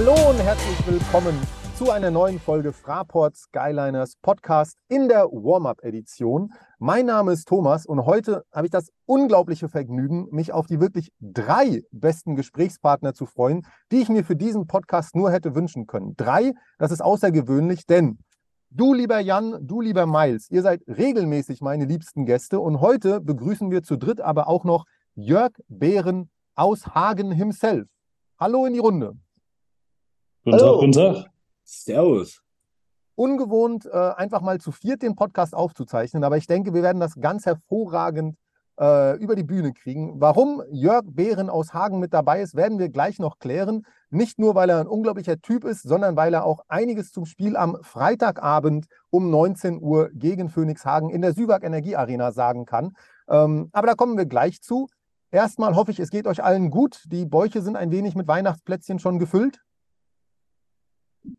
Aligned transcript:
Hallo 0.00 0.30
und 0.30 0.38
herzlich 0.38 0.86
willkommen 0.86 1.38
zu 1.76 1.90
einer 1.90 2.10
neuen 2.10 2.40
Folge 2.40 2.72
Fraport 2.72 3.36
Skyliners 3.36 4.16
Podcast 4.22 4.78
in 4.88 5.10
der 5.10 5.24
Warm-Up-Edition. 5.26 6.54
Mein 6.78 7.04
Name 7.04 7.32
ist 7.32 7.46
Thomas 7.46 7.84
und 7.84 8.06
heute 8.06 8.44
habe 8.50 8.66
ich 8.66 8.70
das 8.70 8.88
unglaubliche 9.04 9.68
Vergnügen, 9.68 10.26
mich 10.30 10.52
auf 10.52 10.66
die 10.66 10.80
wirklich 10.80 11.12
drei 11.20 11.82
besten 11.90 12.34
Gesprächspartner 12.34 13.12
zu 13.12 13.26
freuen, 13.26 13.66
die 13.92 13.98
ich 13.98 14.08
mir 14.08 14.24
für 14.24 14.36
diesen 14.36 14.66
Podcast 14.66 15.14
nur 15.14 15.30
hätte 15.30 15.54
wünschen 15.54 15.86
können. 15.86 16.14
Drei, 16.16 16.54
das 16.78 16.92
ist 16.92 17.02
außergewöhnlich, 17.02 17.84
denn 17.84 18.20
du 18.70 18.94
lieber 18.94 19.20
Jan, 19.20 19.58
du 19.60 19.82
lieber 19.82 20.06
Miles, 20.06 20.50
ihr 20.50 20.62
seid 20.62 20.80
regelmäßig 20.86 21.60
meine 21.60 21.84
liebsten 21.84 22.24
Gäste 22.24 22.58
und 22.58 22.80
heute 22.80 23.20
begrüßen 23.20 23.70
wir 23.70 23.82
zu 23.82 23.96
dritt 23.96 24.22
aber 24.22 24.48
auch 24.48 24.64
noch 24.64 24.86
Jörg 25.14 25.52
Behren 25.68 26.30
aus 26.54 26.86
Hagen 26.86 27.32
himself. 27.32 27.86
Hallo 28.38 28.64
in 28.64 28.72
die 28.72 28.78
Runde. 28.78 29.18
Guten 30.42 30.56
Hallo. 30.56 30.72
Tag, 30.72 30.80
guten 30.80 30.92
Tag. 30.92 31.30
Servus. 31.64 32.40
Ungewohnt, 33.14 33.84
äh, 33.84 33.90
einfach 33.90 34.40
mal 34.40 34.58
zu 34.58 34.72
viert 34.72 35.02
den 35.02 35.14
Podcast 35.14 35.54
aufzuzeichnen, 35.54 36.24
aber 36.24 36.38
ich 36.38 36.46
denke, 36.46 36.72
wir 36.72 36.82
werden 36.82 36.98
das 36.98 37.16
ganz 37.20 37.44
hervorragend 37.44 38.38
äh, 38.80 39.18
über 39.18 39.36
die 39.36 39.42
Bühne 39.42 39.74
kriegen. 39.74 40.18
Warum 40.18 40.62
Jörg 40.70 41.04
Behren 41.04 41.50
aus 41.50 41.74
Hagen 41.74 41.98
mit 41.98 42.14
dabei 42.14 42.40
ist, 42.40 42.54
werden 42.54 42.78
wir 42.78 42.88
gleich 42.88 43.18
noch 43.18 43.38
klären. 43.38 43.84
Nicht 44.08 44.38
nur, 44.38 44.54
weil 44.54 44.70
er 44.70 44.80
ein 44.80 44.86
unglaublicher 44.86 45.38
Typ 45.42 45.64
ist, 45.64 45.82
sondern 45.82 46.16
weil 46.16 46.32
er 46.32 46.46
auch 46.46 46.60
einiges 46.68 47.12
zum 47.12 47.26
Spiel 47.26 47.54
am 47.54 47.76
Freitagabend 47.82 48.86
um 49.10 49.28
19 49.28 49.82
Uhr 49.82 50.08
gegen 50.14 50.48
Phoenix 50.48 50.86
Hagen 50.86 51.10
in 51.10 51.20
der 51.20 51.34
Süwag 51.34 51.64
Energie 51.64 51.96
Arena 51.96 52.32
sagen 52.32 52.64
kann. 52.64 52.96
Ähm, 53.28 53.68
aber 53.72 53.88
da 53.88 53.94
kommen 53.94 54.16
wir 54.16 54.24
gleich 54.24 54.62
zu. 54.62 54.88
Erstmal 55.30 55.76
hoffe 55.76 55.90
ich, 55.90 56.00
es 56.00 56.08
geht 56.08 56.26
euch 56.26 56.42
allen 56.42 56.70
gut. 56.70 57.04
Die 57.08 57.26
Bäuche 57.26 57.60
sind 57.60 57.76
ein 57.76 57.90
wenig 57.90 58.14
mit 58.14 58.26
Weihnachtsplätzchen 58.26 59.00
schon 59.00 59.18
gefüllt. 59.18 59.60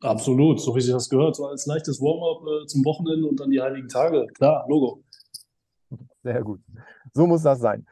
Absolut, 0.02 0.62
so 0.62 0.76
wie 0.76 0.82
sich 0.82 0.94
das 0.94 1.10
gehört. 1.10 1.36
So 1.36 1.46
als 1.48 1.66
leichtes 1.66 2.00
Warm-up 2.00 2.64
äh, 2.64 2.68
zum 2.68 2.86
Wochenende 2.86 3.28
und 3.28 3.40
dann 3.40 3.50
die 3.50 3.62
heiligen 3.62 3.88
Tage. 3.88 4.28
Klar, 4.36 4.66
Logo. 4.70 5.04
Sehr 6.24 6.44
gut. 6.44 6.62
So 7.14 7.28
muss 7.28 7.44
das 7.44 7.60
sein. 7.60 7.86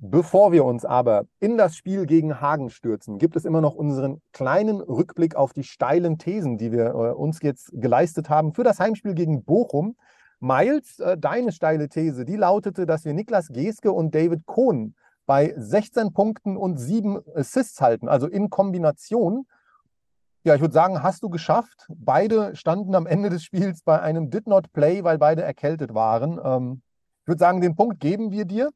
Bevor 0.00 0.52
wir 0.52 0.64
uns 0.64 0.84
aber 0.84 1.24
in 1.40 1.58
das 1.58 1.74
Spiel 1.74 2.06
gegen 2.06 2.40
Hagen 2.40 2.70
stürzen, 2.70 3.18
gibt 3.18 3.34
es 3.34 3.44
immer 3.44 3.60
noch 3.60 3.74
unseren 3.74 4.22
kleinen 4.32 4.80
Rückblick 4.80 5.34
auf 5.34 5.52
die 5.52 5.64
steilen 5.64 6.18
Thesen, 6.18 6.56
die 6.56 6.70
wir 6.70 6.86
äh, 6.86 7.12
uns 7.14 7.40
jetzt 7.42 7.72
geleistet 7.72 8.28
haben 8.28 8.52
für 8.52 8.62
das 8.62 8.78
Heimspiel 8.78 9.14
gegen 9.14 9.42
Bochum. 9.42 9.96
Miles, 10.38 11.00
äh, 11.00 11.18
deine 11.18 11.50
steile 11.50 11.88
These, 11.88 12.24
die 12.24 12.36
lautete, 12.36 12.86
dass 12.86 13.04
wir 13.04 13.12
Niklas 13.12 13.48
Geske 13.48 13.90
und 13.90 14.14
David 14.14 14.46
Kohn 14.46 14.94
bei 15.26 15.52
16 15.56 16.12
Punkten 16.12 16.56
und 16.56 16.78
7 16.78 17.18
Assists 17.34 17.80
halten, 17.80 18.08
also 18.08 18.28
in 18.28 18.50
Kombination. 18.50 19.46
Ja, 20.44 20.54
ich 20.54 20.60
würde 20.60 20.74
sagen, 20.74 21.02
hast 21.02 21.22
du 21.22 21.28
geschafft. 21.28 21.86
Beide 21.88 22.54
standen 22.56 22.94
am 22.94 23.06
Ende 23.06 23.28
des 23.28 23.42
Spiels 23.42 23.82
bei 23.82 24.00
einem 24.00 24.30
Did 24.30 24.46
Not 24.46 24.72
Play, 24.72 25.04
weil 25.04 25.18
beide 25.18 25.42
erkältet 25.42 25.94
waren. 25.94 26.40
Ähm, 26.42 26.82
ich 27.22 27.28
würde 27.28 27.40
sagen, 27.40 27.60
den 27.60 27.74
Punkt 27.74 28.00
geben 28.00 28.30
wir 28.30 28.44
dir. 28.44 28.70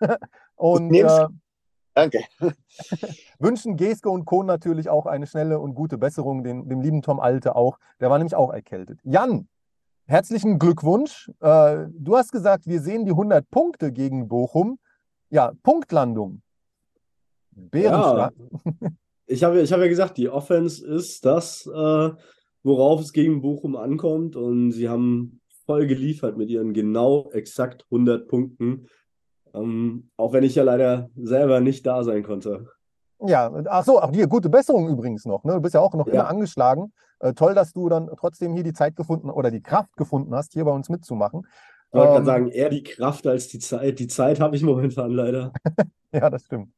und 0.56 0.92
äh, 0.92 1.26
Danke. 1.94 2.24
wünschen 3.38 3.76
Geske 3.76 4.08
und 4.08 4.24
Kohn 4.24 4.46
natürlich 4.46 4.88
auch 4.88 5.06
eine 5.06 5.26
schnelle 5.26 5.58
und 5.58 5.74
gute 5.74 5.98
Besserung, 5.98 6.42
den, 6.42 6.68
dem 6.68 6.80
lieben 6.80 7.02
Tom 7.02 7.20
Alte 7.20 7.56
auch. 7.56 7.78
Der 8.00 8.10
war 8.10 8.18
nämlich 8.18 8.34
auch 8.34 8.52
erkältet. 8.52 9.00
Jan, 9.02 9.48
herzlichen 10.06 10.58
Glückwunsch. 10.58 11.30
Äh, 11.40 11.86
du 11.90 12.16
hast 12.16 12.32
gesagt, 12.32 12.66
wir 12.66 12.80
sehen 12.80 13.04
die 13.04 13.10
100 13.10 13.50
Punkte 13.50 13.92
gegen 13.92 14.28
Bochum. 14.28 14.78
Ja, 15.30 15.52
Punktlandung. 15.62 16.42
Bärenschlag. 17.50 18.32
Ja. 18.64 18.88
ich 19.30 19.44
habe 19.44 19.60
ich 19.60 19.72
hab 19.72 19.80
ja 19.80 19.88
gesagt, 19.88 20.18
die 20.18 20.28
Offense 20.28 20.84
ist 20.86 21.24
das, 21.24 21.66
äh, 21.66 22.10
worauf 22.62 23.00
es 23.00 23.12
gegen 23.12 23.40
Bochum 23.40 23.76
ankommt. 23.76 24.36
Und 24.36 24.72
sie 24.72 24.88
haben 24.88 25.40
voll 25.66 25.86
geliefert 25.86 26.36
mit 26.36 26.50
ihren 26.50 26.74
genau 26.74 27.30
exakt 27.32 27.84
100 27.90 28.26
Punkten. 28.26 28.88
Ähm, 29.54 30.10
auch 30.16 30.32
wenn 30.32 30.44
ich 30.44 30.56
ja 30.56 30.64
leider 30.64 31.10
selber 31.16 31.60
nicht 31.60 31.86
da 31.86 32.02
sein 32.02 32.22
konnte. 32.22 32.66
Ja, 33.20 33.52
ach 33.66 33.84
so, 33.84 34.00
auch 34.00 34.10
dir 34.10 34.26
gute 34.26 34.48
Besserung 34.48 34.88
übrigens 34.88 35.26
noch. 35.26 35.44
Ne? 35.44 35.54
Du 35.54 35.60
bist 35.60 35.74
ja 35.74 35.80
auch 35.80 35.94
noch 35.94 36.06
ja. 36.06 36.14
immer 36.14 36.28
angeschlagen. 36.28 36.92
Äh, 37.20 37.34
toll, 37.34 37.54
dass 37.54 37.72
du 37.72 37.88
dann 37.88 38.10
trotzdem 38.18 38.54
hier 38.54 38.64
die 38.64 38.72
Zeit 38.72 38.96
gefunden 38.96 39.30
oder 39.30 39.50
die 39.50 39.62
Kraft 39.62 39.96
gefunden 39.96 40.34
hast, 40.34 40.54
hier 40.54 40.64
bei 40.64 40.72
uns 40.72 40.88
mitzumachen. 40.88 41.42
Ich 41.92 41.94
wollte 41.94 42.08
ähm, 42.08 42.14
gerade 42.14 42.26
sagen, 42.26 42.48
eher 42.48 42.70
die 42.70 42.82
Kraft 42.82 43.26
als 43.26 43.48
die 43.48 43.58
Zeit. 43.58 43.98
Die 43.98 44.06
Zeit 44.06 44.40
habe 44.40 44.56
ich 44.56 44.62
momentan 44.62 45.10
leider. 45.10 45.52
ja, 46.12 46.30
das 46.30 46.44
stimmt. 46.44 46.72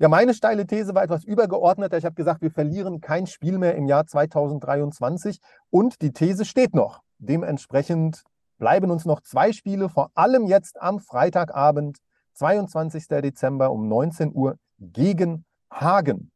Ja, 0.00 0.08
meine 0.08 0.32
steile 0.32 0.66
These 0.66 0.94
war 0.94 1.02
etwas 1.02 1.24
übergeordneter. 1.24 1.98
Ich 1.98 2.06
habe 2.06 2.14
gesagt, 2.14 2.40
wir 2.40 2.50
verlieren 2.50 3.02
kein 3.02 3.26
Spiel 3.26 3.58
mehr 3.58 3.74
im 3.74 3.86
Jahr 3.86 4.06
2023 4.06 5.40
und 5.68 6.00
die 6.00 6.14
These 6.14 6.46
steht 6.46 6.74
noch. 6.74 7.02
Dementsprechend 7.18 8.22
bleiben 8.56 8.90
uns 8.90 9.04
noch 9.04 9.20
zwei 9.20 9.52
Spiele, 9.52 9.90
vor 9.90 10.10
allem 10.14 10.46
jetzt 10.46 10.80
am 10.80 11.00
Freitagabend, 11.00 11.98
22. 12.32 13.08
Dezember 13.08 13.70
um 13.70 13.88
19 13.88 14.34
Uhr 14.34 14.56
gegen 14.78 15.44
Hagen. 15.70 16.30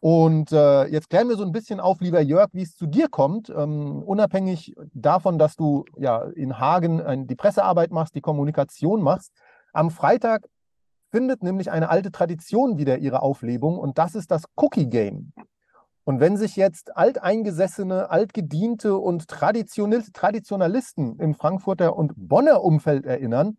Und 0.00 0.50
äh, 0.50 0.86
jetzt 0.86 1.08
klären 1.08 1.28
wir 1.28 1.36
so 1.36 1.44
ein 1.44 1.52
bisschen 1.52 1.78
auf, 1.78 2.00
lieber 2.00 2.20
Jörg, 2.20 2.48
wie 2.52 2.62
es 2.62 2.74
zu 2.74 2.88
dir 2.88 3.08
kommt, 3.08 3.48
ähm, 3.48 4.02
unabhängig 4.02 4.74
davon, 4.92 5.38
dass 5.38 5.54
du 5.54 5.84
ja 5.96 6.24
in 6.34 6.58
Hagen 6.58 6.98
äh, 6.98 7.24
die 7.24 7.36
Pressearbeit 7.36 7.92
machst, 7.92 8.16
die 8.16 8.20
Kommunikation 8.20 9.02
machst. 9.02 9.30
Am 9.72 9.90
Freitag 9.92 10.48
findet 11.14 11.44
nämlich 11.44 11.70
eine 11.70 11.90
alte 11.90 12.10
Tradition 12.10 12.76
wieder 12.76 12.98
ihre 12.98 13.22
Auflebung 13.22 13.78
und 13.78 13.98
das 13.98 14.16
ist 14.16 14.32
das 14.32 14.46
Cookie 14.56 14.90
Game. 14.90 15.32
Und 16.02 16.18
wenn 16.18 16.36
sich 16.36 16.56
jetzt 16.56 16.96
alteingesessene, 16.96 18.10
altgediente 18.10 18.96
und 18.96 19.28
Traditionalisten 19.28 21.20
im 21.20 21.34
Frankfurter 21.34 21.94
und 21.96 22.14
Bonner 22.16 22.64
Umfeld 22.64 23.06
erinnern, 23.06 23.58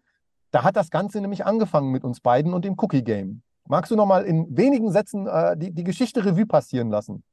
da 0.52 0.66
hat 0.66 0.76
das 0.76 0.90
Ganze 0.90 1.22
nämlich 1.22 1.46
angefangen 1.46 1.92
mit 1.92 2.04
uns 2.04 2.20
beiden 2.20 2.54
und 2.54 2.66
dem 2.66 2.76
Cookie 2.78 3.06
Game. 3.06 3.42
Magst 3.70 3.90
du 3.90 3.96
noch 3.96 4.06
mal 4.06 4.26
in 4.26 4.58
wenigen 4.58 4.92
Sätzen 4.92 5.26
äh, 5.26 5.56
die, 5.56 5.72
die 5.72 5.86
Geschichte 5.86 6.26
Revue 6.26 6.46
passieren 6.46 6.90
lassen? 6.90 7.24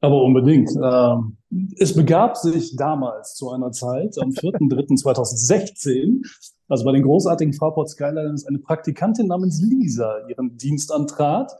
Aber 0.00 0.20
unbedingt. 0.20 0.70
Ähm, 0.82 1.36
es 1.78 1.94
begab 1.94 2.36
sich 2.36 2.74
damals 2.74 3.36
zu 3.36 3.52
einer 3.52 3.70
Zeit, 3.70 4.18
am 4.20 4.30
4.3.2016, 4.34 6.26
also 6.68 6.84
bei 6.84 6.92
den 6.92 7.02
großartigen 7.02 7.52
Fraport 7.54 7.88
Skyliners, 7.88 8.46
eine 8.46 8.58
Praktikantin 8.58 9.26
namens 9.26 9.60
Lisa 9.60 10.26
ihren 10.28 10.56
Dienst 10.56 10.92
antrat 10.92 11.52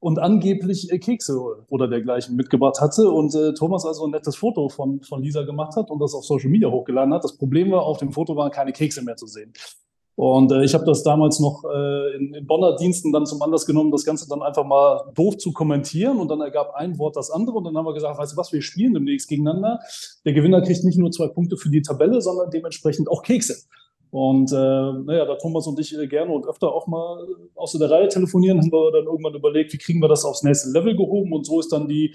und 0.00 0.18
angeblich 0.18 0.90
äh, 0.92 0.98
Kekse 0.98 1.40
oder 1.68 1.88
dergleichen 1.88 2.36
mitgebracht 2.36 2.80
hatte 2.80 3.10
und 3.10 3.34
äh, 3.34 3.54
Thomas 3.54 3.86
also 3.86 4.04
ein 4.04 4.10
nettes 4.10 4.36
Foto 4.36 4.68
von, 4.68 5.00
von 5.02 5.22
Lisa 5.22 5.42
gemacht 5.42 5.76
hat 5.76 5.90
und 5.90 5.98
das 6.00 6.14
auf 6.14 6.24
Social 6.24 6.50
Media 6.50 6.70
hochgeladen 6.70 7.14
hat. 7.14 7.24
Das 7.24 7.36
Problem 7.36 7.70
war, 7.70 7.82
auf 7.82 7.98
dem 7.98 8.12
Foto 8.12 8.36
waren 8.36 8.50
keine 8.50 8.72
Kekse 8.72 9.02
mehr 9.02 9.16
zu 9.16 9.26
sehen. 9.26 9.52
Und 10.16 10.52
äh, 10.52 10.62
ich 10.62 10.74
habe 10.74 10.84
das 10.84 11.02
damals 11.02 11.40
noch 11.40 11.64
äh, 11.64 12.16
in, 12.16 12.34
in 12.34 12.46
Bonner 12.46 12.76
Diensten 12.76 13.12
dann 13.12 13.26
zum 13.26 13.42
Anlass 13.42 13.66
genommen, 13.66 13.90
das 13.90 14.04
Ganze 14.04 14.28
dann 14.28 14.42
einfach 14.42 14.64
mal 14.64 15.10
doof 15.14 15.38
zu 15.38 15.52
kommentieren. 15.52 16.18
Und 16.18 16.28
dann 16.28 16.40
ergab 16.40 16.74
ein 16.74 16.98
Wort 16.98 17.16
das 17.16 17.30
andere. 17.30 17.56
Und 17.56 17.64
dann 17.64 17.76
haben 17.76 17.86
wir 17.86 17.94
gesagt, 17.94 18.18
weißt 18.18 18.34
du 18.34 18.36
was, 18.36 18.52
wir 18.52 18.62
spielen 18.62 18.94
demnächst 18.94 19.28
gegeneinander. 19.28 19.80
Der 20.24 20.32
Gewinner 20.32 20.62
kriegt 20.62 20.84
nicht 20.84 20.98
nur 20.98 21.10
zwei 21.10 21.26
Punkte 21.28 21.56
für 21.56 21.68
die 21.68 21.82
Tabelle, 21.82 22.20
sondern 22.20 22.50
dementsprechend 22.50 23.08
auch 23.08 23.22
Kekse. 23.22 23.56
Und 24.14 24.52
äh, 24.52 24.54
naja, 24.54 25.24
da 25.24 25.34
Thomas 25.34 25.66
und 25.66 25.80
ich 25.80 25.92
äh, 25.98 26.06
gerne 26.06 26.30
und 26.30 26.46
öfter 26.46 26.72
auch 26.72 26.86
mal 26.86 27.26
außer 27.56 27.80
der 27.80 27.90
Reihe 27.90 28.06
telefonieren, 28.06 28.60
haben 28.60 28.70
wir 28.70 28.92
dann 28.92 29.06
irgendwann 29.06 29.34
überlegt, 29.34 29.72
wie 29.72 29.78
kriegen 29.78 30.00
wir 30.00 30.06
das 30.06 30.24
aufs 30.24 30.44
nächste 30.44 30.70
Level 30.70 30.94
gehoben. 30.94 31.32
Und 31.32 31.44
so 31.44 31.58
ist 31.58 31.72
dann 31.72 31.88
die 31.88 32.14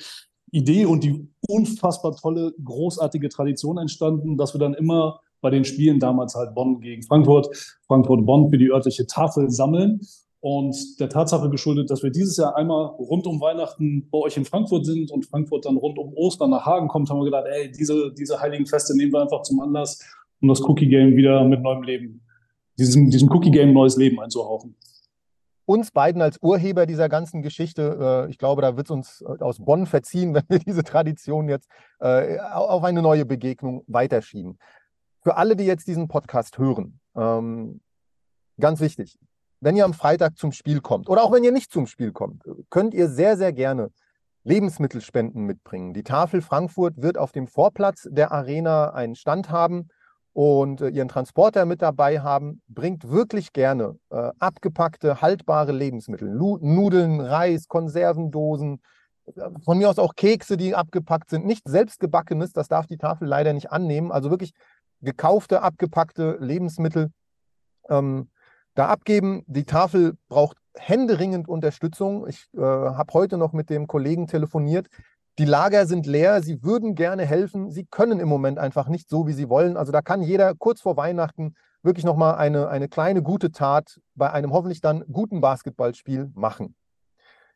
Idee 0.50 0.86
und 0.86 1.04
die 1.04 1.28
unfassbar 1.50 2.16
tolle, 2.16 2.54
großartige 2.64 3.28
Tradition 3.28 3.78
entstanden, 3.80 4.38
dass 4.38 4.56
wir 4.56 4.60
dann 4.60 4.76
immer 4.76 5.20
bei 5.42 5.50
den 5.50 5.66
Spielen 5.66 6.00
damals 6.00 6.36
halt 6.36 6.56
Bonn 6.56 6.80
gegen 6.80 7.04
Frankfurt, 7.04 7.50
Frankfurt-Bonn 7.88 8.50
für 8.50 8.58
die 8.58 8.72
örtliche 8.72 9.06
Tafel 9.06 9.50
sammeln. 9.50 10.00
Und 10.40 11.02
der 11.02 11.10
Tatsache 11.10 11.50
geschuldet, 11.50 11.92
dass 11.92 12.02
wir 12.02 12.12
dieses 12.12 12.38
Jahr 12.38 12.56
einmal 12.56 12.86
rund 12.86 13.28
um 13.28 13.42
Weihnachten 13.42 14.08
bei 14.10 14.20
euch 14.20 14.38
in 14.38 14.46
Frankfurt 14.46 14.86
sind 14.86 15.12
und 15.12 15.26
Frankfurt 15.26 15.66
dann 15.66 15.76
rund 15.76 15.98
um 15.98 16.14
Ostern 16.14 16.52
nach 16.52 16.66
Hagen 16.66 16.88
kommt, 16.88 17.10
haben 17.10 17.20
wir 17.20 17.26
gedacht, 17.26 17.48
ey, 17.52 17.70
diese, 17.70 18.14
diese 18.14 18.40
heiligen 18.40 18.66
Feste 18.66 18.96
nehmen 18.96 19.12
wir 19.12 19.20
einfach 19.20 19.42
zum 19.42 19.60
Anlass, 19.60 20.00
um 20.42 20.48
das 20.48 20.62
Cookie 20.62 20.88
Game 20.88 21.16
wieder 21.16 21.44
mit 21.44 21.62
neuem 21.62 21.84
Leben, 21.84 22.22
diesem, 22.78 23.10
diesem 23.10 23.30
Cookie 23.32 23.52
Game 23.52 23.74
neues 23.74 23.98
Leben 23.98 24.20
einzuhauchen. 24.20 24.76
Uns 25.66 25.92
beiden 25.92 26.22
als 26.22 26.42
Urheber 26.42 26.88
dieser 26.88 27.10
ganzen 27.10 27.44
Geschichte, 27.44 28.26
äh, 28.28 28.32
ich 28.32 28.40
glaube, 28.40 28.64
da 28.64 28.76
wird 28.76 28.88
es 28.88 28.92
uns 28.92 29.22
äh, 29.22 29.44
aus 29.44 29.64
Bonn 29.64 29.86
verziehen, 29.86 30.34
wenn 30.34 30.46
wir 30.48 30.60
diese 30.60 30.84
Tradition 30.84 31.48
jetzt 31.48 31.70
äh, 32.00 32.40
auf 32.40 32.84
eine 32.84 33.02
neue 33.02 33.26
Begegnung 33.26 33.84
weiterschieben 33.88 34.58
für 35.22 35.38
alle, 35.38 35.56
die 35.56 35.66
jetzt 35.66 35.88
diesen 35.88 36.08
Podcast 36.08 36.58
hören, 36.58 37.00
ähm, 37.16 37.82
ganz 38.60 38.80
wichtig, 38.80 39.18
wenn 39.62 39.76
ihr 39.76 39.86
am 39.86 39.94
Freitag 39.94 40.38
zum 40.38 40.52
Spiel 40.52 40.82
kommt 40.82 41.10
oder 41.10 41.24
auch 41.24 41.32
wenn 41.32 41.44
ihr 41.44 41.52
nicht 41.52 41.72
zum 41.72 41.88
Spiel 41.88 42.12
kommt, 42.12 42.44
könnt 42.70 42.94
ihr 42.94 43.10
sehr, 43.10 43.36
sehr 43.38 43.52
gerne 43.52 43.92
Lebensmittelspenden 44.46 45.44
mitbringen. 45.44 45.94
Die 45.94 46.04
Tafel 46.04 46.42
Frankfurt 46.42 47.02
wird 47.02 47.18
auf 47.18 47.34
dem 47.34 47.48
Vorplatz 47.48 48.08
der 48.10 48.32
Arena 48.32 48.94
einen 48.94 49.16
Stand 49.16 49.50
haben 49.50 49.90
und 50.40 50.80
äh, 50.80 50.88
ihren 50.88 51.10
Transporter 51.10 51.66
mit 51.66 51.82
dabei 51.82 52.22
haben. 52.22 52.62
Bringt 52.70 53.10
wirklich 53.10 53.52
gerne 53.52 54.00
äh, 54.10 54.32
abgepackte, 54.40 55.22
haltbare 55.22 55.74
Lebensmittel. 55.74 56.30
Lu 56.30 56.58
Nudeln, 56.62 57.20
Reis, 57.20 57.68
Konservendosen, 57.68 58.82
von 59.66 59.78
mir 59.78 59.90
aus 59.90 60.00
auch 60.00 60.16
Kekse, 60.16 60.56
die 60.56 60.76
abgepackt 60.76 61.30
sind. 61.30 61.46
Nicht 61.46 61.68
selbstgebackenes, 61.68 62.54
das 62.54 62.70
darf 62.70 62.88
die 62.88 62.96
Tafel 62.96 63.28
leider 63.28 63.52
nicht 63.52 63.74
annehmen. 63.74 64.14
Also 64.14 64.30
wirklich 64.30 64.54
gekaufte, 65.02 65.62
abgepackte 65.62 66.38
Lebensmittel 66.40 67.12
ähm, 67.90 68.30
da 68.76 68.88
abgeben. 68.88 69.44
Die 69.46 69.66
Tafel 69.66 70.14
braucht 70.30 70.56
händeringend 70.74 71.50
Unterstützung. 71.50 72.26
Ich 72.30 72.48
äh, 72.56 72.62
habe 72.62 73.14
heute 73.14 73.38
noch 73.38 73.52
mit 73.52 73.70
dem 73.70 73.88
Kollegen 73.88 74.26
telefoniert. 74.28 74.88
Die 75.40 75.46
Lager 75.46 75.86
sind 75.88 76.06
leer, 76.06 76.44
sie 76.44 76.64
würden 76.64 76.96
gerne 76.96 77.26
helfen, 77.26 77.72
sie 77.72 77.86
können 77.86 78.20
im 78.20 78.28
Moment 78.28 78.60
einfach 78.60 78.90
nicht 78.90 79.08
so, 79.08 79.26
wie 79.26 79.32
sie 79.32 79.48
wollen. 79.48 79.78
Also 79.78 79.94
da 79.94 80.02
kann 80.02 80.22
jeder 80.22 80.54
kurz 80.54 80.82
vor 80.82 80.98
Weihnachten 80.98 81.56
wirklich 81.82 82.04
nochmal 82.04 82.36
eine, 82.36 82.68
eine 82.68 82.90
kleine 82.90 83.24
gute 83.24 83.54
Tat 83.54 84.02
bei 84.16 84.30
einem 84.34 84.52
hoffentlich 84.52 84.82
dann 84.82 85.06
guten 85.10 85.40
Basketballspiel 85.40 86.30
machen. 86.36 86.76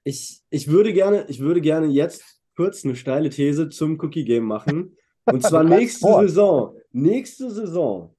Ich, 0.05 0.39
ich, 0.49 0.69
würde 0.69 0.93
gerne, 0.93 1.25
ich 1.27 1.41
würde 1.41 1.59
gerne 1.59 1.87
jetzt 1.87 2.23
kurz 2.55 2.85
eine 2.85 2.95
steile 2.95 3.29
These 3.29 3.67
zum 3.67 3.99
Cookie 3.99 4.23
Game 4.23 4.45
machen. 4.45 4.95
Und 5.25 5.43
zwar 5.45 5.65
nächste 5.65 6.07
vor. 6.07 6.21
Saison. 6.21 6.77
Nächste 6.93 7.51
Saison 7.51 8.15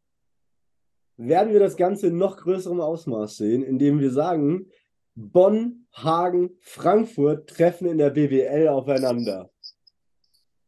werden 1.17 1.55
wir 1.55 1.61
das 1.61 1.79
Ganze 1.79 2.09
in 2.09 2.19
noch 2.19 2.37
größerem 2.37 2.83
Ausmaß 2.83 3.39
sehen, 3.39 3.63
indem 3.63 3.99
wir 3.99 4.11
sagen, 4.11 4.67
Bonn, 5.15 5.87
Hagen, 5.95 6.51
Frankfurt 6.61 7.49
treffen 7.49 7.87
in 7.87 7.97
der 7.97 8.11
BWL 8.11 8.69
aufeinander. 8.69 9.49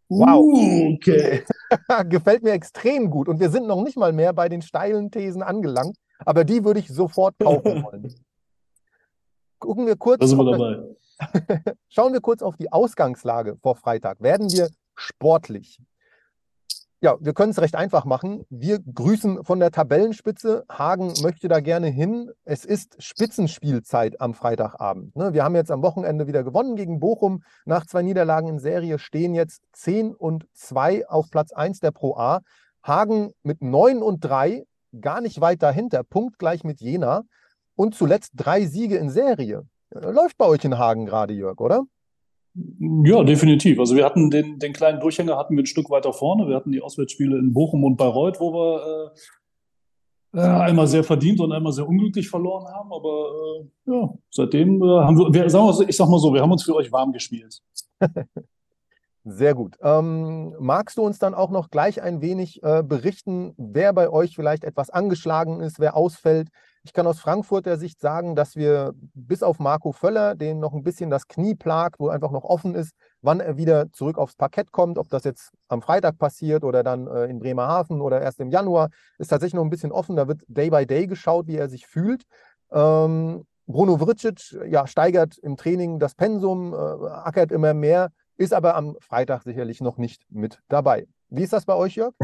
Wow. 0.09 0.41
Uh, 0.41 0.95
okay. 0.95 1.45
Gefällt 2.09 2.43
mir 2.43 2.53
extrem 2.53 3.11
gut. 3.11 3.29
Und 3.29 3.41
wir 3.41 3.51
sind 3.51 3.67
noch 3.67 3.83
nicht 3.83 3.97
mal 3.97 4.13
mehr 4.13 4.33
bei 4.33 4.49
den 4.49 4.63
steilen 4.63 5.11
Thesen 5.11 5.43
angelangt, 5.43 5.97
aber 6.21 6.45
die 6.45 6.65
würde 6.65 6.81
ich 6.81 6.89
sofort 6.89 7.35
kaufen 7.39 7.83
wollen. 7.83 8.15
Gucken 9.59 9.87
wir 9.87 9.97
kurz. 9.97 10.21
Da 10.21 10.27
sind 10.27 10.39
wir 10.39 10.51
dabei. 10.53 11.75
Schauen 11.89 12.13
wir 12.13 12.21
kurz 12.21 12.43
auf 12.43 12.57
die 12.57 12.71
Ausgangslage 12.71 13.57
vor 13.63 13.75
Freitag. 13.75 14.21
Werden 14.21 14.53
wir 14.53 14.69
sportlich? 14.95 15.81
Ja, 17.07 17.17
wir 17.21 17.35
können 17.35 17.53
es 17.53 17.61
recht 17.61 17.77
einfach 17.77 18.05
machen. 18.05 18.47
Wir 18.51 18.81
grüßen 18.81 19.45
von 19.45 19.61
der 19.61 19.71
Tabellenspitze. 19.71 20.65
Hagen 20.69 21.15
möchte 21.23 21.47
da 21.47 21.61
gerne 21.61 21.87
hin. 21.87 22.33
Es 22.45 22.65
ist 22.65 23.01
Spitzenspielzeit 23.01 24.21
am 24.21 24.35
Freitagabend. 24.35 25.15
Ne? 25.15 25.33
Wir 25.33 25.45
haben 25.45 25.55
jetzt 25.55 25.71
am 25.71 25.83
Wochenende 25.83 26.27
wieder 26.27 26.43
gewonnen 26.43 26.75
gegen 26.75 26.99
Bochum. 26.99 27.45
Nach 27.65 27.87
zwei 27.87 28.03
Niederlagen 28.03 28.49
in 28.49 28.59
Serie 28.59 28.99
stehen 28.99 29.37
jetzt 29.37 29.63
10 29.75 30.17
und 30.17 30.49
2 30.55 31.07
auf 31.09 31.31
Platz 31.31 31.53
1 31.53 31.79
der 31.79 31.93
Pro 31.93 32.17
A. 32.17 32.41
Hagen 32.83 33.31
mit 33.45 33.63
9 33.63 34.03
und 34.03 34.25
3, 34.25 34.65
gar 35.01 35.21
nicht 35.21 35.41
weit 35.41 35.63
dahinter, 35.63 36.03
punktgleich 36.03 36.65
mit 36.65 36.81
Jena. 36.81 37.23
Und 37.77 37.95
zuletzt 37.95 38.33
drei 38.35 38.67
Siege 38.67 38.97
in 38.97 39.11
Serie. 39.11 39.63
Läuft 39.91 40.39
bei 40.39 40.47
euch 40.47 40.65
in 40.65 40.77
Hagen 40.77 41.07
gerade, 41.07 41.35
Jörg, 41.35 41.61
oder? 41.61 41.85
Ja, 43.05 43.23
definitiv. 43.23 43.79
Also 43.79 43.97
wir 43.97 44.05
hatten 44.05 44.31
den, 44.31 44.59
den 44.59 44.73
kleinen 44.73 45.01
Durchhänger 45.01 45.37
hatten 45.37 45.57
wir 45.57 45.63
ein 45.63 45.67
Stück 45.67 45.91
weiter 45.91 46.13
vorne. 46.13 46.49
Wir 46.49 46.57
hatten 46.57 46.73
die 46.73 46.81
Auswärtsspiele 46.81 47.39
in 47.39 47.53
Bochum 47.53 47.85
und 47.85 47.97
Bayreuth, 47.97 48.41
wo 48.41 48.53
wir 48.53 49.13
äh, 50.35 50.39
äh, 50.39 50.41
einmal 50.41 50.87
sehr 50.87 51.05
verdient 51.05 51.41
und 51.41 51.53
einmal 51.53 51.73
sehr 51.73 51.87
unglücklich 51.87 52.29
verloren 52.29 52.67
haben. 52.73 52.93
Aber 52.93 53.31
äh, 53.61 53.93
ja, 53.93 54.15
seitdem 54.31 54.83
äh, 54.83 54.87
haben 54.87 55.19
wir, 55.19 55.33
wir 55.33 55.51
sagen 55.51 55.67
wir, 55.67 55.89
ich 55.89 55.97
sag 55.97 56.09
mal 56.09 56.19
so, 56.19 56.33
wir 56.33 56.41
haben 56.41 56.53
uns 56.53 56.63
für 56.63 56.75
euch 56.75 56.91
warm 56.91 57.13
gespielt. 57.13 57.61
Sehr 59.29 59.55
gut. 59.55 59.77
Ähm, 59.83 60.55
magst 60.61 60.99
du 60.99 61.03
uns 61.03 61.19
dann 61.19 61.35
auch 61.35 61.51
noch 61.51 61.71
gleich 61.71 62.01
ein 62.01 62.21
wenig 62.21 62.63
äh, 62.63 62.85
berichten, 62.85 63.55
wer 63.57 63.93
bei 63.93 64.09
euch 64.09 64.37
vielleicht 64.37 64.63
etwas 64.63 64.89
angeschlagen 64.89 65.61
ist, 65.61 65.81
wer 65.81 65.97
ausfällt? 65.97 66.49
Ich 66.87 66.93
kann 66.93 67.09
aus 67.09 67.19
Frankfurter 67.19 67.79
Sicht 67.79 68.01
sagen, 68.01 68.37
dass 68.37 68.55
wir 68.55 68.93
bis 69.13 69.43
auf 69.43 69.59
Marco 69.59 69.91
Völler, 69.91 70.37
dem 70.37 70.61
noch 70.61 70.73
ein 70.73 70.85
bisschen 70.85 71.11
das 71.11 71.27
Knie 71.27 71.57
plagt, 71.57 71.99
wo 71.99 72.11
einfach 72.11 72.31
noch 72.31 72.45
offen 72.45 72.77
ist, 72.77 72.93
wann 73.23 73.41
er 73.41 73.57
wieder 73.57 73.91
zurück 73.91 74.19
aufs 74.19 74.37
Parkett 74.37 74.71
kommt, 74.71 74.97
ob 74.97 75.09
das 75.09 75.25
jetzt 75.25 75.51
am 75.67 75.83
Freitag 75.83 76.17
passiert 76.17 76.63
oder 76.63 76.85
dann 76.85 77.09
äh, 77.09 77.25
in 77.25 77.41
Bremerhaven 77.41 78.01
oder 78.01 78.21
erst 78.21 78.39
im 78.39 78.51
Januar, 78.51 78.91
ist 79.19 79.29
tatsächlich 79.29 79.55
noch 79.55 79.65
ein 79.65 79.71
bisschen 79.71 79.91
offen. 79.91 80.15
Da 80.15 80.29
wird 80.29 80.43
Day 80.47 80.71
by 80.71 80.87
Day 80.87 81.09
geschaut, 81.09 81.49
wie 81.49 81.57
er 81.57 81.69
sich 81.69 81.89
fühlt. 81.89 82.23
Ähm, 82.71 83.45
Bruno 83.67 83.99
Vricic 83.99 84.57
ja, 84.69 84.87
steigert 84.87 85.39
im 85.39 85.57
Training 85.57 85.99
das 85.99 86.15
Pensum, 86.15 86.73
äh, 86.73 86.77
ackert 86.77 87.51
immer 87.51 87.75
mehr, 87.75 88.13
ist 88.37 88.55
aber 88.55 88.77
am 88.77 88.97
Freitag 89.01 89.43
sicherlich 89.43 89.81
noch 89.81 89.99
nicht 89.99 90.23
mit 90.31 90.61
dabei. 90.69 91.09
Wie 91.31 91.43
ist 91.43 91.53
das 91.53 91.65
bei 91.65 91.75
euch, 91.75 91.97
Jörg? 91.97 92.15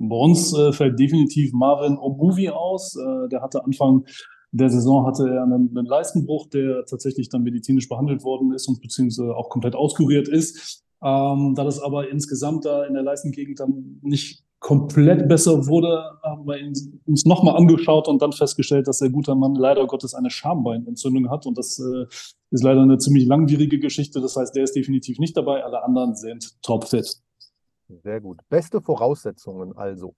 Bei 0.00 0.16
uns 0.16 0.56
äh, 0.56 0.72
fällt 0.72 0.98
definitiv 0.98 1.52
Marvin 1.52 1.98
Obuvi 1.98 2.48
aus. 2.48 2.96
Äh, 2.96 3.28
der 3.28 3.42
hatte 3.42 3.64
Anfang 3.64 4.04
der 4.52 4.68
Saison 4.68 5.06
hatte 5.06 5.28
er 5.28 5.44
einen, 5.44 5.70
einen, 5.76 5.86
Leistenbruch, 5.86 6.48
der 6.48 6.84
tatsächlich 6.84 7.28
dann 7.28 7.42
medizinisch 7.42 7.88
behandelt 7.88 8.24
worden 8.24 8.52
ist 8.52 8.66
und 8.66 8.80
beziehungsweise 8.80 9.34
auch 9.36 9.48
komplett 9.48 9.76
auskuriert 9.76 10.26
ist. 10.26 10.82
Ähm, 11.02 11.54
da 11.54 11.64
das 11.64 11.80
aber 11.80 12.10
insgesamt 12.10 12.64
da 12.64 12.84
in 12.84 12.94
der 12.94 13.02
Leistengegend 13.02 13.60
dann 13.60 14.00
nicht 14.02 14.44
komplett 14.58 15.28
besser 15.28 15.66
wurde, 15.66 16.02
haben 16.22 16.46
wir 16.46 16.58
ihn, 16.58 17.00
uns 17.06 17.24
nochmal 17.24 17.56
angeschaut 17.56 18.08
und 18.08 18.20
dann 18.20 18.32
festgestellt, 18.32 18.88
dass 18.88 18.98
der 18.98 19.08
gute 19.08 19.34
Mann 19.34 19.54
leider 19.54 19.86
Gottes 19.86 20.14
eine 20.14 20.30
Schambeinentzündung 20.30 21.30
hat. 21.30 21.46
Und 21.46 21.56
das 21.56 21.78
äh, 21.78 22.06
ist 22.50 22.62
leider 22.62 22.82
eine 22.82 22.98
ziemlich 22.98 23.26
langwierige 23.26 23.78
Geschichte. 23.78 24.20
Das 24.20 24.36
heißt, 24.36 24.54
der 24.54 24.64
ist 24.64 24.76
definitiv 24.76 25.18
nicht 25.18 25.36
dabei. 25.36 25.64
Alle 25.64 25.82
anderen 25.82 26.14
sind 26.14 26.60
topfit. 26.62 27.22
Sehr 28.02 28.20
gut. 28.20 28.40
Beste 28.48 28.80
Voraussetzungen 28.80 29.76
also. 29.76 30.14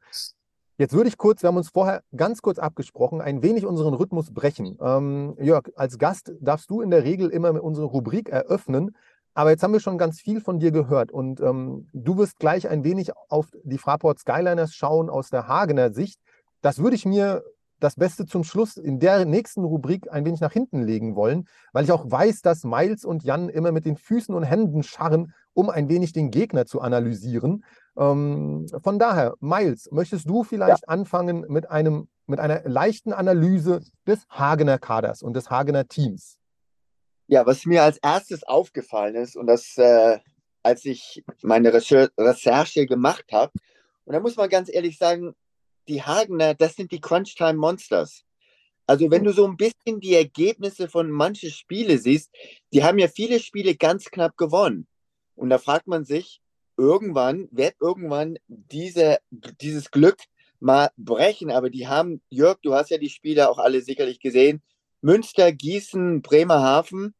Jetzt 0.78 0.94
würde 0.94 1.08
ich 1.08 1.18
kurz, 1.18 1.42
wir 1.42 1.48
haben 1.48 1.56
uns 1.56 1.70
vorher 1.70 2.02
ganz 2.16 2.42
kurz 2.42 2.58
abgesprochen, 2.58 3.20
ein 3.20 3.42
wenig 3.42 3.66
unseren 3.66 3.94
Rhythmus 3.94 4.32
brechen. 4.32 4.78
Ähm, 4.80 5.36
Jörg, 5.38 5.68
als 5.76 5.98
Gast 5.98 6.32
darfst 6.40 6.70
du 6.70 6.80
in 6.80 6.90
der 6.90 7.04
Regel 7.04 7.28
immer 7.28 7.62
unsere 7.62 7.86
Rubrik 7.86 8.28
eröffnen. 8.28 8.96
Aber 9.34 9.50
jetzt 9.50 9.62
haben 9.62 9.72
wir 9.72 9.80
schon 9.80 9.96
ganz 9.96 10.20
viel 10.20 10.40
von 10.40 10.58
dir 10.58 10.72
gehört 10.72 11.10
und 11.10 11.40
ähm, 11.40 11.88
du 11.94 12.18
wirst 12.18 12.38
gleich 12.38 12.68
ein 12.68 12.84
wenig 12.84 13.12
auf 13.30 13.48
die 13.64 13.78
Fraport 13.78 14.18
Skyliners 14.18 14.74
schauen 14.74 15.08
aus 15.08 15.30
der 15.30 15.48
Hagener 15.48 15.92
Sicht. 15.92 16.20
Das 16.60 16.78
würde 16.78 16.96
ich 16.96 17.06
mir 17.06 17.42
das 17.80 17.96
Beste 17.96 18.26
zum 18.26 18.44
Schluss 18.44 18.76
in 18.76 19.00
der 19.00 19.24
nächsten 19.24 19.64
Rubrik 19.64 20.10
ein 20.12 20.24
wenig 20.24 20.40
nach 20.40 20.52
hinten 20.52 20.82
legen 20.82 21.16
wollen, 21.16 21.48
weil 21.72 21.84
ich 21.84 21.92
auch 21.92 22.08
weiß, 22.08 22.42
dass 22.42 22.64
Miles 22.64 23.04
und 23.04 23.24
Jan 23.24 23.48
immer 23.48 23.72
mit 23.72 23.86
den 23.86 23.96
Füßen 23.96 24.34
und 24.34 24.44
Händen 24.44 24.82
scharren, 24.82 25.32
um 25.54 25.70
ein 25.70 25.88
wenig 25.88 26.12
den 26.12 26.30
Gegner 26.30 26.66
zu 26.66 26.80
analysieren. 26.80 27.64
Ähm, 27.96 28.66
von 28.82 28.98
daher, 28.98 29.34
Miles, 29.40 29.90
möchtest 29.90 30.28
du 30.28 30.44
vielleicht 30.44 30.82
ja. 30.82 30.88
anfangen 30.88 31.44
mit, 31.48 31.70
einem, 31.70 32.08
mit 32.26 32.40
einer 32.40 32.62
leichten 32.68 33.12
Analyse 33.12 33.82
des 34.06 34.26
Hagener 34.28 34.78
Kaders 34.78 35.22
und 35.22 35.34
des 35.34 35.50
Hagener 35.50 35.88
Teams? 35.88 36.38
Ja, 37.26 37.46
was 37.46 37.64
mir 37.66 37.82
als 37.82 37.98
erstes 37.98 38.44
aufgefallen 38.44 39.14
ist 39.14 39.36
und 39.36 39.46
das, 39.46 39.76
äh, 39.76 40.18
als 40.62 40.84
ich 40.84 41.24
meine 41.42 41.72
Recherche 41.72 42.86
gemacht 42.86 43.26
habe, 43.32 43.52
und 44.04 44.14
da 44.14 44.20
muss 44.20 44.36
man 44.36 44.48
ganz 44.48 44.68
ehrlich 44.72 44.98
sagen, 44.98 45.34
die 45.88 46.02
Hagener, 46.02 46.54
das 46.54 46.74
sind 46.74 46.92
die 46.92 47.00
Crunchtime 47.00 47.54
Monsters. 47.54 48.24
Also 48.86 49.10
wenn 49.10 49.24
du 49.24 49.32
so 49.32 49.46
ein 49.46 49.56
bisschen 49.56 50.00
die 50.00 50.14
Ergebnisse 50.14 50.88
von 50.88 51.10
manchen 51.10 51.50
Spiele 51.50 51.98
siehst, 51.98 52.30
die 52.72 52.82
haben 52.82 52.98
ja 52.98 53.08
viele 53.08 53.38
Spiele 53.40 53.76
ganz 53.76 54.06
knapp 54.06 54.36
gewonnen. 54.36 54.86
Und 55.42 55.50
da 55.50 55.58
fragt 55.58 55.88
man 55.88 56.04
sich, 56.04 56.40
irgendwann 56.76 57.48
wird 57.50 57.74
irgendwann 57.80 58.38
diese, 58.46 59.18
dieses 59.30 59.90
Glück 59.90 60.18
mal 60.60 60.90
brechen. 60.96 61.50
Aber 61.50 61.68
die 61.68 61.88
haben, 61.88 62.22
Jörg, 62.28 62.58
du 62.62 62.74
hast 62.74 62.90
ja 62.90 62.98
die 62.98 63.10
Spiele 63.10 63.50
auch 63.50 63.58
alle 63.58 63.82
sicherlich 63.82 64.20
gesehen. 64.20 64.62
Münster, 65.00 65.50
Gießen, 65.50 66.22
Bremerhaven 66.22 67.12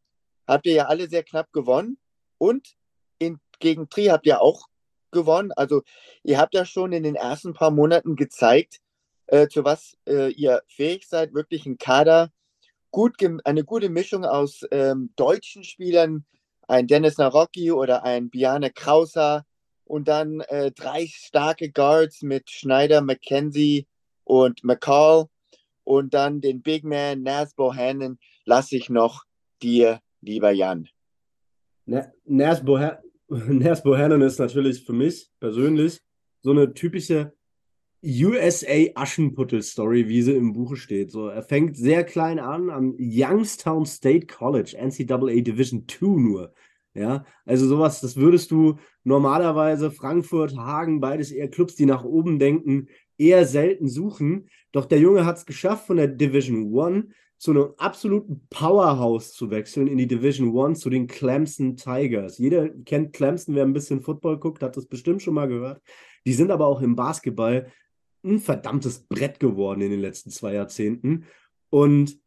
habt 0.47 0.67
ihr 0.67 0.73
ja 0.73 0.87
alle 0.87 1.09
sehr 1.09 1.25
knapp 1.25 1.53
gewonnen. 1.53 1.99
Und 2.39 2.77
in, 3.19 3.41
gegen 3.59 3.89
Tri 3.89 4.05
habt 4.05 4.25
ihr 4.25 4.41
auch 4.41 4.69
gewonnen. 5.11 5.51
Also 5.51 5.83
ihr 6.23 6.39
habt 6.39 6.55
ja 6.55 6.65
schon 6.65 6.93
in 6.93 7.03
den 7.03 7.17
ersten 7.17 7.55
paar 7.55 7.73
Monaten 7.73 8.15
gezeigt, 8.15 8.79
äh, 9.27 9.49
zu 9.49 9.65
was 9.65 9.97
äh, 10.07 10.31
ihr 10.31 10.63
fähig 10.69 11.09
seid. 11.09 11.35
Wirklich 11.35 11.67
ein 11.67 11.77
Kader, 11.77 12.31
gut, 12.93 13.17
eine 13.43 13.65
gute 13.65 13.89
Mischung 13.89 14.25
aus 14.25 14.61
ähm, 14.71 15.11
deutschen 15.17 15.65
Spielern, 15.65 16.25
ein 16.73 16.87
Dennis 16.87 17.19
Narocki 17.19 17.71
oder 17.71 18.03
ein 18.03 18.31
Biane 18.31 18.71
Krauser 18.71 19.45
und 19.85 20.09
dann 20.09 20.41
äh, 20.41 20.73
drei 20.73 21.07
starke 21.07 21.71
Guards 21.71 22.23
mit 22.23 22.51
Schneider, 22.51 23.03
McKenzie 23.03 23.87
und 24.25 24.65
McCall 24.65 25.27
und 25.85 26.15
dann 26.15 26.41
den 26.41 26.63
Big 26.63 26.83
Man 26.83 27.23
Nas 27.23 27.53
Bohannon 27.55 28.19
lasse 28.47 28.77
ich 28.77 28.89
noch 28.89 29.25
dir, 29.61 30.01
lieber 30.23 30.51
Jan. 30.51 30.89
Nas 31.85 32.65
Bohannon 33.85 34.23
ist 34.23 34.39
natürlich 34.39 34.83
für 34.83 34.95
mich 34.95 35.29
persönlich 35.41 36.01
so 36.41 36.53
eine 36.53 36.73
typische 36.73 37.35
USA 38.05 38.91
Aschenputtel-Story, 38.95 40.09
wie 40.09 40.23
sie 40.23 40.33
im 40.33 40.53
Buche 40.53 40.77
steht. 40.77 41.11
So, 41.11 41.29
er 41.29 41.43
fängt 41.43 41.77
sehr 41.77 42.05
klein 42.05 42.39
an 42.39 42.69
am 42.69 42.97
Youngstown 42.99 43.87
State 43.87 44.27
College, 44.27 44.77
NCAA 44.77 45.41
Division 45.41 45.87
II 45.89 46.09
nur. 46.09 46.55
Ja, 46.95 47.25
also 47.47 47.67
sowas, 47.67 48.03
das 48.03 48.17
würdest 48.17 48.51
du 48.51 48.77
normalerweise 49.03 49.91
Frankfurt, 49.91 50.57
Hagen, 50.57 51.01
beides 51.01 51.31
eher 51.31 51.49
Clubs, 51.49 51.75
die 51.75 51.87
nach 51.87 52.05
oben 52.05 52.39
denken, 52.39 52.89
eher 53.17 53.47
selten 53.47 53.89
suchen. 53.89 54.49
Doch 54.73 54.85
der 54.85 54.99
Junge 54.99 55.25
hat 55.25 55.39
es 55.39 55.47
geschafft, 55.47 55.87
von 55.87 55.97
der 55.97 56.09
Division 56.09 56.71
One 56.73 57.09
zu 57.39 57.53
einem 57.53 57.71
absoluten 57.79 58.47
Powerhouse 58.51 59.33
zu 59.33 59.51
wechseln 59.51 59.87
in 59.87 59.97
die 59.97 60.07
Division 60.07 60.51
One 60.55 60.75
zu 60.75 60.91
den 60.91 61.07
Clemson 61.07 61.77
Tigers. 61.77 62.39
Jeder 62.39 62.69
kennt 62.69 63.15
Clemson, 63.15 63.55
wer 63.55 63.65
ein 63.65 63.73
bisschen 63.73 64.03
Football 64.03 64.39
guckt, 64.39 64.63
hat 64.63 64.77
das 64.77 64.87
bestimmt 64.87 65.23
schon 65.23 65.35
mal 65.35 65.49
gehört. 65.49 65.81
Die 66.27 66.35
sind 66.35 66.51
aber 66.51 66.67
auch 66.67 66.83
im 66.83 66.95
Basketball 66.95 67.67
ein 68.25 68.39
verdammtes 68.39 69.01
Brett 69.07 69.41
geworden 69.41 69.81
in 69.81 69.91
den 69.91 70.01
letzten 70.01 70.31
zwei 70.31 70.55
Jahrzehnten. 70.55 71.25
Und 71.71 72.19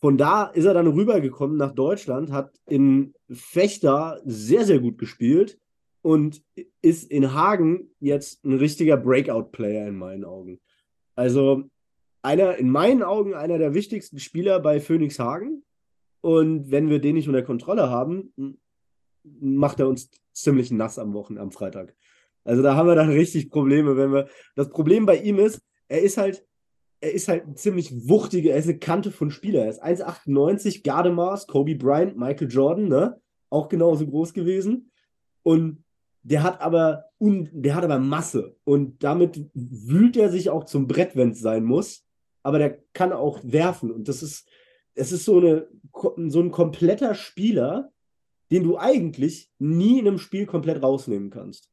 von 0.00 0.16
da 0.16 0.46
ist 0.46 0.64
er 0.64 0.74
dann 0.74 0.86
rübergekommen 0.86 1.56
nach 1.56 1.72
Deutschland, 1.72 2.32
hat 2.32 2.58
in 2.66 3.14
Fechter 3.30 4.20
sehr, 4.24 4.64
sehr 4.64 4.80
gut 4.80 4.98
gespielt 4.98 5.58
und 6.02 6.42
ist 6.80 7.10
in 7.10 7.32
Hagen 7.32 7.90
jetzt 8.00 8.44
ein 8.44 8.54
richtiger 8.54 8.96
Breakout-Player 8.96 9.86
in 9.86 9.96
meinen 9.96 10.24
Augen. 10.24 10.60
Also 11.14 11.64
einer, 12.22 12.56
in 12.56 12.70
meinen 12.70 13.02
Augen, 13.02 13.34
einer 13.34 13.58
der 13.58 13.74
wichtigsten 13.74 14.18
Spieler 14.18 14.60
bei 14.60 14.80
Phoenix 14.80 15.18
Hagen. 15.18 15.64
Und 16.20 16.70
wenn 16.70 16.88
wir 16.88 17.00
den 17.00 17.14
nicht 17.14 17.28
unter 17.28 17.42
Kontrolle 17.42 17.90
haben, 17.90 18.32
macht 19.24 19.80
er 19.80 19.88
uns 19.88 20.10
ziemlich 20.32 20.70
nass 20.70 20.98
am 20.98 21.14
Wochen, 21.14 21.38
am 21.38 21.52
Freitag. 21.52 21.94
Also 22.44 22.62
da 22.62 22.76
haben 22.76 22.88
wir 22.88 22.94
dann 22.94 23.10
richtig 23.10 23.50
Probleme, 23.50 23.96
wenn 23.96 24.12
wir. 24.12 24.28
Das 24.56 24.68
Problem 24.68 25.06
bei 25.06 25.18
ihm 25.18 25.38
ist, 25.38 25.60
er 25.88 26.02
ist 26.02 26.16
halt, 26.16 26.44
er 27.00 27.12
ist 27.12 27.28
halt 27.28 27.46
ein 27.46 27.56
ziemlich 27.56 28.08
wuchtiger, 28.08 28.52
er 28.52 28.58
ist 28.58 28.68
eine 28.68 28.78
Kante 28.78 29.10
von 29.10 29.30
Spieler. 29.30 29.64
Er 29.64 29.70
ist 29.70 29.82
1,98, 29.82 30.84
Gardemaß, 30.84 31.46
Kobe 31.46 31.74
Bryant, 31.74 32.16
Michael 32.16 32.50
Jordan, 32.50 32.88
ne? 32.88 33.20
Auch 33.50 33.68
genauso 33.68 34.06
groß 34.06 34.32
gewesen. 34.32 34.90
Und 35.42 35.84
der 36.22 36.42
hat 36.42 36.60
aber, 36.60 37.06
un, 37.18 37.48
der 37.52 37.74
hat 37.74 37.84
aber 37.84 37.98
Masse. 37.98 38.56
Und 38.64 39.02
damit 39.02 39.40
wühlt 39.54 40.16
er 40.16 40.30
sich 40.30 40.50
auch 40.50 40.64
zum 40.64 40.86
Brett, 40.86 41.16
wenn 41.16 41.30
es 41.30 41.40
sein 41.40 41.64
muss. 41.64 42.04
Aber 42.42 42.58
der 42.58 42.78
kann 42.92 43.12
auch 43.12 43.40
werfen. 43.42 43.90
Und 43.90 44.08
das 44.08 44.22
ist, 44.22 44.48
es 44.94 45.12
ist 45.12 45.24
so, 45.24 45.38
eine, 45.38 45.68
so 46.28 46.40
ein 46.40 46.50
kompletter 46.50 47.14
Spieler, 47.14 47.90
den 48.50 48.62
du 48.62 48.78
eigentlich 48.78 49.50
nie 49.58 49.98
in 49.98 50.06
einem 50.06 50.18
Spiel 50.18 50.46
komplett 50.46 50.82
rausnehmen 50.82 51.30
kannst 51.30 51.71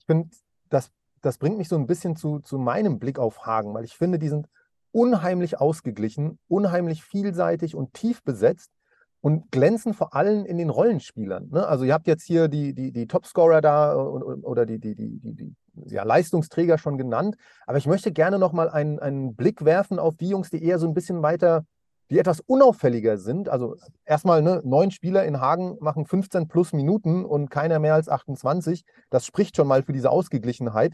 ich 0.00 0.06
finde, 0.06 0.28
das, 0.68 0.90
das 1.20 1.38
bringt 1.38 1.58
mich 1.58 1.68
so 1.68 1.76
ein 1.76 1.86
bisschen 1.86 2.16
zu, 2.16 2.40
zu 2.40 2.58
meinem 2.58 2.98
Blick 2.98 3.18
auf 3.18 3.46
Hagen, 3.46 3.72
weil 3.74 3.84
ich 3.84 3.96
finde, 3.96 4.18
die 4.18 4.28
sind 4.28 4.48
unheimlich 4.92 5.60
ausgeglichen, 5.60 6.38
unheimlich 6.48 7.04
vielseitig 7.04 7.74
und 7.74 7.94
tief 7.94 8.22
besetzt 8.24 8.72
und 9.20 9.52
glänzen 9.52 9.94
vor 9.94 10.14
allem 10.14 10.46
in 10.46 10.58
den 10.58 10.70
Rollenspielern. 10.70 11.50
Ne? 11.50 11.66
Also 11.66 11.84
ihr 11.84 11.92
habt 11.92 12.06
jetzt 12.06 12.24
hier 12.24 12.48
die, 12.48 12.74
die, 12.74 12.90
die 12.90 13.06
Topscorer 13.06 13.60
da 13.60 13.94
oder 13.94 14.66
die, 14.66 14.78
die, 14.78 14.94
die, 14.96 15.20
die, 15.20 15.54
ja, 15.86 16.02
Leistungsträger 16.02 16.78
schon 16.78 16.98
genannt, 16.98 17.36
aber 17.66 17.78
ich 17.78 17.86
möchte 17.86 18.12
gerne 18.12 18.38
noch 18.38 18.52
mal 18.52 18.68
einen, 18.68 18.98
einen 18.98 19.36
Blick 19.36 19.64
werfen 19.64 19.98
auf 19.98 20.16
die 20.16 20.28
Jungs, 20.28 20.50
die 20.50 20.64
eher 20.64 20.78
so 20.78 20.88
ein 20.88 20.94
bisschen 20.94 21.22
weiter 21.22 21.64
die 22.10 22.18
etwas 22.18 22.40
unauffälliger 22.40 23.18
sind. 23.18 23.48
Also 23.48 23.76
erstmal 24.04 24.42
ne, 24.42 24.60
neun 24.64 24.90
Spieler 24.90 25.24
in 25.24 25.40
Hagen 25.40 25.76
machen 25.80 26.06
15 26.06 26.48
plus 26.48 26.72
Minuten 26.72 27.24
und 27.24 27.50
keiner 27.50 27.78
mehr 27.78 27.94
als 27.94 28.08
28. 28.08 28.84
Das 29.10 29.24
spricht 29.24 29.56
schon 29.56 29.68
mal 29.68 29.82
für 29.82 29.92
diese 29.92 30.10
Ausgeglichenheit. 30.10 30.92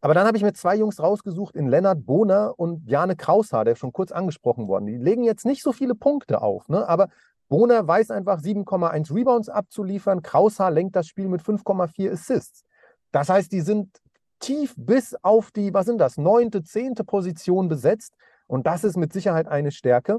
Aber 0.00 0.14
dann 0.14 0.26
habe 0.26 0.36
ich 0.36 0.42
mir 0.42 0.52
zwei 0.52 0.76
Jungs 0.76 1.00
rausgesucht 1.00 1.56
in 1.56 1.66
Lennart 1.66 2.04
Bohner 2.04 2.54
und 2.56 2.88
Jane 2.88 3.16
Kraushaar, 3.16 3.64
der 3.64 3.74
schon 3.74 3.92
kurz 3.92 4.12
angesprochen 4.12 4.68
worden. 4.68 4.86
Die 4.86 4.98
legen 4.98 5.24
jetzt 5.24 5.46
nicht 5.46 5.62
so 5.62 5.72
viele 5.72 5.94
Punkte 5.94 6.42
auf, 6.42 6.68
ne? 6.68 6.86
aber 6.86 7.08
Bohner 7.48 7.86
weiß 7.86 8.10
einfach 8.10 8.40
7,1 8.40 9.14
Rebounds 9.14 9.48
abzuliefern. 9.48 10.22
Kraushaar 10.22 10.70
lenkt 10.70 10.94
das 10.94 11.06
Spiel 11.06 11.28
mit 11.28 11.42
5,4 11.42 12.12
Assists. 12.12 12.64
Das 13.12 13.28
heißt, 13.28 13.50
die 13.52 13.60
sind 13.60 14.00
tief 14.40 14.74
bis 14.76 15.16
auf 15.22 15.50
die, 15.50 15.72
was 15.72 15.86
sind 15.86 15.98
das, 15.98 16.18
neunte, 16.18 16.62
zehnte 16.62 17.04
Position 17.04 17.68
besetzt. 17.68 18.14
Und 18.46 18.66
das 18.66 18.84
ist 18.84 18.96
mit 18.96 19.12
Sicherheit 19.12 19.48
eine 19.48 19.72
Stärke. 19.72 20.18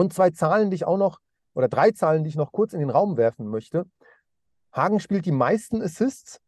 Und 0.00 0.14
zwei 0.14 0.30
Zahlen, 0.30 0.70
die 0.70 0.76
ich 0.76 0.86
auch 0.86 0.96
noch, 0.96 1.20
oder 1.52 1.68
drei 1.68 1.90
Zahlen, 1.90 2.24
die 2.24 2.30
ich 2.30 2.36
noch 2.36 2.52
kurz 2.52 2.72
in 2.72 2.80
den 2.80 2.88
Raum 2.88 3.18
werfen 3.18 3.46
möchte. 3.46 3.84
Hagen 4.72 4.98
spielt 4.98 5.26
die 5.26 5.30
meisten 5.30 5.82
Assists 5.82 6.40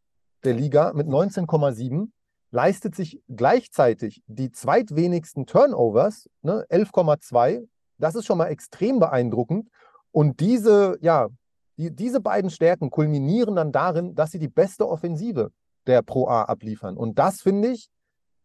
der 0.43 0.55
Liga 0.55 0.95
mit 0.95 1.07
19,7, 1.07 2.09
leistet 2.51 2.95
sich 2.95 3.23
gleichzeitig 3.29 4.23
die 4.27 4.53
zweitwenigsten 4.53 5.45
Turnovers, 5.45 6.31
ne, 6.41 6.65
11,2. 6.71 7.69
Das 7.99 8.15
ist 8.15 8.25
schon 8.25 8.39
mal 8.39 8.47
extrem 8.47 8.99
beeindruckend. 8.99 9.69
Und 10.13 10.41
diese, 10.41 10.97
ja, 11.03 11.29
die, 11.77 11.95
diese 11.95 12.23
beiden 12.23 12.49
Stärken 12.49 12.89
kulminieren 12.89 13.55
dann 13.55 13.71
darin, 13.71 14.15
dass 14.15 14.31
sie 14.31 14.39
die 14.39 14.49
beste 14.49 14.89
Offensive 14.89 15.53
der 15.87 16.01
Pro 16.01 16.27
A 16.27 16.45
abliefern. 16.45 16.97
Und 16.97 17.19
das 17.19 17.43
finde 17.43 17.69
ich 17.69 17.91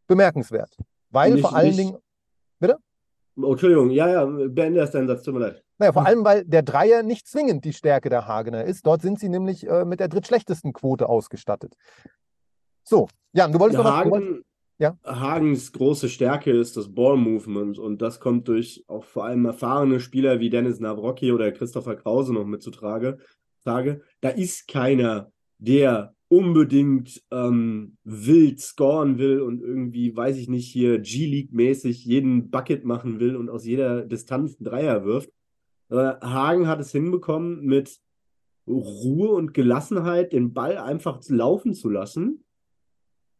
bemerkenswert. 0.05 0.75
Weil 1.11 1.31
nicht, 1.31 1.41
vor 1.43 1.55
allen 1.55 1.67
nicht, 1.67 1.79
Dingen. 1.79 1.97
Bitte? 2.59 2.77
Oh, 3.39 3.51
Entschuldigung, 3.51 3.91
ja, 3.91 4.09
ja, 4.09 4.25
beende 4.25 4.79
erst 4.79 4.95
deinen 4.95 5.07
Satz, 5.07 5.23
tut 5.23 5.33
mir 5.33 5.41
leid. 5.41 5.63
Naja, 5.77 5.93
vor 5.93 6.05
allem, 6.05 6.25
weil 6.25 6.43
der 6.43 6.63
Dreier 6.63 7.03
nicht 7.03 7.27
zwingend 7.27 7.63
die 7.63 7.73
Stärke 7.73 8.09
der 8.09 8.27
Hagener 8.27 8.63
ist. 8.63 8.85
Dort 8.85 9.01
sind 9.01 9.19
sie 9.19 9.29
nämlich 9.29 9.67
äh, 9.67 9.85
mit 9.85 9.99
der 9.99 10.07
drittschlechtesten 10.07 10.73
Quote 10.73 11.07
ausgestattet. 11.07 11.75
So, 12.83 13.07
Jan, 13.33 13.51
du 13.51 13.59
wolltest 13.59 13.83
ja, 13.83 14.03
noch 14.05 14.11
was. 14.11 14.23
Ja? 14.79 14.97
Hagens 15.03 15.71
große 15.71 16.07
Stärke 16.09 16.51
ist 16.51 16.77
das 16.77 16.93
Ball-Movement 16.93 17.79
und 17.79 18.01
das 18.01 18.19
kommt 18.19 18.47
durch 18.47 18.83
auch 18.87 19.03
vor 19.03 19.25
allem 19.25 19.45
erfahrene 19.45 19.99
Spieler 19.99 20.39
wie 20.39 20.49
Dennis 20.49 20.79
Navrocki 20.79 21.31
oder 21.31 21.51
Christopher 21.51 21.95
Krause 21.95 22.33
noch 22.33 22.45
mitzutrage. 22.45 23.19
Da 23.63 24.29
ist 24.29 24.67
keiner, 24.67 25.31
der 25.57 26.15
unbedingt 26.29 27.23
ähm, 27.31 27.97
wild 28.03 28.59
scoren 28.59 29.17
will 29.17 29.41
und 29.41 29.61
irgendwie, 29.61 30.15
weiß 30.15 30.37
ich 30.37 30.49
nicht, 30.49 30.69
hier 30.69 30.99
G-League-mäßig 30.99 32.03
jeden 32.03 32.49
Bucket 32.49 32.83
machen 32.83 33.19
will 33.19 33.35
und 33.35 33.49
aus 33.49 33.65
jeder 33.65 34.05
Distanz 34.05 34.57
einen 34.57 34.65
Dreier 34.65 35.05
wirft. 35.05 35.31
Aber 35.89 36.19
Hagen 36.21 36.67
hat 36.67 36.81
es 36.81 36.91
hinbekommen, 36.91 37.65
mit 37.65 38.01
Ruhe 38.67 39.29
und 39.29 39.53
Gelassenheit 39.53 40.33
den 40.33 40.53
Ball 40.53 40.77
einfach 40.77 41.21
laufen 41.29 41.73
zu 41.73 41.89
lassen 41.89 42.43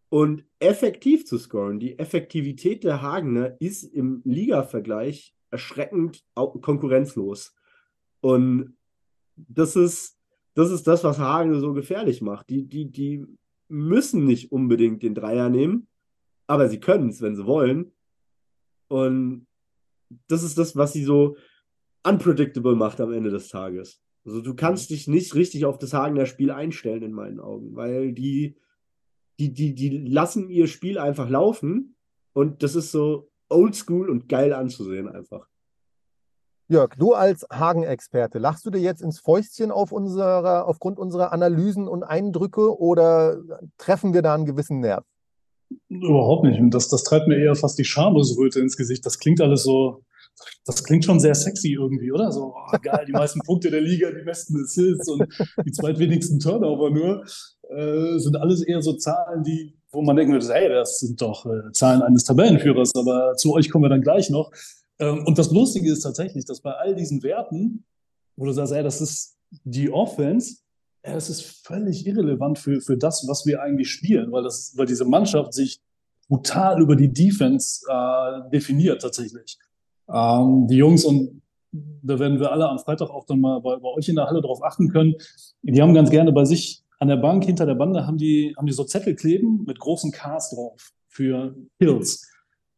und 0.09 0.45
effektiv 0.59 1.25
zu 1.25 1.37
scoren. 1.37 1.79
Die 1.79 1.99
Effektivität 1.99 2.85
der 2.85 3.01
Hagener 3.01 3.59
ist 3.59 3.83
im 3.83 4.21
Liga-Vergleich 4.23 5.35
erschreckend 5.51 6.23
konkurrenzlos. 6.35 7.53
Und 8.21 8.77
das 9.35 9.75
ist 9.75 10.16
das 10.57 10.71
ist 10.71 10.87
das, 10.87 11.03
was 11.03 11.19
Hagen 11.19 11.59
so 11.59 11.71
gefährlich 11.73 12.19
macht. 12.23 12.49
Die, 12.49 12.65
die, 12.67 12.89
die 12.89 13.23
müssen 13.67 14.25
nicht 14.25 14.51
unbedingt 14.51 15.03
den 15.03 15.13
Dreier 15.13 15.49
nehmen, 15.49 15.87
aber 16.47 16.67
sie 16.67 16.79
können 16.79 17.09
es, 17.09 17.21
wenn 17.21 17.35
sie 17.35 17.45
wollen. 17.45 17.91
Und 18.87 19.45
das 20.27 20.41
ist 20.41 20.57
das, 20.57 20.75
was 20.75 20.93
sie 20.93 21.03
so 21.03 21.37
unpredictable 22.03 22.75
macht 22.75 22.99
am 22.99 23.13
Ende 23.13 23.29
des 23.29 23.49
Tages. 23.49 24.01
Also 24.25 24.41
du 24.41 24.55
kannst 24.55 24.89
dich 24.89 25.07
nicht 25.07 25.35
richtig 25.35 25.65
auf 25.65 25.77
das 25.77 25.93
Hagener 25.93 26.25
Spiel 26.25 26.49
einstellen, 26.49 27.03
in 27.03 27.13
meinen 27.13 27.39
Augen, 27.39 27.75
weil 27.75 28.11
die, 28.13 28.57
die, 29.39 29.53
die, 29.53 29.75
die 29.75 29.89
lassen 30.07 30.49
ihr 30.49 30.65
Spiel 30.65 30.97
einfach 30.97 31.29
laufen 31.29 31.95
und 32.33 32.63
das 32.63 32.73
ist 32.73 32.91
so 32.91 33.29
oldschool 33.47 34.09
und 34.09 34.27
geil 34.27 34.53
anzusehen 34.53 35.07
einfach. 35.07 35.47
Jörg, 36.69 36.95
du 36.97 37.13
als 37.13 37.45
Hagen-Experte, 37.49 38.39
lachst 38.39 38.65
du 38.65 38.69
dir 38.69 38.81
jetzt 38.81 39.01
ins 39.01 39.19
Fäustchen 39.19 39.71
auf 39.71 39.93
unserer, 39.93 40.67
aufgrund 40.67 40.99
unserer 40.99 41.31
Analysen 41.31 41.87
und 41.87 42.03
Eindrücke 42.03 42.77
oder 42.77 43.37
treffen 43.77 44.13
wir 44.13 44.21
da 44.21 44.35
einen 44.35 44.45
gewissen 44.45 44.81
Nerv? 44.81 45.05
Überhaupt 45.87 46.43
nicht. 46.43 46.59
Das, 46.73 46.89
das 46.89 47.03
treibt 47.03 47.27
mir 47.27 47.37
eher 47.37 47.55
fast 47.55 47.79
die 47.79 47.85
Schamesröte 47.85 48.59
ins 48.59 48.75
Gesicht. 48.75 49.05
Das 49.05 49.17
klingt 49.19 49.39
alles 49.39 49.63
so, 49.63 50.03
das 50.65 50.83
klingt 50.83 51.05
schon 51.05 51.21
sehr 51.21 51.35
sexy 51.35 51.73
irgendwie, 51.73 52.11
oder? 52.11 52.33
So, 52.33 52.53
oh, 52.55 52.77
geil, 52.81 53.05
die 53.07 53.13
meisten 53.13 53.39
Punkte 53.39 53.71
der 53.71 53.81
Liga, 53.81 54.11
die 54.11 54.25
besten 54.25 54.61
Assists 54.61 55.09
und 55.09 55.25
die 55.65 55.71
zweitwenigsten 55.71 56.39
Turnover 56.39 56.89
nur, 56.89 57.23
äh, 57.69 58.17
sind 58.19 58.35
alles 58.35 58.61
eher 58.61 58.81
so 58.81 58.93
Zahlen, 58.93 59.43
die, 59.43 59.77
wo 59.91 60.01
man 60.01 60.17
denken 60.17 60.33
würde, 60.33 60.53
hey, 60.53 60.67
das 60.67 60.99
sind 60.99 61.21
doch 61.21 61.45
äh, 61.45 61.71
Zahlen 61.71 62.01
eines 62.01 62.25
Tabellenführers, 62.25 62.93
aber 62.95 63.35
zu 63.35 63.53
euch 63.53 63.69
kommen 63.69 63.85
wir 63.85 63.89
dann 63.89 64.01
gleich 64.01 64.29
noch. 64.29 64.51
Ähm, 64.99 65.25
und 65.25 65.37
das 65.37 65.51
Lustige 65.51 65.91
ist 65.91 66.01
tatsächlich, 66.01 66.45
dass 66.45 66.61
bei 66.61 66.71
all 66.71 66.95
diesen 66.95 67.23
Werten, 67.23 67.85
wo 68.35 68.45
du 68.45 68.51
sagst, 68.51 68.73
ey, 68.73 68.83
das 68.83 69.01
ist 69.01 69.37
die 69.63 69.91
Offense, 69.91 70.57
ja, 71.05 71.13
das 71.13 71.29
ist 71.29 71.65
völlig 71.65 72.05
irrelevant 72.05 72.59
für, 72.59 72.81
für 72.81 72.97
das, 72.97 73.27
was 73.27 73.45
wir 73.45 73.61
eigentlich 73.61 73.89
spielen, 73.89 74.31
weil, 74.31 74.43
das, 74.43 74.73
weil 74.75 74.85
diese 74.85 75.05
Mannschaft 75.05 75.53
sich 75.53 75.79
brutal 76.27 76.81
über 76.81 76.95
die 76.95 77.11
Defense 77.11 77.85
äh, 77.89 78.49
definiert 78.51 79.01
tatsächlich. 79.01 79.57
Ähm, 80.13 80.67
die 80.67 80.77
Jungs, 80.77 81.05
und 81.05 81.41
da 81.71 82.19
werden 82.19 82.39
wir 82.39 82.51
alle 82.51 82.67
am 82.67 82.79
Freitag 82.79 83.09
auch 83.09 83.25
dann 83.25 83.39
mal 83.39 83.59
bei, 83.61 83.77
bei 83.77 83.89
euch 83.89 84.09
in 84.09 84.15
der 84.15 84.25
Halle 84.25 84.41
darauf 84.41 84.63
achten 84.63 84.89
können, 84.89 85.15
die 85.61 85.81
haben 85.81 85.93
ganz 85.93 86.09
gerne 86.09 86.31
bei 86.31 86.45
sich 86.45 86.83
an 86.99 87.09
der 87.09 87.17
Bank 87.17 87.45
hinter 87.45 87.65
der 87.65 87.75
Bande 87.75 88.07
haben 88.07 88.17
die, 88.17 88.55
haben 88.57 88.65
die 88.65 88.73
so 88.73 88.83
Zettel 88.83 89.15
kleben 89.15 89.63
mit 89.65 89.79
großen 89.79 90.11
Ks 90.11 90.51
drauf 90.51 90.91
für 91.07 91.55
Kills. 91.79 92.27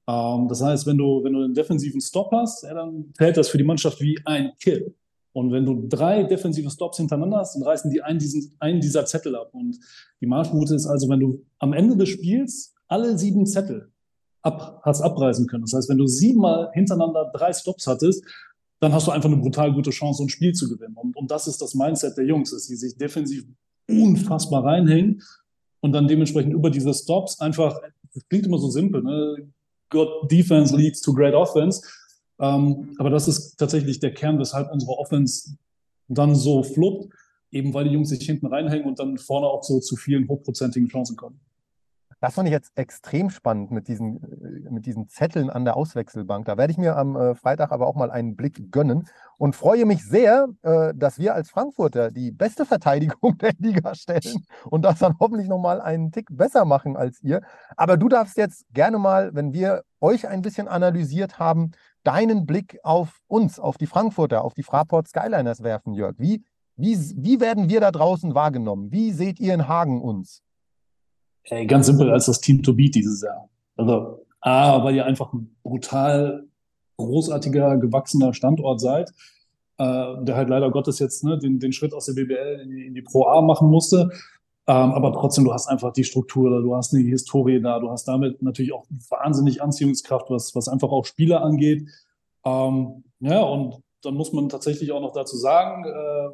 Ähm, 0.09 0.47
das 0.47 0.61
heißt, 0.61 0.87
wenn 0.87 0.97
du, 0.97 1.23
wenn 1.23 1.33
du 1.33 1.43
einen 1.43 1.53
defensiven 1.53 2.01
Stop 2.01 2.31
hast, 2.31 2.63
ja, 2.63 2.73
dann 2.73 3.13
fällt 3.15 3.37
das 3.37 3.49
für 3.49 3.57
die 3.59 3.63
Mannschaft 3.63 4.01
wie 4.01 4.19
ein 4.25 4.51
Kill. 4.59 4.95
Und 5.33 5.51
wenn 5.51 5.65
du 5.65 5.87
drei 5.87 6.23
defensive 6.23 6.69
Stops 6.71 6.97
hintereinander 6.97 7.37
hast, 7.37 7.55
dann 7.55 7.63
reißen 7.63 7.91
die 7.91 8.01
einen, 8.01 8.17
diesen, 8.17 8.51
einen 8.59 8.81
dieser 8.81 9.05
Zettel 9.05 9.35
ab. 9.35 9.51
Und 9.53 9.77
die 10.19 10.25
Marschroute 10.25 10.73
ist 10.73 10.87
also, 10.87 11.07
wenn 11.07 11.19
du 11.19 11.45
am 11.59 11.73
Ende 11.73 11.95
des 11.95 12.09
Spiels 12.09 12.73
alle 12.87 13.17
sieben 13.17 13.45
Zettel 13.45 13.91
ab, 14.41 14.81
hast 14.83 15.01
abreißen 15.01 15.45
können. 15.45 15.65
Das 15.65 15.73
heißt, 15.73 15.89
wenn 15.89 15.99
du 15.99 16.07
siebenmal 16.07 16.71
hintereinander 16.73 17.31
drei 17.31 17.53
Stops 17.53 17.85
hattest, 17.85 18.25
dann 18.79 18.91
hast 18.91 19.05
du 19.05 19.11
einfach 19.11 19.29
eine 19.29 19.39
brutal 19.39 19.71
gute 19.71 19.91
Chance, 19.91 20.23
ein 20.23 20.29
Spiel 20.29 20.53
zu 20.53 20.67
gewinnen. 20.67 20.95
Und, 20.95 21.15
und 21.15 21.29
das 21.29 21.47
ist 21.47 21.61
das 21.61 21.75
Mindset 21.75 22.17
der 22.17 22.25
Jungs, 22.25 22.49
dass 22.49 22.65
sie 22.65 22.75
sich 22.75 22.97
defensiv 22.97 23.45
unfassbar 23.87 24.63
reinhängen 24.63 25.21
und 25.81 25.91
dann 25.91 26.07
dementsprechend 26.07 26.53
über 26.53 26.71
diese 26.71 26.93
Stops 26.93 27.39
einfach, 27.39 27.79
das 28.13 28.23
klingt 28.29 28.47
immer 28.47 28.57
so 28.57 28.69
simpel, 28.69 29.03
ne? 29.03 29.51
Good 29.89 30.31
Defense 30.31 30.75
leads 30.75 31.01
to 31.01 31.13
great 31.13 31.33
Offense. 31.33 31.81
Ähm, 32.39 32.95
aber 32.97 33.09
das 33.09 33.27
ist 33.27 33.57
tatsächlich 33.57 33.99
der 33.99 34.13
Kern, 34.13 34.39
weshalb 34.39 34.71
unsere 34.71 34.93
Offense 34.93 35.57
dann 36.07 36.35
so 36.35 36.63
fluppt, 36.63 37.13
eben 37.51 37.73
weil 37.73 37.85
die 37.85 37.91
Jungs 37.91 38.09
sich 38.09 38.25
hinten 38.25 38.47
reinhängen 38.47 38.87
und 38.87 38.99
dann 38.99 39.17
vorne 39.17 39.47
auch 39.47 39.63
so 39.63 39.79
zu 39.79 39.95
vielen 39.95 40.27
hochprozentigen 40.27 40.87
Chancen 40.87 41.15
kommen. 41.15 41.39
Das 42.21 42.33
fand 42.33 42.47
ich 42.47 42.51
jetzt 42.51 42.71
extrem 42.75 43.29
spannend 43.29 43.71
mit 43.71 43.87
diesen, 43.87 44.21
äh, 44.23 44.69
mit 44.69 44.85
diesen 44.85 45.07
Zetteln 45.07 45.49
an 45.49 45.63
der 45.63 45.77
Auswechselbank. 45.77 46.45
Da 46.45 46.57
werde 46.57 46.71
ich 46.71 46.77
mir 46.77 46.97
am 46.97 47.15
äh, 47.15 47.35
Freitag 47.35 47.71
aber 47.71 47.87
auch 47.87 47.95
mal 47.95 48.11
einen 48.11 48.35
Blick 48.35 48.71
gönnen 48.71 49.07
und 49.37 49.55
freue 49.55 49.85
mich 49.85 50.03
sehr, 50.03 50.49
äh, 50.61 50.93
dass 50.93 51.17
wir 51.17 51.33
als 51.33 51.49
Frankfurter 51.49 52.11
die 52.11 52.31
beste 52.31 52.65
Verteidigung 52.65 53.37
der 53.41 53.53
Liga 53.57 53.95
stellen 53.95 54.45
und 54.65 54.83
das 54.83 54.99
dann 54.99 55.15
hoffentlich 55.19 55.47
nochmal 55.47 55.79
einen 55.79 56.11
Tick 56.11 56.27
besser 56.29 56.65
machen 56.65 56.97
als 56.97 57.21
ihr. 57.21 57.41
Aber 57.77 57.95
du 57.95 58.09
darfst 58.09 58.37
jetzt 58.37 58.65
gerne 58.73 58.99
mal, 58.99 59.33
wenn 59.33 59.53
wir 59.53 59.83
euch 60.01 60.27
ein 60.27 60.41
bisschen 60.41 60.67
analysiert 60.67 61.39
haben, 61.39 61.71
deinen 62.03 62.45
Blick 62.45 62.79
auf 62.83 63.19
uns, 63.27 63.59
auf 63.59 63.77
die 63.77 63.87
Frankfurter, 63.87 64.43
auf 64.43 64.53
die 64.53 64.63
Fraport 64.63 65.07
Skyliners 65.07 65.63
werfen, 65.63 65.93
Jörg. 65.93 66.15
Wie, 66.17 66.43
wie, 66.75 66.97
wie 67.17 67.39
werden 67.39 67.69
wir 67.69 67.79
da 67.79 67.91
draußen 67.91 68.35
wahrgenommen? 68.35 68.91
Wie 68.91 69.11
seht 69.11 69.39
ihr 69.39 69.53
in 69.53 69.67
Hagen 69.67 70.01
uns? 70.01 70.43
Ey, 71.49 71.65
ganz 71.65 71.87
simpel 71.87 72.09
als 72.11 72.27
das 72.27 72.39
Team 72.41 72.61
to 72.61 72.73
beat 72.73 72.95
dieses 72.95 73.21
Jahr. 73.21 73.49
Also, 73.75 74.25
A, 74.41 74.83
weil 74.83 74.95
ihr 74.95 75.05
einfach 75.05 75.33
ein 75.33 75.55
brutal 75.63 76.47
großartiger, 76.97 77.77
gewachsener 77.77 78.33
Standort 78.33 78.79
seid, 78.79 79.09
äh, 79.77 80.23
der 80.23 80.35
halt 80.35 80.49
leider 80.49 80.69
Gottes 80.69 80.99
jetzt 80.99 81.23
ne, 81.23 81.37
den, 81.37 81.59
den 81.59 81.73
Schritt 81.73 81.93
aus 81.93 82.05
der 82.05 82.13
BBL 82.13 82.61
in 82.63 82.69
die, 82.69 82.85
in 82.85 82.93
die 82.93 83.01
Pro 83.01 83.25
A 83.25 83.41
machen 83.41 83.69
musste. 83.69 84.09
Ähm, 84.67 84.91
aber 84.91 85.11
trotzdem, 85.13 85.45
du 85.45 85.53
hast 85.53 85.67
einfach 85.67 85.91
die 85.93 86.03
Struktur 86.03 86.51
da, 86.51 86.59
du 86.59 86.75
hast 86.75 86.93
eine 86.93 87.03
Historie 87.03 87.59
da, 87.59 87.79
du 87.79 87.89
hast 87.89 88.07
damit 88.07 88.41
natürlich 88.43 88.73
auch 88.73 88.85
wahnsinnig 89.09 89.63
Anziehungskraft, 89.63 90.29
was, 90.29 90.53
was 90.55 90.67
einfach 90.67 90.89
auch 90.89 91.05
Spieler 91.05 91.41
angeht. 91.41 91.87
Ähm, 92.45 93.03
ja, 93.19 93.41
und 93.41 93.81
dann 94.03 94.13
muss 94.13 94.31
man 94.31 94.47
tatsächlich 94.47 94.91
auch 94.91 95.01
noch 95.01 95.13
dazu 95.13 95.37
sagen, 95.37 95.85
äh, 95.85 96.29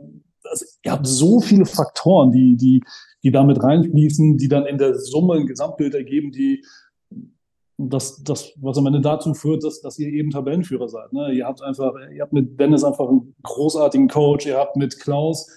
also 0.49 0.65
ihr 0.83 0.91
habt 0.91 1.07
so 1.07 1.39
viele 1.39 1.65
Faktoren, 1.65 2.31
die, 2.31 2.55
die, 2.55 2.83
die 3.23 3.31
damit 3.31 3.61
reinfließen, 3.63 4.37
die 4.37 4.47
dann 4.47 4.65
in 4.65 4.77
der 4.77 4.97
Summe 4.99 5.35
ein 5.35 5.47
Gesamtbild 5.47 5.95
ergeben, 5.95 6.31
die 6.31 6.63
das, 7.77 8.23
das, 8.23 8.53
was 8.61 8.77
am 8.77 8.85
Ende 8.87 9.01
dazu 9.01 9.33
führt, 9.33 9.63
dass, 9.63 9.81
dass 9.81 9.99
ihr 9.99 10.07
eben 10.07 10.29
Tabellenführer 10.29 10.87
seid. 10.87 11.11
Ne? 11.11 11.33
Ihr 11.33 11.45
habt 11.45 11.61
einfach, 11.61 11.93
ihr 12.13 12.21
habt 12.21 12.33
mit 12.33 12.59
Dennis 12.59 12.83
einfach 12.83 13.09
einen 13.09 13.35
großartigen 13.43 14.07
Coach, 14.07 14.45
ihr 14.45 14.57
habt 14.57 14.77
mit 14.77 14.99
Klaus, 14.99 15.49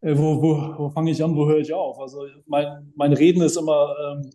äh, 0.00 0.16
wo, 0.16 0.40
wo, 0.40 0.74
wo 0.78 0.90
fange 0.90 1.10
ich 1.10 1.22
an, 1.22 1.36
wo 1.36 1.46
höre 1.46 1.58
ich 1.58 1.72
auf? 1.72 1.98
Also 1.98 2.26
mein, 2.46 2.92
mein 2.94 3.12
Reden 3.12 3.42
ist 3.42 3.56
immer, 3.56 3.94
ähm, 4.06 4.30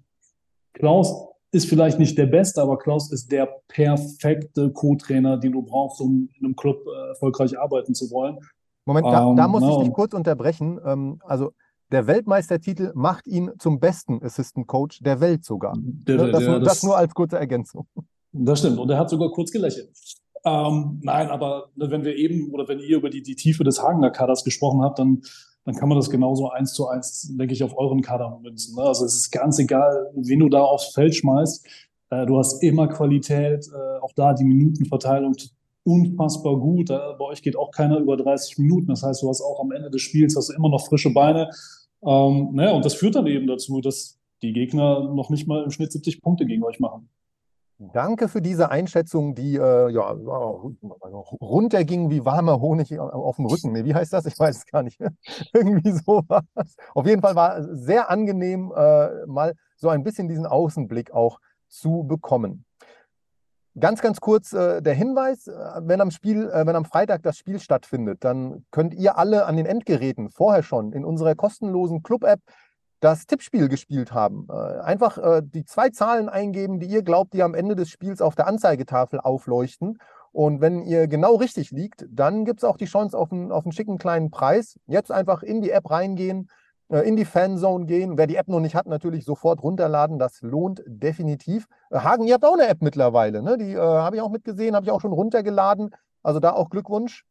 Klaus 0.74 1.28
ist 1.52 1.70
vielleicht 1.70 2.00
nicht 2.00 2.18
der 2.18 2.26
Beste, 2.26 2.62
aber 2.62 2.78
Klaus 2.78 3.12
ist 3.12 3.32
der 3.32 3.62
perfekte 3.68 4.72
Co-Trainer, 4.72 5.38
den 5.38 5.52
du 5.52 5.62
brauchst, 5.62 6.02
um 6.02 6.30
in 6.38 6.46
einem 6.46 6.56
Club 6.56 6.84
äh, 6.88 7.10
erfolgreich 7.10 7.58
arbeiten 7.58 7.94
zu 7.94 8.10
wollen. 8.12 8.40
Moment, 8.86 9.08
da, 9.08 9.30
ähm, 9.30 9.36
da 9.36 9.48
muss 9.48 9.64
ich 9.64 9.86
dich 9.86 9.94
kurz 9.94 10.14
unterbrechen. 10.14 10.80
Ähm, 10.86 11.20
also 11.24 11.52
der 11.92 12.08
Weltmeistertitel 12.08 12.92
macht 12.96 13.28
ihn 13.28 13.52
zum 13.60 13.80
besten 13.80 14.24
Assistant 14.24 14.68
Coach 14.68 15.00
der 15.00 15.20
Welt 15.20 15.46
sogar. 15.46 15.74
Der, 15.78 16.18
ne, 16.18 16.32
das, 16.32 16.44
der, 16.44 16.60
das, 16.60 16.68
das, 16.68 16.84
nur 16.84 16.98
als 16.98 17.14
kurze 17.14 17.38
Ergänzung. 17.38 17.88
Das 18.32 18.60
stimmt. 18.60 18.80
Und 18.80 18.90
er 18.90 18.98
hat 18.98 19.10
sogar 19.10 19.30
kurz 19.32 19.52
gelächelt. 19.52 19.90
Ähm, 20.46 21.00
nein, 21.04 21.30
aber 21.30 21.70
ne, 21.76 21.90
wenn 21.92 22.04
wir 22.04 22.16
eben 22.16 22.52
oder 22.52 22.68
wenn 22.68 22.80
ihr 22.80 22.98
über 22.98 23.10
die, 23.10 23.22
die 23.22 23.36
Tiefe 23.36 23.64
des 23.64 23.82
Hagener 23.82 24.10
Kaders 24.10 24.44
gesprochen 24.44 24.82
habt, 24.82 25.00
dann, 25.00 25.22
dann 25.66 25.76
kann 25.76 25.88
man 25.88 25.98
das 25.98 26.10
genauso 26.10 26.50
eins 26.50 26.74
zu 26.74 26.88
eins, 26.88 27.32
denke 27.38 27.54
ich, 27.54 27.64
auf 27.64 27.78
euren 27.78 28.02
Kader 28.02 28.40
münzen. 28.42 28.76
Ne? 28.76 28.82
Also 28.82 29.06
es 29.06 29.16
ist 29.16 29.32
ganz 29.32 29.60
egal, 29.60 30.12
wen 30.16 30.40
du 30.40 30.50
da 30.50 30.62
aufs 30.62 30.94
Feld 30.94 31.16
schmeißt. 31.16 31.66
Äh, 32.10 32.26
du 32.26 32.38
hast 32.38 32.62
immer 32.64 32.88
Qualität. 32.88 33.68
Äh, 33.68 34.00
auch 34.02 34.12
da 34.16 34.34
die 34.34 34.44
Minutenverteilung 34.44 35.36
unfassbar 35.84 36.58
gut. 36.58 36.88
Bei 36.90 37.22
euch 37.22 37.42
geht 37.42 37.58
auch 37.58 37.72
keiner 37.72 38.00
über 38.00 38.18
30 38.18 38.58
Minuten. 38.60 38.88
Das 38.88 39.04
heißt, 39.04 39.22
du 39.22 39.30
hast 39.30 39.42
auch 39.42 39.60
am 39.62 39.72
Ende 39.72 39.90
des 39.90 40.02
Spiels 40.02 40.36
hast 40.36 40.50
du 40.50 40.54
immer 40.54 40.70
noch 40.70 40.86
frische 40.88 41.14
Beine. 41.14 41.50
Ähm, 42.06 42.50
naja, 42.54 42.72
und 42.72 42.86
das 42.86 42.96
führt 42.96 43.16
dann 43.16 43.28
eben 43.28 43.48
dazu, 43.48 43.82
dass 43.82 44.20
die 44.42 44.54
Gegner 44.54 45.14
noch 45.14 45.30
nicht 45.30 45.48
mal 45.48 45.64
im 45.64 45.72
Schnitt 45.72 45.92
70 45.92 46.22
Punkte 46.22 46.46
gegen 46.46 46.64
euch 46.64 46.80
machen. 46.80 47.10
Danke 47.92 48.30
für 48.30 48.42
diese 48.42 48.70
Einschätzung, 48.70 49.36
die 49.36 49.56
äh, 49.56 49.90
ja, 49.90 50.12
runterging 51.42 52.10
wie 52.12 52.24
warmer 52.24 52.62
Honig 52.62 52.98
auf 53.00 53.38
dem 53.38 53.46
Rücken. 53.46 53.74
Wie 53.74 53.94
heißt 53.94 54.14
das? 54.14 54.26
Ich 54.26 54.40
weiß 54.40 54.58
es 54.58 54.66
gar 54.66 54.84
nicht. 54.84 55.00
Irgendwie 55.54 55.92
sowas. 55.92 56.44
Auf 56.94 57.06
jeden 57.08 57.22
Fall 57.22 57.36
war 57.36 57.58
es 57.58 57.68
sehr 57.86 58.10
angenehm, 58.10 58.72
äh, 58.76 59.26
mal 59.26 59.54
so 59.76 59.90
ein 59.90 60.04
bisschen 60.04 60.28
diesen 60.28 60.46
Außenblick 60.46 61.12
auch 61.12 61.40
zu 61.68 62.04
bekommen. 62.04 62.66
Ganz, 63.80 64.02
ganz 64.02 64.22
kurz 64.22 64.54
äh, 64.54 64.82
der 64.82 64.94
Hinweis, 64.94 65.48
äh, 65.48 65.82
wenn 65.82 66.00
am 66.00 66.12
Spiel, 66.12 66.48
äh, 66.50 66.66
wenn 66.66 66.76
am 66.76 66.86
Freitag 66.86 67.24
das 67.24 67.38
Spiel 67.38 67.60
stattfindet, 67.60 68.24
dann 68.24 68.66
könnt 68.70 68.94
ihr 68.94 69.18
alle 69.18 69.46
an 69.46 69.58
den 69.58 69.66
Endgeräten 69.66 70.30
vorher 70.30 70.62
schon 70.62 70.94
in 70.94 71.04
unserer 71.04 71.34
kostenlosen 71.34 72.04
Club-App 72.04 72.40
das 73.00 73.26
Tippspiel 73.26 73.70
gespielt 73.70 74.14
haben. 74.14 74.48
Äh, 74.50 74.80
einfach 74.82 75.18
äh, 75.18 75.42
die 75.44 75.66
zwei 75.66 75.90
Zahlen 75.90 76.30
eingeben, 76.30 76.80
die 76.80 76.86
ihr 76.86 77.02
glaubt, 77.02 77.34
die 77.34 77.42
am 77.42 77.56
Ende 77.56 77.76
des 77.76 77.90
Spiels 77.90 78.22
auf 78.22 78.36
der 78.36 78.48
Anzeigetafel 78.48 79.20
aufleuchten. 79.20 79.98
Und 80.32 80.62
wenn 80.62 80.84
ihr 80.84 81.08
genau 81.08 81.36
richtig 81.36 81.72
liegt, 81.72 82.06
dann 82.10 82.46
gibt 82.46 82.60
es 82.60 82.64
auch 82.64 82.78
die 82.78 82.86
Chance 82.86 83.18
auf 83.18 83.32
einen, 83.32 83.52
auf 83.52 83.66
einen 83.66 83.72
schicken 83.72 83.98
kleinen 83.98 84.32
Preis. 84.32 84.80
Jetzt 84.86 85.12
einfach 85.12 85.44
in 85.44 85.62
die 85.62 85.72
App 85.72 85.90
reingehen, 85.90 86.50
in 86.90 87.16
die 87.16 87.26
Fanzone 87.26 87.86
gehen. 87.86 88.18
Wer 88.18 88.28
die 88.28 88.36
App 88.36 88.48
noch 88.48 88.60
nicht 88.60 88.76
hat, 88.76 88.86
natürlich 88.88 89.26
sofort 89.26 89.64
runterladen. 89.64 90.20
Das 90.20 90.42
lohnt 90.42 90.84
definitiv. 90.86 91.68
Äh, 91.90 92.00
Hagen, 92.00 92.26
ihr 92.26 92.36
habt 92.36 92.46
auch 92.46 92.54
eine 92.54 92.68
App 92.68 92.82
mittlerweile. 92.82 93.42
Ne? 93.42 93.58
Die 93.58 93.74
äh, 93.74 93.78
habe 93.78 94.16
ich 94.16 94.22
auch 94.22 94.32
mitgesehen, 94.32 94.76
habe 94.76 94.86
ich 94.86 94.92
auch 94.92 95.02
schon 95.02 95.14
runtergeladen. 95.14 95.92
Also 96.22 96.40
da 96.40 96.54
auch 96.54 96.70
Glückwunsch. 96.70 97.26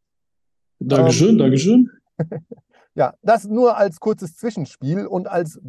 Dankeschön, 0.78 1.30
ähm, 1.30 1.38
Dankeschön. 1.38 1.90
ja, 2.94 3.14
das 3.22 3.44
nur 3.44 3.76
als 3.76 4.00
kurzes 4.00 4.36
Zwischenspiel 4.36 5.06
und 5.06 5.28
als 5.28 5.60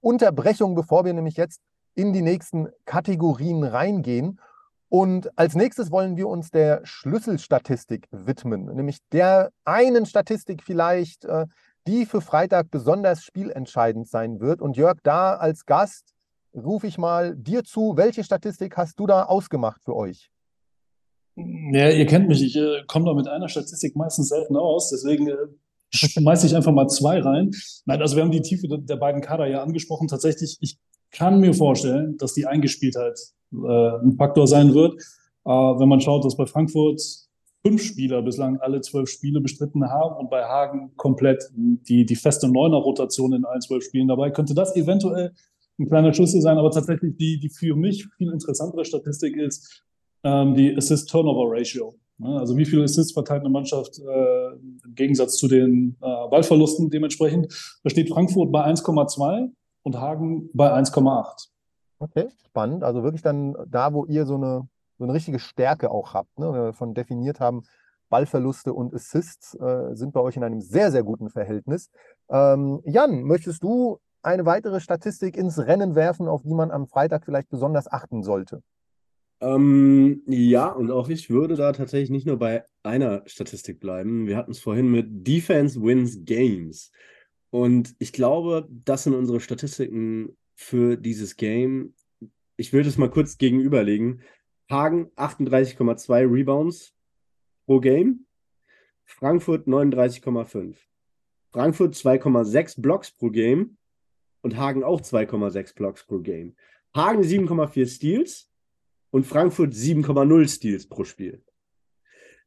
Unterbrechung, 0.00 0.74
bevor 0.74 1.04
wir 1.04 1.12
nämlich 1.12 1.36
jetzt 1.36 1.60
in 1.94 2.12
die 2.12 2.22
nächsten 2.22 2.68
Kategorien 2.84 3.64
reingehen. 3.64 4.40
Und 4.88 5.36
als 5.38 5.54
nächstes 5.54 5.90
wollen 5.90 6.16
wir 6.16 6.28
uns 6.28 6.50
der 6.50 6.82
Schlüsselstatistik 6.84 8.08
widmen, 8.10 8.66
nämlich 8.74 8.98
der 9.10 9.50
einen 9.64 10.04
Statistik 10.04 10.62
vielleicht, 10.62 11.24
äh, 11.24 11.46
die 11.86 12.06
für 12.06 12.20
Freitag 12.20 12.70
besonders 12.70 13.22
spielentscheidend 13.22 14.08
sein 14.08 14.40
wird. 14.40 14.60
Und 14.60 14.76
Jörg, 14.76 14.98
da 15.02 15.34
als 15.34 15.66
Gast 15.66 16.14
rufe 16.54 16.86
ich 16.86 16.98
mal 16.98 17.34
dir 17.36 17.64
zu. 17.64 17.96
Welche 17.96 18.24
Statistik 18.24 18.76
hast 18.76 18.98
du 19.00 19.06
da 19.06 19.24
ausgemacht 19.24 19.82
für 19.84 19.96
euch? 19.96 20.30
Ja, 21.34 21.88
ihr 21.88 22.06
kennt 22.06 22.28
mich, 22.28 22.42
ich 22.42 22.56
äh, 22.56 22.82
komme 22.86 23.06
da 23.06 23.14
mit 23.14 23.26
einer 23.26 23.48
Statistik 23.48 23.96
meistens 23.96 24.28
selten 24.28 24.54
aus, 24.54 24.90
deswegen 24.90 25.28
äh, 25.28 25.36
schmeiße 25.90 26.46
ich 26.46 26.54
einfach 26.54 26.72
mal 26.72 26.88
zwei 26.88 27.20
rein. 27.20 27.50
Nein, 27.86 28.02
also 28.02 28.16
wir 28.16 28.22
haben 28.22 28.30
die 28.30 28.42
Tiefe 28.42 28.68
der 28.68 28.96
beiden 28.96 29.22
Kader 29.22 29.46
ja 29.46 29.62
angesprochen. 29.62 30.08
Tatsächlich, 30.08 30.58
ich 30.60 30.78
kann 31.10 31.40
mir 31.40 31.54
vorstellen, 31.54 32.16
dass 32.18 32.34
die 32.34 32.46
Eingespieltheit 32.46 33.18
äh, 33.52 33.56
ein 33.56 34.16
Faktor 34.16 34.46
sein 34.46 34.74
wird. 34.74 34.94
Äh, 35.44 35.50
wenn 35.50 35.88
man 35.88 36.00
schaut, 36.00 36.24
dass 36.24 36.36
bei 36.36 36.46
Frankfurt 36.46 37.00
fünf 37.64 37.82
Spieler 37.82 38.22
bislang 38.22 38.58
alle 38.58 38.80
zwölf 38.80 39.08
Spiele 39.08 39.40
bestritten 39.40 39.88
haben 39.88 40.16
und 40.16 40.30
bei 40.30 40.44
Hagen 40.44 40.92
komplett 40.96 41.44
die, 41.54 42.04
die 42.04 42.16
feste 42.16 42.48
Neuner-Rotation 42.48 43.32
in 43.32 43.44
allen 43.44 43.60
zwölf 43.60 43.84
Spielen 43.84 44.08
dabei, 44.08 44.30
könnte 44.30 44.54
das 44.54 44.74
eventuell 44.76 45.32
ein 45.78 45.86
kleiner 45.86 46.12
Schlüssel 46.12 46.40
sein, 46.40 46.58
aber 46.58 46.70
tatsächlich 46.70 47.16
die, 47.16 47.38
die 47.38 47.48
für 47.48 47.76
mich 47.76 48.06
viel 48.16 48.30
interessantere 48.30 48.84
Statistik 48.84 49.36
ist 49.36 49.84
ähm, 50.24 50.54
die 50.54 50.76
Assist-Turnover-Ratio. 50.76 51.94
Also 52.22 52.56
wie 52.56 52.64
viele 52.64 52.84
Assists 52.84 53.12
verteilt 53.12 53.40
eine 53.40 53.50
Mannschaft 53.50 53.98
äh, 53.98 54.52
im 54.52 54.94
Gegensatz 54.94 55.36
zu 55.36 55.48
den 55.48 55.96
äh, 56.00 56.28
Ballverlusten 56.30 56.90
dementsprechend. 56.90 57.52
Da 57.82 57.90
steht 57.90 58.10
Frankfurt 58.10 58.52
bei 58.52 58.64
1,2 58.64 59.50
und 59.82 60.00
Hagen 60.00 60.48
bei 60.52 60.72
1,8. 60.72 61.48
Okay, 61.98 62.28
spannend. 62.46 62.84
Also 62.84 63.02
wirklich 63.02 63.22
dann 63.22 63.56
da, 63.68 63.92
wo 63.92 64.04
ihr 64.04 64.26
so 64.26 64.34
eine 64.34 64.68
so 65.02 65.06
eine 65.06 65.14
richtige 65.14 65.40
Stärke 65.40 65.90
auch 65.90 66.14
habt. 66.14 66.38
Ne? 66.38 66.52
Wir 66.54 66.72
von 66.72 66.94
definiert 66.94 67.40
haben, 67.40 67.64
Ballverluste 68.08 68.72
und 68.72 68.94
Assists 68.94 69.54
äh, 69.54 69.96
sind 69.96 70.12
bei 70.12 70.20
euch 70.20 70.36
in 70.36 70.44
einem 70.44 70.60
sehr, 70.60 70.92
sehr 70.92 71.02
guten 71.02 71.28
Verhältnis. 71.28 71.90
Ähm, 72.30 72.80
Jan, 72.84 73.22
möchtest 73.24 73.64
du 73.64 73.98
eine 74.22 74.46
weitere 74.46 74.78
Statistik 74.78 75.36
ins 75.36 75.58
Rennen 75.58 75.96
werfen, 75.96 76.28
auf 76.28 76.42
die 76.42 76.54
man 76.54 76.70
am 76.70 76.86
Freitag 76.86 77.24
vielleicht 77.24 77.48
besonders 77.48 77.90
achten 77.90 78.22
sollte? 78.22 78.62
Ähm, 79.40 80.22
ja, 80.26 80.68
und 80.68 80.92
auch 80.92 81.08
ich 81.08 81.30
würde 81.30 81.56
da 81.56 81.72
tatsächlich 81.72 82.10
nicht 82.10 82.26
nur 82.28 82.38
bei 82.38 82.64
einer 82.84 83.22
Statistik 83.26 83.80
bleiben. 83.80 84.28
Wir 84.28 84.36
hatten 84.36 84.52
es 84.52 84.60
vorhin 84.60 84.88
mit 84.88 85.26
Defense 85.26 85.82
Wins 85.82 86.24
Games. 86.24 86.92
Und 87.50 87.96
ich 87.98 88.12
glaube, 88.12 88.68
das 88.70 89.02
sind 89.02 89.14
unsere 89.14 89.40
Statistiken 89.40 90.36
für 90.54 90.96
dieses 90.96 91.36
Game. 91.36 91.94
Ich 92.56 92.72
will 92.72 92.84
das 92.84 92.98
mal 92.98 93.10
kurz 93.10 93.36
gegenüberlegen. 93.36 94.20
Hagen 94.72 95.10
38,2 95.16 96.32
Rebounds, 96.32 96.94
pro 97.66 97.78
Game, 97.78 98.26
Frankfurt 99.04 99.68
39,5. 99.68 100.74
Frankfurt 101.52 101.94
2,6 101.94 102.80
Blocks 102.80 103.10
pro 103.10 103.28
Game 103.28 103.76
und 104.40 104.56
Hagen 104.56 104.82
auch 104.82 105.02
2,6 105.02 105.74
Blocks 105.74 106.04
pro 106.04 106.20
Game. 106.20 106.56
Hagen 106.96 107.22
7,4 107.22 107.86
Steals 107.86 108.50
und 109.10 109.26
Frankfurt 109.26 109.74
7,0 109.74 110.48
Steals 110.48 110.88
pro 110.88 111.04
Spiel. 111.04 111.44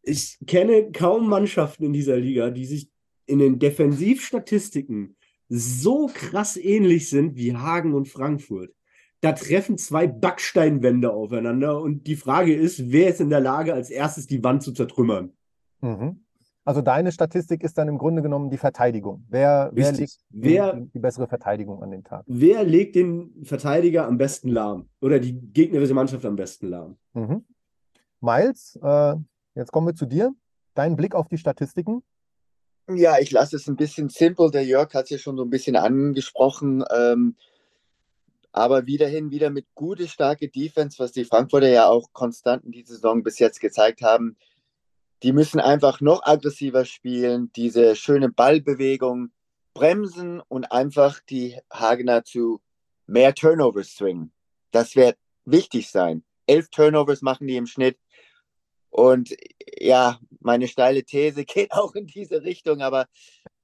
Ich 0.01 0.37
kenne 0.45 0.91
kaum 0.91 1.29
Mannschaften 1.29 1.85
in 1.85 1.93
dieser 1.93 2.17
Liga, 2.17 2.49
die 2.49 2.65
sich 2.65 2.89
in 3.27 3.39
den 3.39 3.59
Defensivstatistiken 3.59 5.15
so 5.47 6.07
krass 6.13 6.57
ähnlich 6.57 7.09
sind 7.09 7.35
wie 7.35 7.55
Hagen 7.55 7.93
und 7.93 8.07
Frankfurt. 8.07 8.73
Da 9.21 9.31
treffen 9.31 9.77
zwei 9.77 10.07
Backsteinwände 10.07 11.11
aufeinander 11.11 11.81
und 11.81 12.05
die 12.07 12.15
Frage 12.15 12.53
ist, 12.55 12.91
wer 12.91 13.09
ist 13.09 13.21
in 13.21 13.29
der 13.29 13.39
Lage, 13.39 13.73
als 13.73 13.89
erstes 13.89 14.27
die 14.27 14.43
Wand 14.43 14.61
zu 14.61 14.71
zertrümmern? 14.71 15.31
Mhm. 15.81 16.25
Also 16.63 16.81
deine 16.81 17.11
Statistik 17.11 17.63
ist 17.63 17.77
dann 17.77 17.87
im 17.87 17.99
Grunde 17.99 18.23
genommen 18.23 18.49
die 18.49 18.57
Verteidigung. 18.57 19.23
Wer, 19.29 19.69
wer 19.73 19.91
legt 19.91 20.17
wer, 20.29 20.73
die, 20.73 20.89
die, 20.89 20.99
bessere 20.99 21.27
Verteidigung 21.27 21.83
an 21.83 21.91
den 21.91 22.03
Tag? 22.03 22.23
Wer 22.25 22.63
legt 22.63 22.95
den 22.95 23.43
Verteidiger 23.43 24.07
am 24.07 24.17
besten 24.17 24.49
lahm? 24.49 24.89
Oder 24.99 25.19
die 25.19 25.39
gegnerische 25.39 25.93
Mannschaft 25.93 26.25
am 26.25 26.35
besten 26.35 26.67
lahm? 26.69 26.97
Mhm. 27.13 27.45
Miles, 28.19 28.79
äh, 28.81 29.15
jetzt 29.53 29.71
kommen 29.71 29.87
wir 29.87 29.93
zu 29.93 30.07
dir. 30.07 30.33
Dein 30.73 30.95
Blick 30.95 31.13
auf 31.13 31.27
die 31.27 31.37
Statistiken. 31.37 32.01
Ja, 32.89 33.19
ich 33.19 33.31
lasse 33.31 33.55
es 33.55 33.67
ein 33.67 33.75
bisschen 33.75 34.09
simpel. 34.09 34.49
Der 34.49 34.65
Jörg 34.65 34.91
hat 34.95 35.05
es 35.05 35.09
ja 35.11 35.17
schon 35.19 35.37
so 35.37 35.43
ein 35.43 35.51
bisschen 35.51 35.75
angesprochen. 35.75 36.83
Ähm, 36.95 37.35
aber 38.55 38.85
wiederhin 38.85 39.31
wieder 39.31 39.49
mit 39.49 39.67
gute, 39.75 40.07
starke 40.07 40.47
Defense, 40.47 40.97
was 40.97 41.11
die 41.11 41.25
Frankfurter 41.25 41.67
ja 41.67 41.87
auch 41.89 42.13
konstant 42.13 42.63
in 42.63 42.71
dieser 42.71 42.93
Saison 42.93 43.21
bis 43.21 43.37
jetzt 43.37 43.59
gezeigt 43.59 44.01
haben. 44.01 44.37
Die 45.23 45.33
müssen 45.33 45.59
einfach 45.59 45.99
noch 45.99 46.23
aggressiver 46.23 46.85
spielen, 46.85 47.51
diese 47.57 47.97
schöne 47.97 48.29
Ballbewegung 48.29 49.31
bremsen 49.73 50.39
und 50.47 50.71
einfach 50.71 51.19
die 51.29 51.59
Hagener 51.69 52.23
zu 52.23 52.61
mehr 53.07 53.35
Turnovers 53.35 53.93
zwingen. 53.93 54.31
Das 54.71 54.95
wird 54.95 55.17
wichtig 55.43 55.89
sein. 55.89 56.23
Elf 56.47 56.69
Turnovers 56.69 57.21
machen 57.21 57.47
die 57.47 57.57
im 57.57 57.67
Schnitt. 57.67 57.97
Und 58.89 59.35
ja, 59.77 60.17
meine 60.39 60.69
steile 60.69 61.03
These 61.03 61.43
geht 61.45 61.73
auch 61.73 61.93
in 61.93 62.07
diese 62.07 62.43
Richtung, 62.43 62.81
aber 62.81 63.07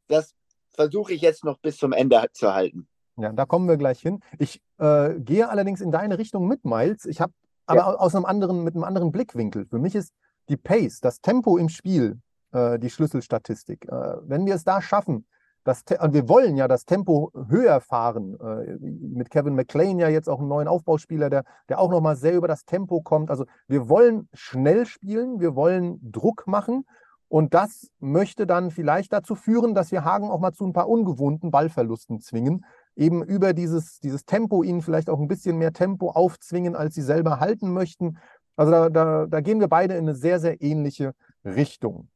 das 0.09 0.35
versuche 0.73 1.13
ich 1.13 1.21
jetzt 1.21 1.45
noch 1.45 1.59
bis 1.59 1.77
zum 1.77 1.93
Ende 1.93 2.21
zu 2.33 2.53
halten. 2.53 2.89
Ja, 3.17 3.31
da 3.31 3.45
kommen 3.45 3.67
wir 3.67 3.77
gleich 3.77 3.99
hin. 3.99 4.21
Ich 4.39 4.61
äh, 4.81 5.19
gehe 5.19 5.47
allerdings 5.47 5.79
in 5.79 5.91
deine 5.91 6.17
Richtung 6.17 6.47
mit, 6.47 6.65
Miles. 6.65 7.05
Ich 7.05 7.21
habe 7.21 7.33
aber 7.67 7.79
ja. 7.79 7.93
aus 7.95 8.15
einem 8.15 8.25
anderen, 8.25 8.63
mit 8.63 8.75
einem 8.75 8.83
anderen 8.83 9.11
Blickwinkel. 9.11 9.65
Für 9.67 9.79
mich 9.79 9.95
ist 9.95 10.11
die 10.49 10.57
Pace, 10.57 10.99
das 10.99 11.21
Tempo 11.21 11.57
im 11.57 11.69
Spiel, 11.69 12.19
äh, 12.51 12.79
die 12.79 12.89
Schlüsselstatistik. 12.89 13.87
Äh, 13.87 14.17
wenn 14.23 14.45
wir 14.45 14.55
es 14.55 14.63
da 14.63 14.81
schaffen, 14.81 15.25
das 15.63 15.83
und 15.99 16.13
wir 16.13 16.27
wollen 16.27 16.57
ja 16.57 16.67
das 16.67 16.85
Tempo 16.85 17.31
höher 17.47 17.81
fahren. 17.81 18.35
Äh, 18.39 18.77
mit 18.81 19.29
Kevin 19.29 19.53
McLean 19.53 19.99
ja 19.99 20.09
jetzt 20.09 20.27
auch 20.27 20.39
einen 20.39 20.47
neuen 20.47 20.67
Aufbauspieler, 20.67 21.29
der, 21.29 21.43
der 21.69 21.79
auch 21.79 21.91
nochmal 21.91 22.15
sehr 22.15 22.33
über 22.33 22.47
das 22.47 22.65
Tempo 22.65 23.01
kommt. 23.01 23.29
Also 23.29 23.45
wir 23.67 23.87
wollen 23.87 24.27
schnell 24.33 24.87
spielen, 24.87 25.39
wir 25.39 25.55
wollen 25.55 25.99
Druck 26.11 26.47
machen. 26.47 26.85
Und 27.27 27.53
das 27.53 27.89
möchte 27.99 28.45
dann 28.45 28.71
vielleicht 28.71 29.13
dazu 29.13 29.35
führen, 29.35 29.73
dass 29.73 29.91
wir 29.91 30.03
Hagen 30.03 30.29
auch 30.29 30.39
mal 30.39 30.51
zu 30.51 30.65
ein 30.65 30.73
paar 30.73 30.89
ungewohnten 30.89 31.51
Ballverlusten 31.51 32.19
zwingen. 32.19 32.65
Eben 32.95 33.23
über 33.23 33.53
dieses, 33.53 33.99
dieses 33.99 34.25
Tempo 34.25 34.63
ihnen 34.63 34.81
vielleicht 34.81 35.09
auch 35.09 35.19
ein 35.19 35.27
bisschen 35.27 35.57
mehr 35.57 35.73
Tempo 35.73 36.11
aufzwingen, 36.11 36.75
als 36.75 36.95
sie 36.95 37.01
selber 37.01 37.39
halten 37.39 37.71
möchten. 37.71 38.17
Also 38.55 38.71
da, 38.71 38.89
da, 38.89 39.25
da 39.27 39.41
gehen 39.41 39.59
wir 39.59 39.67
beide 39.67 39.95
in 39.95 40.07
eine 40.07 40.15
sehr, 40.15 40.39
sehr 40.39 40.61
ähnliche 40.61 41.13
Richtung. 41.45 42.09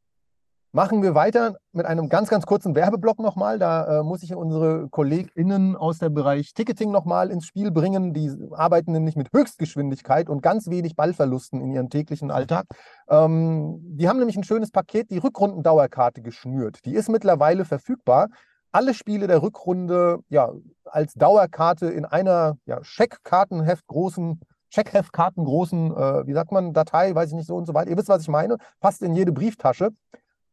Machen 0.76 1.02
wir 1.02 1.16
weiter 1.16 1.56
mit 1.72 1.86
einem 1.86 2.10
ganz, 2.10 2.28
ganz 2.28 2.46
kurzen 2.46 2.76
Werbeblock 2.76 3.20
nochmal. 3.20 3.58
Da 3.60 4.02
äh, 4.02 4.04
muss 4.04 4.24
ich 4.24 4.36
unsere 4.36 4.90
KollegInnen 4.90 5.78
aus 5.78 6.00
dem 6.00 6.14
Bereich 6.14 6.54
Ticketing 6.54 6.92
nochmal 6.92 7.32
ins 7.32 7.46
Spiel 7.46 7.72
bringen. 7.72 8.14
Die 8.14 8.30
arbeiten 8.52 8.92
nämlich 8.92 9.16
mit 9.16 9.30
Höchstgeschwindigkeit 9.32 10.28
und 10.30 10.42
ganz 10.42 10.70
wenig 10.70 10.98
Ballverlusten 10.98 11.62
in 11.62 11.72
ihrem 11.72 11.90
täglichen 11.90 12.30
Alltag. 12.30 12.66
Ähm, 13.08 13.78
die 13.84 14.10
haben 14.10 14.20
nämlich 14.20 14.36
ein 14.36 14.44
schönes 14.44 14.70
Paket, 14.70 15.12
die 15.12 15.20
Rückrundendauerkarte 15.20 16.22
geschnürt. 16.22 16.84
Die 16.84 16.94
ist 16.94 17.08
mittlerweile 17.08 17.64
verfügbar. 17.64 18.28
Alle 18.76 18.94
Spiele 18.94 19.28
der 19.28 19.42
Rückrunde 19.42 20.20
ja, 20.28 20.52
als 20.84 21.14
Dauerkarte 21.14 21.86
in 21.86 22.04
einer 22.04 22.58
ja, 22.66 22.84
Scheckkartenheft 22.84 23.88
großen 23.88 24.42
Checkheft-Karten 24.70 25.46
großen, 25.46 25.96
äh, 25.96 26.28
wie 26.28 26.34
sagt 26.34 26.52
man, 26.52 26.74
Datei, 26.74 27.16
weiß 27.16 27.30
ich 27.30 27.36
nicht 27.36 27.48
so 27.48 27.56
und 27.56 27.68
so 27.68 27.74
weiter. 27.74 27.90
Ihr 27.90 27.96
wisst, 27.96 28.10
was 28.10 28.24
ich 28.24 28.28
meine. 28.28 28.58
Passt 28.82 29.02
in 29.02 29.16
jede 29.16 29.32
Brieftasche. 29.32 29.92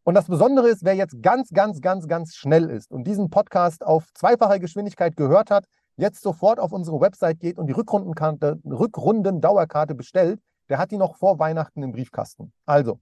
Und 0.04 0.14
das 0.14 0.28
Besondere 0.28 0.68
ist, 0.68 0.84
wer 0.84 0.94
jetzt 0.94 1.20
ganz, 1.20 1.50
ganz, 1.50 1.80
ganz, 1.80 2.06
ganz 2.06 2.36
schnell 2.36 2.70
ist 2.70 2.92
und 2.92 3.08
diesen 3.08 3.28
Podcast 3.28 3.84
auf 3.84 4.06
zweifacher 4.14 4.60
Geschwindigkeit 4.60 5.16
gehört 5.16 5.50
hat, 5.50 5.64
jetzt 5.96 6.22
sofort 6.22 6.60
auf 6.60 6.70
unsere 6.70 7.00
Website 7.00 7.40
geht 7.40 7.58
und 7.58 7.66
die 7.66 7.72
Rückrunden-Dauerkarte 7.72 9.96
bestellt, 9.96 10.38
der 10.68 10.78
hat 10.78 10.92
die 10.92 10.96
noch 10.96 11.16
vor 11.16 11.40
Weihnachten 11.40 11.82
im 11.82 11.90
Briefkasten. 11.90 12.52
Also, 12.66 13.00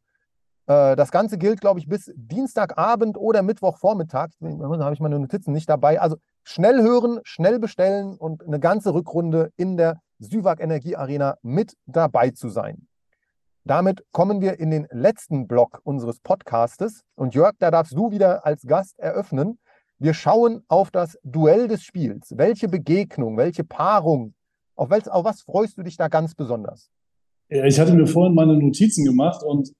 das 0.70 1.10
Ganze 1.10 1.36
gilt, 1.36 1.60
glaube 1.60 1.80
ich, 1.80 1.88
bis 1.88 2.12
Dienstagabend 2.14 3.18
oder 3.18 3.42
Mittwochvormittag. 3.42 4.28
Da 4.38 4.48
habe 4.84 4.94
ich 4.94 5.00
meine 5.00 5.18
Notizen 5.18 5.52
nicht 5.52 5.68
dabei. 5.68 6.00
Also 6.00 6.16
schnell 6.44 6.80
hören, 6.80 7.18
schnell 7.24 7.58
bestellen 7.58 8.16
und 8.16 8.46
eine 8.46 8.60
ganze 8.60 8.94
Rückrunde 8.94 9.50
in 9.56 9.76
der 9.76 10.00
Süwag 10.20 10.60
Energie 10.60 10.94
Arena 10.94 11.38
mit 11.42 11.76
dabei 11.86 12.30
zu 12.30 12.48
sein. 12.50 12.86
Damit 13.64 14.04
kommen 14.12 14.40
wir 14.40 14.60
in 14.60 14.70
den 14.70 14.86
letzten 14.92 15.48
Block 15.48 15.80
unseres 15.82 16.20
Podcastes. 16.20 17.02
Und 17.16 17.34
Jörg, 17.34 17.54
da 17.58 17.72
darfst 17.72 17.94
du 17.94 18.12
wieder 18.12 18.46
als 18.46 18.62
Gast 18.62 18.98
eröffnen. 18.98 19.58
Wir 19.98 20.14
schauen 20.14 20.62
auf 20.68 20.92
das 20.92 21.18
Duell 21.24 21.66
des 21.66 21.82
Spiels. 21.82 22.32
Welche 22.36 22.68
Begegnung, 22.68 23.36
welche 23.36 23.64
Paarung, 23.64 24.34
auf, 24.76 24.90
welch, 24.90 25.10
auf 25.10 25.24
was 25.24 25.42
freust 25.42 25.76
du 25.78 25.82
dich 25.82 25.96
da 25.96 26.06
ganz 26.06 26.34
besonders? 26.34 26.90
Ich 27.48 27.80
hatte 27.80 27.92
mir 27.92 28.06
vorhin 28.06 28.34
meine 28.34 28.56
Notizen 28.56 29.04
gemacht 29.04 29.42
und 29.42 29.72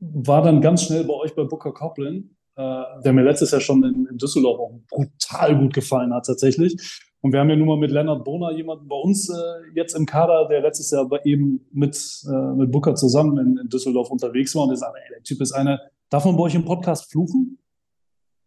war 0.00 0.42
dann 0.42 0.60
ganz 0.60 0.84
schnell 0.84 1.04
bei 1.04 1.14
euch 1.14 1.34
bei 1.34 1.44
Booker 1.44 1.72
Coplin, 1.72 2.36
äh, 2.56 2.82
der 3.04 3.12
mir 3.12 3.22
letztes 3.22 3.50
Jahr 3.50 3.60
schon 3.60 3.84
in, 3.84 4.06
in 4.06 4.18
Düsseldorf 4.18 4.58
auch 4.58 4.80
brutal 4.90 5.58
gut 5.58 5.74
gefallen 5.74 6.14
hat 6.14 6.26
tatsächlich. 6.26 7.04
Und 7.20 7.32
wir 7.32 7.40
haben 7.40 7.50
ja 7.50 7.56
nun 7.56 7.66
mal 7.66 7.76
mit 7.76 7.90
Leonard 7.90 8.24
Bohner 8.24 8.52
jemanden 8.52 8.86
bei 8.86 8.96
uns 8.96 9.28
äh, 9.28 9.34
jetzt 9.74 9.94
im 9.94 10.06
Kader, 10.06 10.46
der 10.48 10.60
letztes 10.60 10.90
Jahr 10.90 11.02
aber 11.02 11.26
eben 11.26 11.66
mit, 11.72 11.96
äh, 12.28 12.54
mit 12.54 12.70
Booker 12.70 12.94
zusammen 12.94 13.38
in, 13.38 13.56
in, 13.56 13.68
Düsseldorf 13.68 14.10
unterwegs 14.10 14.54
war. 14.54 14.64
Und 14.64 14.70
der 14.70 14.76
sagt, 14.76 14.94
ey, 14.96 15.14
der 15.14 15.22
Typ 15.24 15.40
ist 15.40 15.52
eine. 15.52 15.80
Darf 16.10 16.24
man 16.24 16.36
bei 16.36 16.44
euch 16.44 16.54
im 16.54 16.64
Podcast 16.64 17.10
fluchen? 17.10 17.58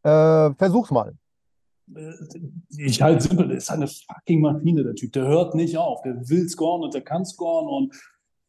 Äh, 0.03 0.53
versuch's 0.53 0.89
mal. 0.89 1.13
Äh, 1.93 2.13
ich 2.77 3.01
halte 3.01 3.27
simpel, 3.27 3.49
der 3.49 3.57
ist 3.57 3.69
eine 3.69 3.87
fucking 3.87 4.39
Maschine, 4.39 4.83
der 4.83 4.95
Typ. 4.95 5.11
Der 5.13 5.27
hört 5.27 5.53
nicht 5.53 5.77
auf. 5.77 6.01
Der 6.03 6.15
will 6.29 6.47
scoren 6.47 6.83
und 6.83 6.93
der 6.93 7.01
kann 7.01 7.25
scoren. 7.25 7.67
Und 7.67 7.93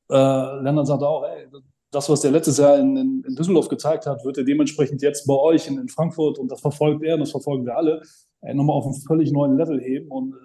äh, 0.09 0.63
Lennart 0.63 0.87
sagt 0.87 1.03
auch, 1.03 1.25
ey, 1.25 1.49
das, 1.93 2.09
was 2.09 2.23
der 2.23 2.31
letztes 2.31 2.59
Jahr 2.59 2.79
in, 2.79 2.97
in, 2.97 3.25
in, 3.27 3.37
Düsseldorf 3.37 3.69
gezeigt 3.69 4.07
hat, 4.07 4.25
wird 4.25 4.39
er 4.39 4.45
dementsprechend 4.45 5.03
jetzt 5.03 5.27
bei 5.27 5.35
euch 5.35 5.69
in, 5.69 5.79
in 5.79 5.89
Frankfurt 5.89 6.39
und 6.39 6.51
das 6.51 6.61
verfolgt 6.61 7.05
er 7.05 7.15
und 7.15 7.21
das 7.21 7.31
verfolgen 7.31 7.67
wir 7.67 7.77
alle, 7.77 8.03
äh, 8.41 8.55
nochmal 8.55 8.77
auf 8.77 8.87
einen 8.87 8.95
völlig 8.95 9.31
neuen 9.31 9.57
Level 9.57 9.79
heben. 9.81 10.11
Und 10.11 10.33
äh, 10.33 10.37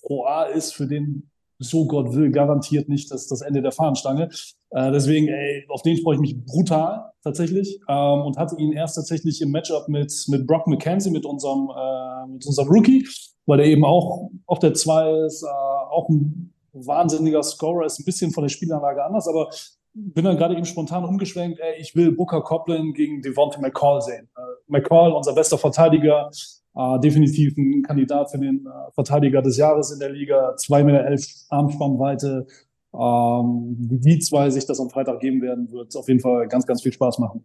Pro 0.00 0.24
A 0.24 0.44
ist 0.44 0.72
für 0.74 0.86
den, 0.86 1.28
so 1.58 1.86
Gott 1.86 2.14
will, 2.14 2.30
garantiert 2.30 2.88
nicht 2.88 3.10
das, 3.10 3.26
das 3.26 3.40
Ende 3.40 3.62
der 3.62 3.72
Fahnenstange. 3.72 4.28
Äh, 4.70 4.92
deswegen, 4.92 5.26
ey, 5.26 5.66
auf 5.68 5.82
den 5.82 5.96
freue 5.98 6.14
ich 6.14 6.20
mich 6.20 6.44
brutal 6.44 7.10
tatsächlich 7.24 7.80
ähm, 7.88 8.22
und 8.22 8.36
hatte 8.36 8.56
ihn 8.58 8.72
erst 8.72 8.94
tatsächlich 8.94 9.42
im 9.42 9.50
Matchup 9.50 9.88
mit, 9.88 10.12
mit 10.28 10.46
Brock 10.46 10.68
McKenzie, 10.68 11.10
mit 11.10 11.26
unserem, 11.26 11.68
äh, 11.76 12.32
mit 12.32 12.46
unserem 12.46 12.68
Rookie, 12.68 13.06
weil 13.46 13.58
der 13.58 13.66
eben 13.66 13.84
auch 13.84 14.30
auf 14.46 14.60
der 14.60 14.74
2 14.74 15.26
ist, 15.26 15.42
äh, 15.42 15.46
auch 15.46 16.08
ein 16.08 16.54
wahnsinniger 16.72 17.42
Scorer, 17.42 17.86
ist 17.86 17.98
ein 17.98 18.04
bisschen 18.04 18.30
von 18.30 18.44
der 18.44 18.48
Spielanlage 18.48 19.04
anders, 19.04 19.26
aber 19.26 19.50
bin 19.94 20.24
dann 20.24 20.36
gerade 20.36 20.54
eben 20.54 20.64
spontan 20.64 21.04
umgeschwenkt, 21.04 21.60
ey, 21.60 21.80
ich 21.80 21.94
will 21.94 22.12
Booker 22.12 22.42
Coplin 22.42 22.92
gegen 22.94 23.22
Devonta 23.22 23.60
McCall 23.60 24.00
sehen. 24.00 24.28
Äh, 24.36 24.40
McCall, 24.66 25.12
unser 25.12 25.34
bester 25.34 25.58
Verteidiger, 25.58 26.30
äh, 26.74 27.00
definitiv 27.00 27.56
ein 27.56 27.82
Kandidat 27.82 28.30
für 28.30 28.38
den 28.38 28.66
äh, 28.66 28.90
Verteidiger 28.94 29.42
des 29.42 29.56
Jahres 29.56 29.92
in 29.92 29.98
der 29.98 30.10
Liga. 30.10 30.54
2,11 30.56 30.84
Meter 30.84 31.16
Armspannweite. 31.50 32.46
Ähm, 32.94 33.76
wie 33.78 33.98
die 33.98 34.18
zwei 34.18 34.50
sich 34.50 34.66
das 34.66 34.78
am 34.78 34.90
Freitag 34.90 35.20
geben 35.20 35.40
werden, 35.40 35.70
wird 35.72 35.96
auf 35.96 36.08
jeden 36.08 36.20
Fall 36.20 36.46
ganz, 36.48 36.66
ganz 36.66 36.82
viel 36.82 36.92
Spaß 36.92 37.18
machen. 37.18 37.42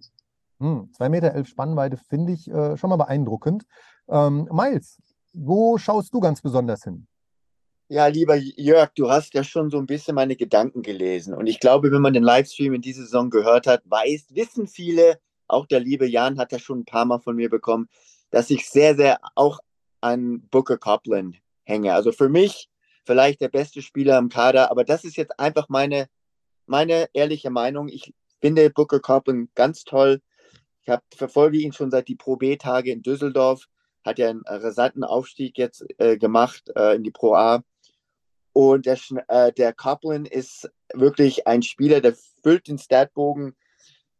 Hm, 0.60 0.90
2,11 0.98 1.10
Meter 1.10 1.46
Spannweite 1.46 1.98
finde 1.98 2.34
ich 2.34 2.50
äh, 2.50 2.76
schon 2.78 2.90
mal 2.90 2.98
beeindruckend. 2.98 3.66
Ähm, 4.10 4.50
Miles, 4.52 5.02
wo 5.34 5.78
schaust 5.78 6.14
du 6.14 6.20
ganz 6.20 6.42
besonders 6.42 6.84
hin? 6.84 7.08
Ja, 7.89 8.08
lieber 8.08 8.36
Jörg, 8.36 8.89
du 8.95 9.10
hast 9.10 9.34
ja 9.34 9.45
schon 9.45 9.69
so 9.69 9.78
ein 9.78 9.86
bisschen 9.86 10.13
meine 10.15 10.36
Gedanken 10.36 10.82
gelesen. 10.82 11.34
Und 11.34 11.47
ich 11.47 11.62
glaube, 11.62 11.89
wenn 11.89 12.02
man 12.02 12.13
den 12.13 12.23
Livestream 12.23 12.73
in 12.73 12.82
dieser 12.82 13.04
Saison 13.04 13.30
gehört 13.30 13.65
hat, 13.65 13.82
weiß, 13.86 14.36
wissen 14.36 14.67
viele, 14.67 15.19
auch 15.47 15.65
der 15.65 15.80
liebe 15.80 16.06
Jan 16.06 16.38
hat 16.38 16.52
ja 16.52 16.60
schon 16.60 16.80
ein 16.80 16.86
paar 16.86 17.06
Mal 17.06 17.19
von 17.19 17.38
mir 17.38 17.50
bekommen, 17.50 17.88
dass 18.30 18.50
ich 18.50 18.69
sehr, 18.69 18.95
sehr 18.95 19.19
auch 19.36 19.60
an 20.02 20.41
Booker 20.52 20.78
Copeland 20.78 21.38
hänge. 21.63 21.93
Also 21.93 22.12
für 22.12 22.28
mich 22.28 22.69
vielleicht 23.06 23.39
der 23.39 23.47
beste 23.47 23.82
Spieler 23.82 24.17
im 24.17 24.28
Kader, 24.28 24.69
aber 24.69 24.84
das 24.84 25.06
ist 25.06 25.15
jetzt 25.15 25.39
einfach 25.39 25.69
meine, 25.69 26.10
meine 26.65 27.08
ehrliche 27.13 27.52
Meinung. 27.52 27.88
Ich 27.88 28.13
finde 28.41 28.69
Booker 28.69 29.00
Copeland 29.00 29.56
ganz 29.56 29.86
toll. 29.86 30.21
Ich 30.82 30.89
hab, 30.89 31.04
verfolge 31.15 31.58
ihn 31.60 31.71
schon 31.71 31.89
seit 31.89 32.10
die 32.10 32.15
Pro 32.15 32.36
B-Tage 32.36 32.91
in 32.91 33.02
Düsseldorf. 33.02 33.69
Hat 34.04 34.19
ja 34.19 34.30
einen 34.30 34.43
rasanten 34.45 35.06
Aufstieg 35.06 35.58
jetzt 35.58 35.86
äh, 36.00 36.17
gemacht 36.17 36.69
äh, 36.76 36.95
in 36.95 37.04
die 37.04 37.12
Pro 37.12 37.34
A. 37.34 37.63
Und 38.58 38.88
der, 38.88 38.98
äh, 39.28 39.54
der 39.54 39.72
Copeland 39.72 40.28
ist 40.28 40.67
wirklich 40.91 41.46
ein 41.46 41.62
Spieler, 41.62 42.02
der 42.02 42.15
füllt 42.41 42.67
den 42.67 42.80
Statbogen. 42.80 43.56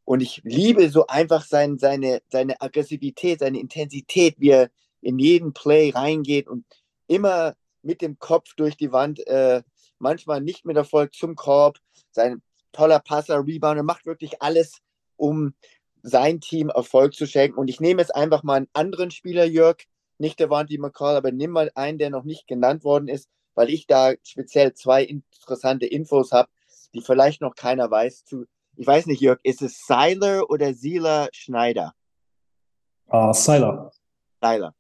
Und 0.06 0.22
ich 0.22 0.42
liebe 0.44 0.92
so 0.92 1.08
einfach 1.08 1.44
sein, 1.44 1.80
seine, 1.80 2.22
seine 2.30 2.62
Aggressivität, 2.62 3.40
seine 3.40 3.60
Intensität, 3.60 4.36
wie 4.38 4.52
er 4.52 4.70
in 5.02 5.18
jeden 5.18 5.54
Play 5.54 5.90
reingeht 5.90 6.48
und 6.48 6.66
immer 7.08 7.56
mit 7.82 8.04
dem 8.04 8.20
Kopf 8.20 8.54
durch 8.54 8.78
die 8.78 8.92
Wand, 8.92 9.26
äh, 9.26 9.64
manchmal 9.98 10.40
nicht 10.40 10.66
mit 10.66 10.78
Erfolg 10.78 11.16
zum 11.16 11.34
Korb. 11.34 11.80
Sein 12.12 12.44
toller 12.74 13.00
Passer, 13.00 13.44
Rebounder, 13.44 13.82
macht 13.82 14.06
wirklich 14.06 14.40
alles, 14.44 14.84
um 15.16 15.56
sein 16.04 16.42
Team 16.42 16.70
Erfolg 16.70 17.16
zu 17.16 17.26
schenken. 17.26 17.58
Und 17.58 17.70
ich 17.70 17.80
nehme 17.80 18.04
jetzt 18.04 18.14
einfach 18.16 18.44
mal 18.44 18.58
einen 18.58 18.70
anderen 18.74 19.10
Spieler, 19.10 19.46
Jörg, 19.46 19.78
nicht 20.20 20.40
der 20.40 20.52
Wanty 20.52 20.78
McCall, 20.78 21.16
aber 21.16 21.32
nimm 21.32 21.50
mal 21.50 21.72
einen, 21.74 21.98
der 21.98 22.12
noch 22.12 22.24
nicht 22.24 22.46
genannt 22.46 22.84
worden 22.84 23.08
ist, 23.08 23.28
weil 23.58 23.72
ich 23.72 23.88
da 23.88 24.14
speziell 24.22 24.74
zwei 24.74 25.04
interessante 25.04 25.88
Infos 25.88 26.32
habe, 26.32 26.50
die 26.94 27.02
vielleicht 27.02 27.42
noch 27.42 27.56
keiner 27.56 27.90
weiß. 27.90 28.24
Zu, 28.24 28.46
ich 28.76 28.86
weiß 28.86 29.08
nicht, 29.08 29.20
Jörg, 29.20 29.40
ist 29.42 29.64
es 29.64 29.86
Seiler 29.88 30.50
oder 30.50 30.76
Sieler 30.76 31.28
Schneider? 31.34 31.96
Uh, 33.12 33.34
Seiler. 33.34 33.92
Seiler. 34.40 34.76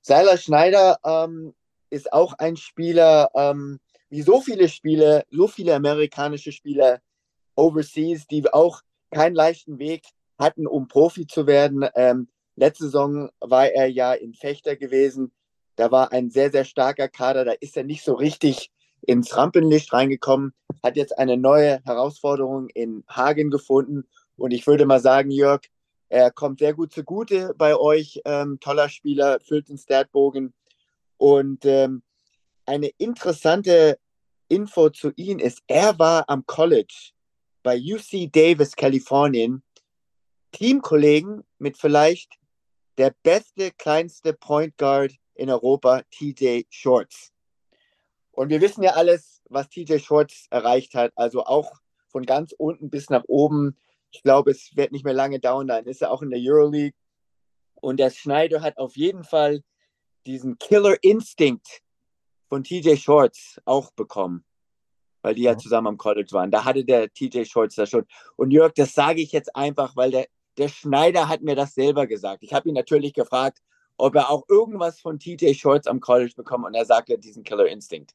Seiler 0.00 0.36
Schneider 0.36 0.98
ähm, 1.04 1.54
ist 1.90 2.12
auch 2.12 2.32
ein 2.38 2.56
Spieler, 2.56 3.30
ähm, 3.34 3.78
wie 4.10 4.22
so 4.22 4.40
viele 4.40 4.68
Spiele, 4.68 5.24
so 5.30 5.46
viele 5.46 5.76
amerikanische 5.76 6.50
Spieler 6.50 7.00
overseas, 7.54 8.26
die 8.26 8.52
auch 8.52 8.82
keinen 9.12 9.36
leichten 9.36 9.78
Weg 9.78 10.06
hatten, 10.38 10.66
um 10.66 10.88
Profi 10.88 11.28
zu 11.28 11.46
werden. 11.46 11.88
Ähm, 11.94 12.28
letzte 12.56 12.86
Saison 12.86 13.30
war 13.38 13.68
er 13.68 13.86
ja 13.86 14.12
in 14.12 14.34
Fechter 14.34 14.74
gewesen. 14.74 15.30
Da 15.78 15.92
war 15.92 16.10
ein 16.10 16.28
sehr, 16.28 16.50
sehr 16.50 16.64
starker 16.64 17.08
Kader. 17.08 17.44
Da 17.44 17.52
ist 17.52 17.76
er 17.76 17.84
nicht 17.84 18.02
so 18.02 18.14
richtig 18.14 18.72
ins 19.02 19.36
Rampenlicht 19.36 19.92
reingekommen. 19.92 20.52
Hat 20.82 20.96
jetzt 20.96 21.16
eine 21.16 21.36
neue 21.36 21.80
Herausforderung 21.84 22.68
in 22.70 23.04
Hagen 23.08 23.48
gefunden. 23.48 24.02
Und 24.36 24.50
ich 24.50 24.66
würde 24.66 24.86
mal 24.86 24.98
sagen, 24.98 25.30
Jörg, 25.30 25.60
er 26.08 26.32
kommt 26.32 26.58
sehr 26.58 26.74
gut 26.74 26.92
zugute 26.92 27.54
bei 27.56 27.76
euch. 27.76 28.20
Ähm, 28.24 28.58
toller 28.58 28.88
Spieler, 28.88 29.38
füllt 29.38 29.68
den 29.68 29.78
Statbogen. 29.78 30.52
Und 31.16 31.64
ähm, 31.64 32.02
eine 32.66 32.88
interessante 32.98 34.00
Info 34.48 34.90
zu 34.90 35.12
ihm 35.14 35.38
ist, 35.38 35.62
er 35.68 35.96
war 36.00 36.24
am 36.28 36.44
College 36.44 37.12
bei 37.62 37.78
UC 37.78 38.32
Davis, 38.32 38.74
Kalifornien, 38.74 39.62
Teamkollegen 40.50 41.44
mit 41.58 41.76
vielleicht 41.76 42.37
der 42.98 43.14
beste, 43.22 43.70
kleinste 43.70 44.32
Point 44.32 44.76
Guard 44.76 45.12
in 45.34 45.50
Europa, 45.50 46.02
TJ 46.10 46.64
Shorts. 46.68 47.32
Und 48.32 48.50
wir 48.50 48.60
wissen 48.60 48.82
ja 48.82 48.92
alles, 48.92 49.40
was 49.48 49.68
TJ 49.68 49.98
Shorts 49.98 50.46
erreicht 50.50 50.94
hat, 50.94 51.12
also 51.16 51.44
auch 51.44 51.72
von 52.08 52.24
ganz 52.26 52.52
unten 52.52 52.90
bis 52.90 53.08
nach 53.08 53.24
oben. 53.28 53.76
Ich 54.10 54.22
glaube, 54.22 54.50
es 54.50 54.76
wird 54.76 54.92
nicht 54.92 55.04
mehr 55.04 55.14
lange 55.14 55.38
dauern, 55.38 55.68
dann 55.68 55.86
ist 55.86 56.02
er 56.02 56.10
auch 56.10 56.22
in 56.22 56.30
der 56.30 56.40
Euroleague. 56.42 56.96
Und 57.74 58.00
der 58.00 58.10
Schneider 58.10 58.62
hat 58.62 58.78
auf 58.78 58.96
jeden 58.96 59.22
Fall 59.22 59.62
diesen 60.26 60.58
Killer 60.58 60.96
Instinct 61.02 61.82
von 62.48 62.64
TJ 62.64 62.96
Shorts 62.96 63.60
auch 63.64 63.92
bekommen, 63.92 64.44
weil 65.22 65.34
die 65.34 65.42
ja 65.42 65.56
zusammen 65.56 65.86
am 65.86 65.98
College 65.98 66.32
waren. 66.32 66.50
Da 66.50 66.64
hatte 66.64 66.84
der 66.84 67.12
TJ 67.12 67.44
Shorts 67.44 67.76
das 67.76 67.90
schon. 67.90 68.06
Und 68.36 68.50
Jörg, 68.50 68.72
das 68.74 68.94
sage 68.94 69.20
ich 69.20 69.30
jetzt 69.32 69.54
einfach, 69.54 69.94
weil 69.94 70.10
der, 70.10 70.26
der 70.58 70.68
Schneider 70.68 71.28
hat 71.28 71.42
mir 71.42 71.54
das 71.54 71.74
selber 71.74 72.06
gesagt. 72.06 72.42
Ich 72.42 72.52
habe 72.52 72.68
ihn 72.68 72.74
natürlich 72.74 73.14
gefragt, 73.14 73.62
ob 73.96 74.14
er 74.14 74.30
auch 74.30 74.44
irgendwas 74.48 75.00
von 75.00 75.18
TJ 75.18 75.54
Shorts 75.54 75.86
am 75.86 76.00
College 76.00 76.32
bekommt 76.36 76.66
und 76.66 76.74
er 76.74 76.84
sagte 76.84 77.18
diesen 77.18 77.44
Killer 77.44 77.66
Instinct. 77.66 78.14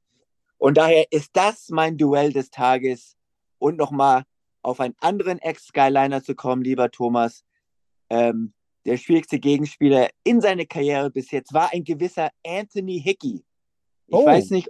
Und 0.57 0.77
daher 0.77 1.05
ist 1.11 1.31
das 1.33 1.69
mein 1.69 1.97
Duell 1.97 2.31
des 2.31 2.49
Tages. 2.49 3.17
Und 3.59 3.77
nochmal 3.77 4.23
auf 4.61 4.79
einen 4.79 4.95
anderen 4.99 5.39
Ex-Skyliner 5.39 6.23
zu 6.23 6.35
kommen, 6.35 6.63
lieber 6.63 6.89
Thomas. 6.91 7.43
Ähm, 8.09 8.53
der 8.85 8.97
schwierigste 8.97 9.39
Gegenspieler 9.39 10.09
in 10.23 10.41
seiner 10.41 10.65
Karriere 10.65 11.09
bis 11.09 11.31
jetzt 11.31 11.53
war 11.53 11.71
ein 11.73 11.83
gewisser 11.83 12.29
Anthony 12.45 13.01
Hickey. 13.01 13.43
Ich 14.07 14.15
oh. 14.15 14.25
weiß 14.25 14.49
nicht, 14.49 14.69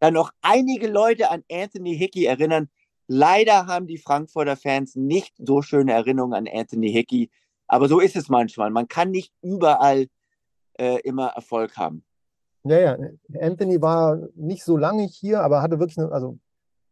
da 0.00 0.10
noch 0.10 0.32
einige 0.42 0.88
Leute 0.88 1.30
an 1.30 1.44
Anthony 1.50 1.96
Hickey 1.96 2.24
erinnern. 2.24 2.68
Leider 3.14 3.66
haben 3.66 3.86
die 3.86 3.98
Frankfurter 3.98 4.56
Fans 4.56 4.96
nicht 4.96 5.34
so 5.36 5.60
schöne 5.60 5.92
Erinnerungen 5.92 6.32
an 6.32 6.48
Anthony 6.50 6.90
Hickey. 6.90 7.30
Aber 7.66 7.86
so 7.86 8.00
ist 8.00 8.16
es 8.16 8.30
manchmal. 8.30 8.70
Man 8.70 8.88
kann 8.88 9.10
nicht 9.10 9.34
überall 9.42 10.06
äh, 10.78 10.98
immer 11.00 11.26
Erfolg 11.26 11.76
haben. 11.76 12.04
Ja, 12.64 12.78
ja. 12.78 12.96
Anthony 13.38 13.82
war 13.82 14.18
nicht 14.34 14.64
so 14.64 14.78
lange 14.78 15.02
hier, 15.02 15.42
aber 15.42 15.60
hatte 15.60 15.78
wirklich, 15.78 15.98
eine, 15.98 16.10
also 16.10 16.38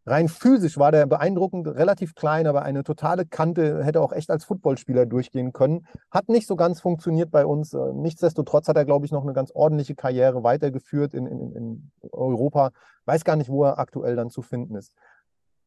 rein 0.05 0.29
physisch 0.29 0.77
war 0.77 0.93
der 0.93 1.07
beeindruckend, 1.07 1.67
relativ 1.69 2.15
klein, 2.15 2.47
aber 2.47 2.65
eine 2.65 2.85
totale 2.85 3.25
Kante, 3.25 3.83
hätte 3.83 4.03
auch 4.03 4.13
echt 4.13 4.29
als 4.29 4.45
Footballspieler 4.45 5.07
durchgehen 5.07 5.55
können. 5.55 5.87
Hat 6.11 6.29
nicht 6.29 6.47
so 6.47 6.55
ganz 6.55 6.83
funktioniert 6.83 7.31
bei 7.31 7.47
uns. 7.47 7.73
Äh, 7.73 7.95
nichtsdestotrotz 7.95 8.69
hat 8.69 8.77
er, 8.77 8.85
glaube 8.85 9.07
ich, 9.07 9.13
noch 9.13 9.23
eine 9.23 9.33
ganz 9.33 9.53
ordentliche 9.55 9.95
Karriere 9.95 10.43
weitergeführt 10.43 11.15
in, 11.15 11.25
in, 11.25 11.53
in 11.57 11.91
Europa. 12.13 12.73
Weiß 13.07 13.25
gar 13.25 13.37
nicht, 13.37 13.49
wo 13.49 13.65
er 13.65 13.79
aktuell 13.79 14.17
dann 14.17 14.29
zu 14.29 14.43
finden 14.43 14.75
ist. 14.75 14.93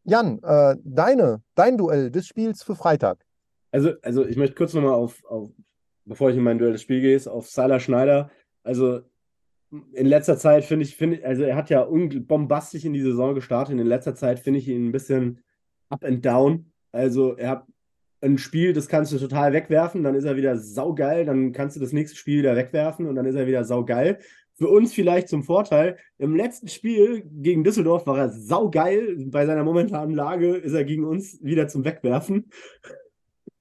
Jan, 0.04 0.40
äh, 0.44 0.76
deine, 0.84 1.42
dein 1.56 1.78
Duell 1.78 2.12
des 2.12 2.28
Spiels 2.28 2.64
für 2.64 2.76
Freitag. 2.76 3.26
Also, 3.72 3.94
also 4.02 4.26
ich 4.26 4.38
möchte 4.38 4.56
kurz 4.56 4.74
nochmal 4.74 4.94
auf, 4.94 5.24
auf, 5.26 5.50
bevor 6.06 6.30
ich 6.30 6.38
in 6.38 6.44
mein 6.44 6.58
Duell 6.58 6.74
des 6.74 6.82
Spiels 6.82 7.26
gehe, 7.26 7.32
auf 7.32 7.50
Salah 7.50 7.80
Schneider. 7.80 8.30
Also 8.64 9.02
in 9.94 10.06
letzter 10.06 10.38
Zeit 10.38 10.66
finde 10.66 10.86
ich, 10.86 10.96
finde 10.96 11.26
also 11.26 11.44
er 11.44 11.56
hat 11.56 11.70
ja 11.70 11.84
bombastisch 11.84 12.86
in 12.86 12.94
die 12.94 13.02
Saison 13.02 13.34
gestartet. 13.34 13.80
In 13.80 13.88
letzter 13.88 14.16
Zeit 14.16 14.40
finde 14.40 14.60
ich 14.60 14.68
ihn 14.68 14.88
ein 14.88 14.92
bisschen 14.92 15.40
up 15.90 16.04
and 16.04 16.24
down. 16.24 16.72
Also 16.92 17.36
er 17.36 17.50
hat 17.50 17.68
ein 18.22 18.38
Spiel, 18.38 18.74
das 18.74 18.88
kannst 18.88 19.12
du 19.12 19.18
total 19.18 19.52
wegwerfen, 19.52 20.04
dann 20.04 20.16
ist 20.16 20.24
er 20.24 20.38
wieder 20.38 20.58
saugeil, 20.58 21.26
dann 21.26 21.52
kannst 21.52 21.76
du 21.76 21.82
das 21.82 21.92
nächste 21.92 22.18
Spiel 22.18 22.40
wieder 22.40 22.56
wegwerfen 22.56 23.08
und 23.08 23.16
dann 23.16 23.26
ist 23.26 23.36
er 23.36 23.48
wieder 23.48 23.66
saugeil. 23.66 24.20
Für 24.56 24.68
uns 24.68 24.94
vielleicht 24.94 25.30
zum 25.30 25.44
Vorteil, 25.44 25.98
im 26.20 26.36
letzten 26.36 26.68
Spiel 26.68 27.24
gegen 27.26 27.64
Düsseldorf 27.64 28.06
war 28.06 28.18
er 28.18 28.30
saugeil. 28.30 29.16
Bei 29.28 29.46
seiner 29.46 29.64
momentanen 29.64 30.16
Lage 30.16 30.56
ist 30.56 30.74
er 30.74 30.84
gegen 30.84 31.06
uns 31.06 31.44
wieder 31.44 31.68
zum 31.68 31.84
Wegwerfen. 31.84 32.50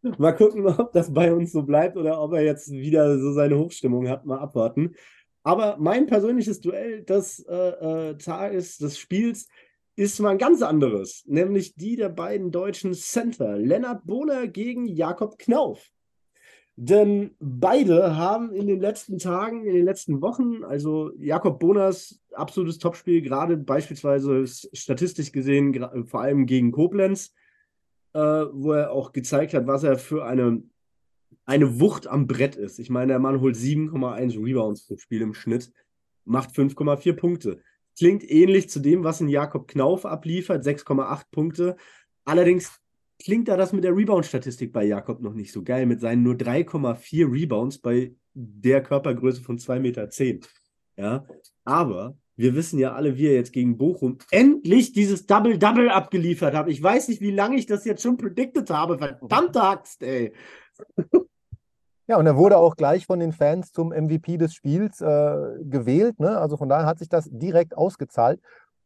Mal 0.18 0.33
gucken, 0.33 0.66
ob 0.66 0.92
das 0.92 1.12
bei 1.12 1.33
uns 1.33 1.52
so 1.52 1.62
bleibt 1.62 1.96
oder 1.96 2.20
ob 2.20 2.33
er 2.35 2.42
jetzt 2.42 2.70
wieder 2.70 3.18
so 3.18 3.33
seine 3.33 3.59
Hochstimmung 3.59 4.09
hat. 4.09 4.26
Mal 4.26 4.38
abwarten. 4.38 4.94
Aber 5.44 5.76
mein 5.78 6.07
persönliches 6.07 6.61
Duell 6.61 7.02
des 7.02 7.40
äh, 7.48 8.11
äh, 8.11 8.18
Tages, 8.18 8.78
des 8.78 8.98
Spiels, 8.98 9.48
ist 9.96 10.20
mal 10.20 10.31
ein 10.31 10.38
ganz 10.38 10.62
anderes, 10.62 11.22
nämlich 11.26 11.74
die 11.74 11.96
der 11.96 12.09
beiden 12.09 12.50
deutschen 12.50 12.94
Center, 12.94 13.59
Lennart 13.59 14.07
Bohler 14.07 14.46
gegen 14.46 14.87
Jakob 14.87 15.38
Knauf. 15.38 15.90
Denn 16.76 17.32
beide 17.38 18.16
haben 18.16 18.52
in 18.52 18.66
den 18.66 18.80
letzten 18.80 19.18
Tagen, 19.18 19.66
in 19.66 19.74
den 19.74 19.85
letzten 19.85 20.22
Wochen, 20.22 20.64
also 20.64 21.11
Jakob 21.18 21.61
Bohners 21.61 22.20
absolutes 22.32 22.78
Topspiel, 22.78 23.20
gerade 23.20 23.56
beispielsweise 23.58 24.46
statistisch 24.46 25.32
gesehen, 25.32 26.06
vor 26.06 26.22
allem 26.22 26.46
gegen 26.46 26.72
Koblenz, 26.72 27.35
äh, 28.14 28.20
wo 28.20 28.72
er 28.72 28.92
auch 28.92 29.12
gezeigt 29.12 29.52
hat, 29.52 29.66
was 29.66 29.85
er 29.85 29.98
für 29.98 30.24
eine 30.24 30.62
eine 31.44 31.80
Wucht 31.80 32.06
am 32.06 32.26
Brett 32.26 32.56
ist. 32.56 32.78
Ich 32.78 32.90
meine, 32.90 33.12
der 33.12 33.18
Mann 33.18 33.40
holt 33.40 33.56
7,1 33.56 34.42
Rebounds 34.42 34.87
pro 34.87 34.96
Spiel 34.96 35.22
im 35.22 35.35
Schnitt, 35.35 35.72
macht 36.24 36.50
5,4 36.50 37.14
Punkte. 37.14 37.61
Klingt 37.98 38.28
ähnlich 38.28 38.70
zu 38.70 38.80
dem, 38.80 39.04
was 39.04 39.20
ein 39.20 39.28
Jakob 39.28 39.68
Knauf 39.68 40.06
abliefert, 40.06 40.64
6,8 40.64 41.24
Punkte. 41.30 41.76
Allerdings 42.24 42.80
klingt 43.24 43.48
da 43.48 43.56
das 43.56 43.72
mit 43.72 43.85
der 43.85 43.96
Rebound-Statistik 43.96 44.72
bei 44.72 44.85
Jakob 44.85 45.20
noch 45.20 45.35
nicht 45.35 45.52
so 45.52 45.62
geil, 45.62 45.87
mit 45.87 46.00
seinen 46.00 46.22
nur 46.22 46.35
3,4 46.35 47.32
Rebounds 47.32 47.78
bei 47.78 48.14
der 48.35 48.82
Körpergröße 48.82 49.42
von 49.42 49.58
2,10 49.58 49.80
Meter. 49.80 50.08
Ja, 50.96 51.24
aber 51.64 52.16
wir 52.37 52.54
wissen 52.54 52.78
ja 52.78 52.92
alle, 52.92 53.16
wie 53.16 53.26
er 53.26 53.35
jetzt 53.35 53.52
gegen 53.52 53.76
Bochum 53.76 54.18
endlich 54.30 54.92
dieses 54.92 55.26
Double-Double 55.26 55.90
abgeliefert 55.90 56.54
hat. 56.54 56.68
Ich 56.68 56.82
weiß 56.82 57.08
nicht, 57.08 57.20
wie 57.20 57.30
lange 57.30 57.56
ich 57.56 57.66
das 57.66 57.85
jetzt 57.85 58.02
schon 58.02 58.16
predicted 58.16 58.70
habe. 58.70 58.98
Verdammte 58.98 59.62
Axt, 59.62 60.02
ey. 60.02 60.32
Ja, 62.08 62.18
und 62.18 62.26
er 62.26 62.37
wurde 62.37 62.58
auch 62.58 62.74
gleich 62.74 63.06
von 63.06 63.20
den 63.20 63.32
Fans 63.32 63.72
zum 63.72 63.90
MVP 63.90 64.37
des 64.37 64.54
Spiels 64.54 65.00
äh, 65.00 65.37
gewählt. 65.62 66.18
Ne? 66.18 66.37
Also 66.37 66.56
von 66.56 66.68
daher 66.68 66.85
hat 66.85 66.98
sich 66.98 67.08
das 67.08 67.30
direkt 67.30 67.76
ausgezahlt. 67.76 68.40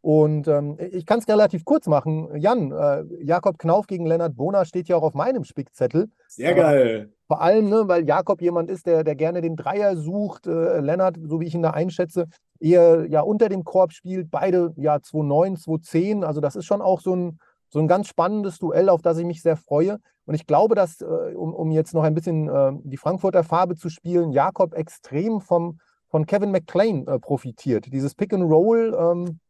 Und 0.07 0.47
ähm, 0.47 0.79
ich 0.93 1.05
kann 1.05 1.19
es 1.19 1.27
relativ 1.27 1.65
kurz 1.65 1.89
machen. 1.89 2.29
Jan, 2.37 2.71
äh, 2.71 3.03
Jakob 3.25 3.59
Knauf 3.59 3.89
gegen 3.89 4.07
Lennart 4.07 4.37
Bohner 4.37 4.65
steht 4.65 4.87
ja 4.87 4.95
auch 4.95 5.03
auf 5.03 5.15
meinem 5.15 5.43
Spickzettel. 5.43 6.13
Sehr 6.29 6.55
geil. 6.55 7.09
Äh, 7.11 7.15
vor 7.27 7.41
allem, 7.41 7.69
ne, 7.69 7.89
weil 7.89 8.07
Jakob 8.07 8.41
jemand 8.41 8.71
ist, 8.71 8.87
der, 8.87 9.03
der 9.03 9.17
gerne 9.17 9.41
den 9.41 9.57
Dreier 9.57 9.97
sucht. 9.97 10.47
Äh, 10.47 10.79
Lennart, 10.79 11.17
so 11.25 11.41
wie 11.41 11.47
ich 11.47 11.57
ihn 11.57 11.63
da 11.63 11.73
einschätze, 11.73 12.29
eher 12.61 13.07
ja 13.11 13.23
unter 13.23 13.49
dem 13.49 13.65
Korb 13.65 13.93
spielt. 13.93 14.31
Beide 14.31 14.73
ja 14.77 14.95
2,9, 14.95 15.61
2,10. 15.65 16.23
Also 16.23 16.41
das 16.41 16.55
ist 16.55 16.67
schon 16.67 16.83
auch 16.83 17.01
so 17.01 17.17
ein 17.17 17.41
so 17.69 17.81
ein 17.81 17.89
ganz 17.89 18.07
spannendes 18.07 18.61
Duell, 18.61 18.89
auf 18.89 19.03
das 19.03 19.19
ich 19.19 19.27
mich 19.27 19.43
sehr 19.43 19.57
freue. 19.57 19.99
Und 20.25 20.37
ich 20.37 20.47
glaube, 20.47 20.77
dass, 20.77 21.01
äh, 21.01 21.35
um, 21.35 21.53
um 21.53 21.73
jetzt 21.73 21.95
noch 21.95 22.05
ein 22.05 22.15
bisschen 22.15 22.49
äh, 22.49 22.71
die 22.85 22.97
Frankfurter 22.97 23.43
Farbe 23.43 23.75
zu 23.75 23.89
spielen, 23.89 24.31
Jakob 24.31 24.73
extrem 24.75 25.41
vom, 25.41 25.81
von 26.07 26.27
Kevin 26.27 26.53
McClain 26.53 27.09
äh, 27.09 27.19
profitiert. 27.19 27.93
Dieses 27.93 28.15
Pick 28.15 28.33
and 28.33 28.45
Roll, 28.45 28.97
ähm, 28.97 29.41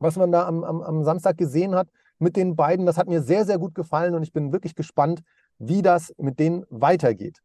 was 0.00 0.16
man 0.16 0.32
da 0.32 0.46
am, 0.46 0.64
am, 0.64 0.82
am 0.82 1.04
Samstag 1.04 1.38
gesehen 1.38 1.74
hat 1.74 1.88
mit 2.18 2.36
den 2.36 2.56
beiden, 2.56 2.86
das 2.86 2.98
hat 2.98 3.08
mir 3.08 3.22
sehr, 3.22 3.44
sehr 3.44 3.58
gut 3.58 3.74
gefallen 3.74 4.14
und 4.14 4.22
ich 4.22 4.32
bin 4.32 4.52
wirklich 4.52 4.74
gespannt, 4.74 5.22
wie 5.58 5.82
das 5.82 6.12
mit 6.18 6.38
denen 6.38 6.64
weitergeht. 6.70 7.38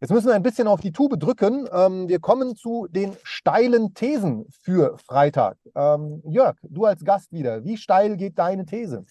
Jetzt 0.00 0.12
müssen 0.12 0.28
wir 0.28 0.34
ein 0.34 0.42
bisschen 0.42 0.66
auf 0.66 0.80
die 0.80 0.92
Tube 0.92 1.18
drücken. 1.18 1.68
Ähm, 1.70 2.08
wir 2.08 2.20
kommen 2.20 2.56
zu 2.56 2.86
den 2.90 3.12
steilen 3.22 3.92
Thesen 3.92 4.46
für 4.62 4.96
Freitag. 5.06 5.58
Ähm, 5.74 6.22
Jörg, 6.24 6.56
du 6.62 6.86
als 6.86 7.04
Gast 7.04 7.30
wieder. 7.32 7.64
Wie 7.64 7.76
steil 7.76 8.16
geht 8.16 8.38
deine 8.38 8.64
These? 8.64 9.04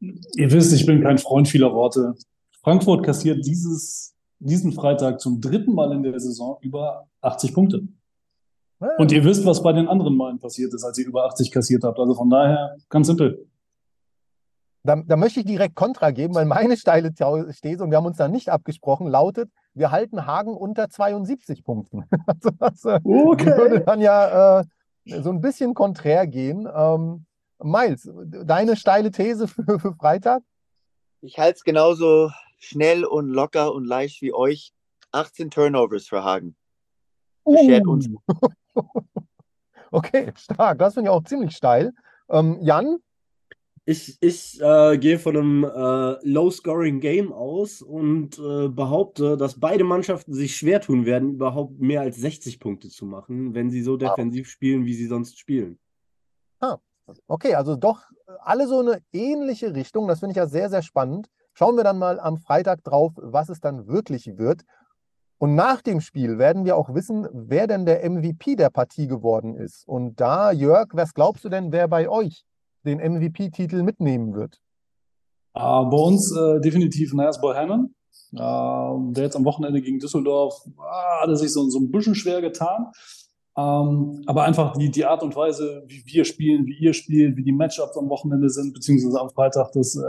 Ihr 0.00 0.50
wisst, 0.50 0.72
ich 0.72 0.86
bin 0.86 1.02
kein 1.02 1.18
Freund 1.18 1.46
vieler 1.46 1.74
Worte. 1.74 2.14
Frankfurt 2.62 3.04
kassiert 3.04 3.44
dieses, 3.44 4.14
diesen 4.38 4.72
Freitag 4.72 5.20
zum 5.20 5.42
dritten 5.42 5.74
Mal 5.74 5.92
in 5.92 6.02
der 6.02 6.18
Saison 6.18 6.56
über 6.62 7.06
80 7.20 7.52
Punkte. 7.52 7.82
Und 8.98 9.12
ihr 9.12 9.24
wisst, 9.24 9.44
was 9.44 9.62
bei 9.62 9.72
den 9.72 9.88
anderen 9.88 10.16
Malen 10.16 10.38
passiert 10.38 10.72
ist, 10.72 10.84
als 10.84 10.96
ihr 10.98 11.06
über 11.06 11.26
80 11.26 11.50
kassiert 11.50 11.84
habt. 11.84 11.98
Also 11.98 12.14
von 12.14 12.30
daher 12.30 12.76
ganz 12.88 13.06
simpel. 13.06 13.46
Da, 14.82 14.96
da 15.06 15.16
möchte 15.16 15.40
ich 15.40 15.46
direkt 15.46 15.74
Kontra 15.74 16.10
geben, 16.10 16.34
weil 16.34 16.46
meine 16.46 16.76
steile 16.78 17.12
These, 17.12 17.84
und 17.84 17.90
wir 17.90 17.98
haben 17.98 18.06
uns 18.06 18.16
da 18.16 18.28
nicht 18.28 18.48
abgesprochen, 18.48 19.06
lautet, 19.06 19.50
wir 19.74 19.90
halten 19.90 20.24
Hagen 20.24 20.56
unter 20.56 20.88
72 20.88 21.64
Punkten. 21.64 22.04
also 22.26 22.50
das 22.58 22.84
äh, 22.86 23.00
okay. 23.04 23.56
würde 23.58 23.80
dann 23.80 24.00
ja 24.00 24.60
äh, 24.60 24.64
so 25.04 25.30
ein 25.30 25.42
bisschen 25.42 25.74
konträr 25.74 26.26
gehen. 26.26 26.66
Ähm, 26.74 27.26
Miles, 27.62 28.10
deine 28.24 28.76
steile 28.76 29.10
These 29.10 29.48
für, 29.48 29.78
für 29.78 29.94
Freitag? 29.94 30.42
Ich 31.20 31.38
halte 31.38 31.58
es 31.58 31.64
genauso 31.64 32.30
schnell 32.58 33.04
und 33.04 33.28
locker 33.28 33.74
und 33.74 33.84
leicht 33.84 34.22
wie 34.22 34.32
euch. 34.32 34.72
18 35.12 35.50
Turnovers 35.50 36.06
für 36.06 36.24
Hagen. 36.24 36.56
Uh. 37.56 37.90
uns. 37.90 38.08
okay, 39.90 40.32
stark. 40.36 40.78
Das 40.78 40.94
finde 40.94 41.10
ich 41.10 41.14
auch 41.14 41.24
ziemlich 41.24 41.56
steil. 41.56 41.92
Ähm, 42.28 42.58
Jan, 42.60 42.98
ich, 43.90 44.18
ich 44.20 44.60
äh, 44.60 44.98
gehe 44.98 45.18
von 45.18 45.36
einem 45.36 45.64
äh, 45.64 46.16
Low-Scoring-Game 46.22 47.32
aus 47.32 47.82
und 47.82 48.38
äh, 48.38 48.68
behaupte, 48.68 49.36
dass 49.36 49.58
beide 49.58 49.84
Mannschaften 49.84 50.32
sich 50.32 50.56
schwer 50.56 50.80
tun 50.80 51.06
werden, 51.06 51.34
überhaupt 51.34 51.80
mehr 51.80 52.02
als 52.02 52.16
60 52.18 52.60
Punkte 52.60 52.88
zu 52.88 53.04
machen, 53.04 53.54
wenn 53.54 53.70
sie 53.70 53.82
so 53.82 53.96
defensiv 53.96 54.46
wow. 54.46 54.52
spielen, 54.52 54.84
wie 54.86 54.94
sie 54.94 55.06
sonst 55.06 55.38
spielen. 55.38 55.78
Ah, 56.60 56.76
okay, 57.26 57.54
also 57.54 57.74
doch 57.74 58.02
alle 58.42 58.68
so 58.68 58.78
eine 58.78 59.02
ähnliche 59.12 59.74
Richtung. 59.74 60.06
Das 60.06 60.20
finde 60.20 60.32
ich 60.32 60.36
ja 60.36 60.46
sehr, 60.46 60.70
sehr 60.70 60.82
spannend. 60.82 61.28
Schauen 61.54 61.76
wir 61.76 61.82
dann 61.82 61.98
mal 61.98 62.20
am 62.20 62.38
Freitag 62.38 62.84
drauf, 62.84 63.12
was 63.16 63.48
es 63.48 63.60
dann 63.60 63.88
wirklich 63.88 64.38
wird. 64.38 64.62
Und 65.40 65.54
nach 65.54 65.80
dem 65.80 66.02
Spiel 66.02 66.36
werden 66.38 66.66
wir 66.66 66.76
auch 66.76 66.94
wissen, 66.94 67.26
wer 67.32 67.66
denn 67.66 67.86
der 67.86 68.08
MVP 68.08 68.56
der 68.56 68.68
Partie 68.68 69.06
geworden 69.06 69.56
ist. 69.56 69.88
Und 69.88 70.20
da, 70.20 70.52
Jörg, 70.52 70.88
was 70.92 71.14
glaubst 71.14 71.46
du 71.46 71.48
denn, 71.48 71.72
wer 71.72 71.88
bei 71.88 72.10
euch 72.10 72.44
den 72.84 72.98
MVP-Titel 72.98 73.82
mitnehmen 73.82 74.34
wird? 74.34 74.60
Uh, 75.56 75.88
bei 75.88 75.96
uns 75.96 76.30
äh, 76.36 76.60
definitiv 76.60 77.14
Nas 77.14 77.40
Bohannon, 77.40 77.94
äh, 78.34 78.36
der 78.36 79.24
jetzt 79.24 79.34
am 79.34 79.46
Wochenende 79.46 79.80
gegen 79.80 79.98
Düsseldorf 79.98 80.54
ah, 80.78 81.22
hat 81.22 81.30
er 81.30 81.36
sich 81.36 81.50
so, 81.50 81.70
so 81.70 81.80
ein 81.80 81.90
bisschen 81.90 82.14
schwer 82.14 82.42
getan. 82.42 82.92
Ähm, 83.56 84.22
aber 84.26 84.44
einfach 84.44 84.76
die, 84.76 84.90
die 84.90 85.06
Art 85.06 85.22
und 85.22 85.34
Weise, 85.34 85.84
wie 85.86 86.04
wir 86.04 86.26
spielen, 86.26 86.66
wie 86.66 86.76
ihr 86.76 86.92
spielt, 86.92 87.38
wie 87.38 87.44
die 87.44 87.52
Matchups 87.52 87.96
am 87.96 88.10
Wochenende 88.10 88.50
sind, 88.50 88.74
beziehungsweise 88.74 89.18
am 89.18 89.30
Freitag, 89.30 89.72
das, 89.72 89.96
äh, 89.96 90.02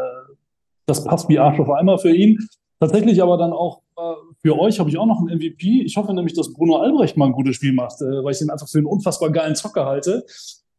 das 0.88 1.06
passt 1.06 1.30
wie 1.30 1.40
Arsch 1.40 1.60
auf 1.62 1.70
einmal 1.70 2.00
für 2.00 2.14
ihn. 2.14 2.38
Tatsächlich 2.82 3.24
aber 3.24 3.38
dann 3.38 3.54
auch 3.54 3.82
äh, 3.98 4.31
für 4.44 4.60
euch 4.60 4.80
habe 4.80 4.90
ich 4.90 4.98
auch 4.98 5.06
noch 5.06 5.20
einen 5.20 5.38
MVP. 5.38 5.84
Ich 5.84 5.96
hoffe 5.98 6.14
nämlich, 6.14 6.34
dass 6.34 6.52
Bruno 6.54 6.78
Albrecht 6.78 7.16
mal 7.18 7.26
ein 7.26 7.32
gutes 7.32 7.56
Spiel 7.56 7.74
macht, 7.74 8.02
äh, 8.02 8.24
weil 8.24 8.34
ich 8.34 8.42
ihn 8.42 8.50
einfach 8.50 8.68
für 8.68 8.80
einen 8.80 8.88
unfassbar 8.88 9.32
geilen 9.32 9.56
Zocker 9.56 9.86
halte. 9.86 10.26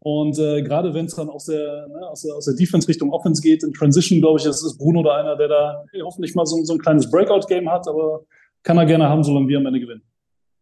Und 0.00 0.36
äh, 0.38 0.62
gerade 0.62 0.94
wenn 0.94 1.06
es 1.06 1.14
dann 1.14 1.28
aus 1.28 1.44
der, 1.44 1.86
ne, 1.86 2.08
aus 2.08 2.22
der, 2.22 2.34
aus 2.34 2.46
der 2.46 2.54
Defense 2.54 2.88
Richtung 2.88 3.12
Offense 3.12 3.40
geht, 3.40 3.62
in 3.62 3.72
Transition, 3.72 4.20
glaube 4.20 4.40
ich, 4.40 4.46
ist, 4.46 4.64
ist 4.64 4.78
Bruno 4.78 5.04
da 5.04 5.16
einer, 5.16 5.36
der 5.36 5.46
da 5.46 5.84
hey, 5.92 6.00
hoffentlich 6.00 6.34
mal 6.34 6.44
so, 6.44 6.62
so 6.64 6.72
ein 6.72 6.80
kleines 6.80 7.08
Breakout-Game 7.08 7.70
hat, 7.70 7.86
aber 7.86 8.24
kann 8.64 8.78
er 8.78 8.86
gerne 8.86 9.08
haben, 9.08 9.22
solange 9.22 9.46
wir 9.46 9.58
am 9.58 9.66
Ende 9.66 9.78
gewinnen. 9.78 10.02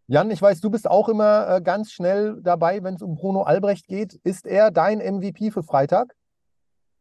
Jan, 0.08 0.30
ich 0.30 0.42
weiß, 0.42 0.60
du 0.60 0.70
bist 0.70 0.90
auch 0.90 1.08
immer 1.08 1.56
äh, 1.56 1.62
ganz 1.62 1.90
schnell 1.92 2.38
dabei, 2.42 2.82
wenn 2.82 2.96
es 2.96 3.02
um 3.02 3.14
Bruno 3.14 3.42
Albrecht 3.42 3.86
geht. 3.86 4.14
Ist 4.24 4.46
er 4.46 4.70
dein 4.70 4.98
MVP 4.98 5.52
für 5.52 5.62
Freitag? 5.62 6.14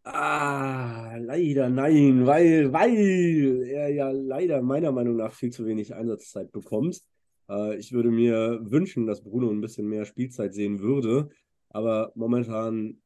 Ah, 0.03 1.17
leider 1.17 1.69
nein, 1.69 2.25
weil, 2.25 2.71
weil 2.71 3.63
er 3.67 3.89
ja 3.89 4.09
leider 4.11 4.61
meiner 4.61 4.91
Meinung 4.91 5.17
nach 5.17 5.33
viel 5.33 5.51
zu 5.51 5.65
wenig 5.65 5.93
Einsatzzeit 5.93 6.51
bekommt. 6.51 7.01
Äh, 7.49 7.77
ich 7.77 7.91
würde 7.91 8.09
mir 8.09 8.59
wünschen, 8.63 9.05
dass 9.05 9.23
Bruno 9.23 9.49
ein 9.49 9.61
bisschen 9.61 9.87
mehr 9.87 10.05
Spielzeit 10.05 10.53
sehen 10.53 10.79
würde. 10.79 11.29
Aber 11.69 12.11
momentan 12.15 13.01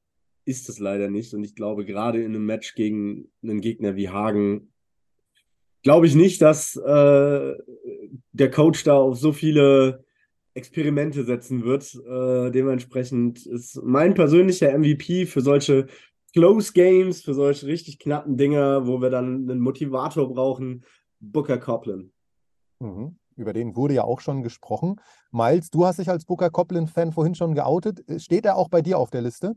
ist 0.45 0.69
es 0.69 0.79
leider 0.79 1.10
nicht. 1.10 1.34
Und 1.34 1.43
ich 1.43 1.56
glaube, 1.56 1.86
gerade 1.86 2.19
in 2.19 2.36
einem 2.36 2.45
Match 2.45 2.75
gegen 2.75 3.29
einen 3.41 3.62
Gegner 3.62 3.95
wie 3.95 4.10
Hagen, 4.10 4.73
glaube 5.84 6.08
ich 6.08 6.15
nicht, 6.15 6.41
dass 6.41 6.75
äh, 6.75 7.53
der 8.32 8.51
Coach 8.51 8.84
da 8.84 8.95
auf 8.95 9.17
so 9.17 9.32
viele 9.32 10.03
Experimente 10.53 11.23
setzen 11.23 11.63
wird. 11.63 11.95
Äh, 11.95 12.51
dementsprechend 12.51 13.45
ist 13.45 13.82
mein 13.84 14.13
persönlicher 14.13 14.77
MVP 14.77 15.25
für 15.25 15.41
solche 15.41 15.88
Close 16.34 16.74
Games, 16.74 17.22
für 17.22 17.34
solche 17.34 17.67
richtig 17.67 18.00
knappen 18.00 18.38
Dinger, 18.38 18.88
wo 18.88 19.02
wir 19.02 19.10
dann 19.10 19.50
einen 19.50 19.60
Motivator 19.60 20.34
brauchen, 20.34 20.84
Booker 21.19 21.58
Coplin. 21.58 22.12
Mhm 22.80 23.17
über 23.36 23.54
den 23.54 23.76
wurde 23.76 23.96
ja 23.96 24.04
auch 24.04 24.19
schon 24.19 24.43
gesprochen. 24.43 25.00
Miles, 25.32 25.69
du 25.69 25.86
hast 25.86 26.00
dich 26.00 26.10
als 26.10 26.26
Booker 26.26 26.50
Coplin-Fan 26.50 27.12
vorhin 27.12 27.36
schon 27.36 27.56
geoutet. 27.56 28.04
Steht 28.22 28.46
er 28.46 28.56
auch 28.58 28.69
bei 28.69 28.82
dir 28.82 28.98
auf 28.98 29.10
der 29.10 29.22
Liste? 29.22 29.54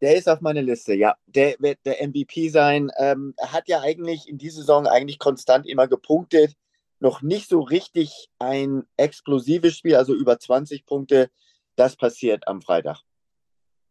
Der 0.00 0.16
ist 0.16 0.28
auf 0.28 0.40
meiner 0.40 0.62
Liste, 0.62 0.94
ja. 0.94 1.16
Der 1.26 1.56
wird 1.58 1.78
der 1.86 2.06
MVP 2.06 2.50
sein. 2.50 2.90
Ähm, 2.98 3.34
er 3.38 3.52
hat 3.52 3.68
ja 3.68 3.80
eigentlich 3.80 4.28
in 4.28 4.38
dieser 4.38 4.58
Saison 4.58 4.86
eigentlich 4.86 5.18
konstant 5.18 5.66
immer 5.66 5.88
gepunktet. 5.88 6.54
Noch 7.00 7.22
nicht 7.22 7.48
so 7.48 7.60
richtig 7.60 8.28
ein 8.38 8.84
explosives 8.96 9.76
Spiel, 9.76 9.96
also 9.96 10.14
über 10.14 10.38
20 10.38 10.84
Punkte. 10.84 11.30
Das 11.76 11.96
passiert 11.96 12.46
am 12.46 12.60
Freitag. 12.60 13.00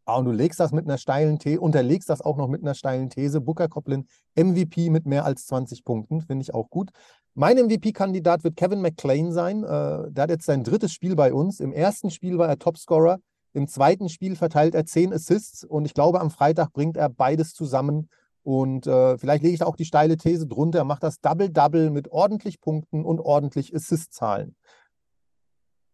Ah, 0.08 0.18
und 0.18 0.24
du 0.24 0.30
legst 0.30 0.60
das 0.60 0.70
mit 0.70 0.84
einer 0.84 0.98
steilen 0.98 1.40
These, 1.40 1.60
unterlegst 1.60 2.08
das 2.08 2.20
auch 2.20 2.36
noch 2.36 2.46
mit 2.46 2.62
einer 2.62 2.74
steilen 2.74 3.10
These. 3.10 3.40
Booker 3.40 3.66
Coplin 3.66 4.06
MVP 4.36 4.88
mit 4.88 5.04
mehr 5.04 5.24
als 5.24 5.46
20 5.46 5.84
Punkten, 5.84 6.20
finde 6.20 6.44
ich 6.44 6.54
auch 6.54 6.70
gut. 6.70 6.90
Mein 7.34 7.56
MVP-Kandidat 7.56 8.44
wird 8.44 8.56
Kevin 8.56 8.82
McClain 8.82 9.32
sein. 9.32 9.64
Äh, 9.64 10.12
der 10.12 10.22
hat 10.22 10.30
jetzt 10.30 10.46
sein 10.46 10.62
drittes 10.62 10.92
Spiel 10.92 11.16
bei 11.16 11.34
uns. 11.34 11.58
Im 11.58 11.72
ersten 11.72 12.10
Spiel 12.10 12.38
war 12.38 12.48
er 12.48 12.58
Topscorer. 12.58 13.18
Im 13.52 13.66
zweiten 13.66 14.08
Spiel 14.08 14.36
verteilt 14.36 14.76
er 14.76 14.86
zehn 14.86 15.12
Assists 15.12 15.64
und 15.64 15.86
ich 15.86 15.94
glaube, 15.94 16.20
am 16.20 16.30
Freitag 16.30 16.72
bringt 16.72 16.96
er 16.96 17.08
beides 17.08 17.52
zusammen. 17.52 18.08
Und 18.44 18.86
äh, 18.86 19.18
vielleicht 19.18 19.42
lege 19.42 19.54
ich 19.54 19.58
da 19.58 19.66
auch 19.66 19.74
die 19.74 19.84
steile 19.84 20.16
These 20.16 20.46
drunter. 20.46 20.78
Er 20.78 20.84
macht 20.84 21.02
das 21.02 21.20
Double-Double 21.20 21.90
mit 21.90 22.08
ordentlich 22.12 22.60
Punkten 22.60 23.04
und 23.04 23.18
ordentlich 23.18 23.74
Assist-Zahlen. 23.74 24.54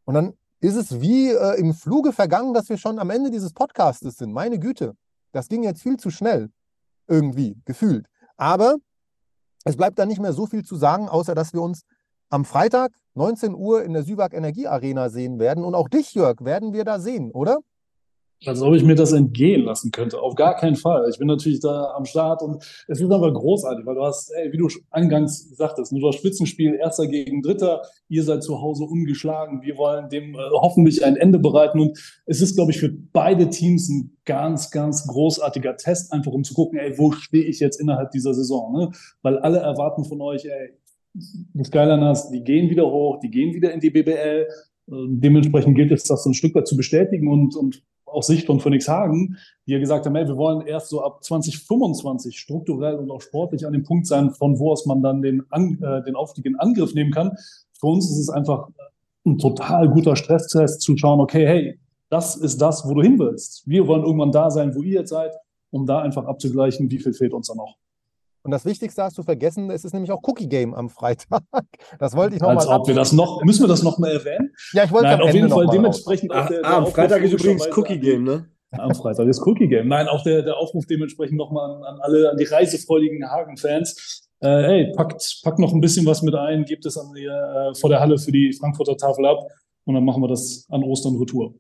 Und 0.05 0.15
dann 0.15 0.35
ist 0.63 0.77
es 0.77 1.01
wie 1.01 1.31
äh, 1.31 1.59
im 1.59 1.75
Fluge 1.75 2.13
vergangen, 2.13 2.55
dass 2.55 2.69
wir 2.69 2.79
schon 2.79 3.01
am 3.01 3.11
Ende 3.11 3.31
dieses 3.31 3.53
Podcastes 3.53 4.17
sind. 4.17 4.33
Meine 4.33 4.61
Güte, 4.61 4.95
das 5.33 5.49
ging 5.49 5.65
jetzt 5.65 5.83
viel 5.83 5.97
zu 5.97 6.11
schnell. 6.11 6.51
Irgendwie, 7.09 7.57
gefühlt. 7.65 8.07
Aber 8.37 8.77
es 9.65 9.77
bleibt 9.77 9.99
da 9.99 10.07
nicht 10.07 10.21
mehr 10.21 10.33
so 10.33 10.47
viel 10.47 10.65
zu 10.65 10.77
sagen, 10.77 11.09
außer 11.09 11.35
dass 11.35 11.53
wir 11.53 11.61
uns 11.61 11.83
am 12.31 12.45
Freitag 12.45 12.93
19 13.15 13.55
Uhr 13.55 13.83
in 13.83 13.93
der 13.93 14.05
Süwag 14.05 14.33
Energie 14.35 14.69
Arena 14.69 15.11
sehen 15.11 15.41
werden. 15.41 15.65
Und 15.65 15.75
auch 15.75 15.89
dich, 15.89 16.15
Jörg, 16.15 16.37
werden 16.41 16.73
wir 16.73 16.85
da 16.85 17.01
sehen, 17.01 17.33
oder? 17.33 17.59
Als 18.47 18.63
ob 18.63 18.75
ich 18.75 18.85
mir 18.85 18.95
das 18.95 19.13
entgehen 19.13 19.65
lassen 19.65 19.91
könnte. 19.91 20.21
Auf 20.21 20.35
gar 20.35 20.57
keinen 20.57 20.77
Fall. 20.77 21.09
Ich 21.11 21.19
bin 21.19 21.29
natürlich 21.29 21.61
da 21.61 21.93
am 21.97 22.05
Start 22.05 22.43
und 22.43 22.63
es 22.89 23.01
ist 23.01 23.11
aber 23.11 23.33
großartig, 23.33 23.87
weil 23.87 23.95
du 23.95 24.03
hast, 24.03 24.31
ey, 24.31 24.53
wie 24.53 24.59
du 24.59 24.69
eingangs 24.91 25.57
sagtest, 25.57 25.93
du 25.93 26.07
hast 26.07 26.17
Spitzenspiel, 26.17 26.75
Erster 26.75 27.07
gegen 27.07 27.43
Dritter, 27.43 27.83
ihr 28.09 28.25
seid 28.25 28.43
zu 28.43 28.61
Hause 28.61 28.85
ungeschlagen, 28.85 29.63
wir 29.63 29.77
wollen 29.77 30.09
dem 30.09 30.35
äh, 30.35 30.39
hoffentlich 30.53 31.05
ein 31.05 31.17
Ende 31.17 31.39
bereiten 31.39 31.81
und 31.81 31.99
es 32.27 32.41
ist, 32.41 32.57
glaube 32.57 32.73
ich, 32.73 32.79
für 32.79 32.91
beide 32.91 33.49
Teams 33.51 33.89
ein 33.89 34.17
ganz, 34.25 34.71
ganz 34.71 35.07
großartiger 35.07 35.77
Test, 35.77 36.13
einfach 36.13 36.33
um 36.33 36.45
zu 36.45 36.55
gucken, 36.55 36.79
ey, 36.79 36.99
wo 36.99 37.13
stehe 37.13 37.45
ich 37.45 37.61
jetzt 37.61 37.81
innerhalb 37.81 38.11
dieser 38.11 38.35
Saison, 38.35 38.73
ne? 38.73 38.91
Weil 39.23 39.39
alle 39.39 39.59
erwarten 39.59 40.05
von 40.05 40.21
euch, 40.21 40.45
ey, 40.45 40.71
die 41.15 41.65
Skyliners, 41.65 42.31
die 42.31 42.43
gehen 42.43 42.71
wieder 42.71 42.91
hoch, 42.91 43.21
die 43.21 43.31
gehen 43.31 43.55
wieder 43.55 43.73
in 43.73 43.81
die 43.81 43.91
BBL, 43.91 44.47
äh, 44.89 44.93
Dementsprechend 45.09 45.77
gilt 45.77 45.93
es, 45.93 46.05
das 46.05 46.25
so 46.25 46.31
ein 46.31 46.35
Stück 46.35 46.55
weit 46.55 46.67
zu 46.67 46.77
bestätigen 46.77 47.29
und, 47.29 47.57
und 47.57 47.83
aus 48.13 48.27
Sicht 48.27 48.47
von 48.47 48.61
Phoenix 48.61 48.89
Hagen, 48.89 49.37
die 49.67 49.73
ja 49.73 49.79
gesagt 49.79 50.07
haben, 50.07 50.15
hey, 50.15 50.27
wir 50.27 50.37
wollen 50.37 50.67
erst 50.67 50.89
so 50.89 51.03
ab 51.03 51.23
2025 51.25 52.39
strukturell 52.39 52.97
und 52.97 53.11
auch 53.11 53.21
sportlich 53.21 53.67
an 53.67 53.73
dem 53.73 53.83
Punkt 53.83 54.07
sein, 54.07 54.31
von 54.31 54.59
wo 54.59 54.73
aus 54.73 54.87
man 54.87 55.03
dann 55.03 55.23
den, 55.23 55.43
an, 55.51 55.79
äh, 55.83 56.03
den 56.05 56.17
Aufstieg 56.17 56.47
in 56.47 56.57
Angriff 56.57 56.95
nehmen 56.95 57.11
kann. 57.11 57.37
Für 57.79 57.87
uns 57.87 58.11
ist 58.11 58.19
es 58.19 58.31
einfach 58.31 58.69
ein 59.25 59.39
total 59.39 59.89
guter 59.89 60.17
Stresstest 60.17 60.81
zu 60.83 60.97
schauen, 60.97 61.21
okay, 61.21 61.47
hey, 61.47 61.79
das 62.09 62.37
ist 62.37 62.61
das, 62.61 62.87
wo 62.87 62.95
du 62.95 63.03
hin 63.03 63.19
willst. 63.19 63.63
Wir 63.67 63.87
wollen 63.87 64.05
irgendwann 64.05 64.33
da 64.33 64.51
sein, 64.51 64.75
wo 64.75 64.83
ihr 64.83 65.01
jetzt 65.01 65.11
seid, 65.11 65.33
um 65.71 65.87
da 65.87 66.01
einfach 66.01 66.27
abzugleichen, 66.27 66.91
wie 66.91 66.99
viel 66.99 67.15
fehlt 67.15 67.33
uns 67.33 67.49
da 67.49 67.55
noch. 67.55 67.77
Und 68.45 68.51
das 68.51 68.65
Wichtigste 68.65 69.03
hast 69.03 69.17
du 69.17 69.23
vergessen, 69.23 69.71
es 69.71 69.85
ist 69.85 69.93
nämlich 69.93 70.11
auch 70.11 70.21
Cookie 70.25 70.49
Game 70.49 70.75
am 70.75 70.89
Freitag. 70.89 71.43
Das 71.99 72.17
wollte 72.17 72.37
ich 72.37 72.41
nochmal. 72.41 72.59
Als 72.59 72.69
ob 72.69 72.89
wir 72.89 72.95
das 72.95 73.13
noch, 73.13 73.43
müssen 73.45 73.63
wir 73.63 73.69
das 73.69 73.83
noch 73.83 73.99
mal 73.99 74.11
erwähnen? 74.11 74.53
Ja, 74.73 74.85
ich 74.85 74.91
wollte 74.91 75.09
Nein, 75.09 75.21
auf 75.21 75.35
jeden 75.35 75.49
Fall 75.49 75.67
dementsprechend. 75.67 76.33
Ach, 76.33 76.49
der, 76.49 76.63
der 76.63 76.71
am 76.71 76.87
Freitag 76.87 77.23
ist 77.23 77.33
übrigens 77.33 77.69
Cookie 77.77 77.99
Game, 77.99 78.25
ne? 78.25 78.47
Am 78.73 78.95
Freitag 78.95 79.29
ist 79.29 79.47
Cookie 79.47 79.69
Game. 79.69 79.89
Nein, 79.89 80.09
auch 80.09 80.23
der, 80.23 80.43
der 80.43 80.57
Aufruf 80.57 80.87
dementsprechend 80.87 81.37
nochmal 81.37 81.71
an, 81.71 81.85
an 81.85 82.01
alle, 82.01 82.31
an 82.31 82.37
die 82.37 82.45
reisefreudigen 82.45 83.29
Hagen-Fans. 83.31 84.29
Äh, 84.41 84.49
hey, 84.49 84.93
packt, 84.97 85.41
packt 85.45 85.59
noch 85.59 85.73
ein 85.73 85.81
bisschen 85.81 86.07
was 86.07 86.23
mit 86.23 86.35
ein, 86.35 86.65
gebt 86.65 86.85
es 86.87 86.97
an 86.97 87.13
die, 87.15 87.27
äh, 87.27 87.75
vor 87.75 87.91
der 87.91 88.01
Halle 88.01 88.19
für 88.19 88.33
die 88.33 88.53
Frankfurter 88.53 88.97
Tafel 88.97 89.27
ab 89.27 89.47
und 89.85 89.95
dann 89.95 90.05
machen 90.05 90.23
wir 90.23 90.29
das 90.29 90.67
an 90.71 90.83
Ostern 90.83 91.17
Retour. 91.17 91.55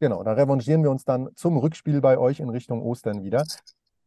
Genau, 0.00 0.22
da 0.22 0.32
revanchieren 0.32 0.82
wir 0.82 0.90
uns 0.90 1.04
dann 1.04 1.30
zum 1.34 1.56
Rückspiel 1.56 2.00
bei 2.00 2.18
euch 2.18 2.40
in 2.40 2.50
Richtung 2.50 2.82
Ostern 2.82 3.24
wieder. 3.24 3.44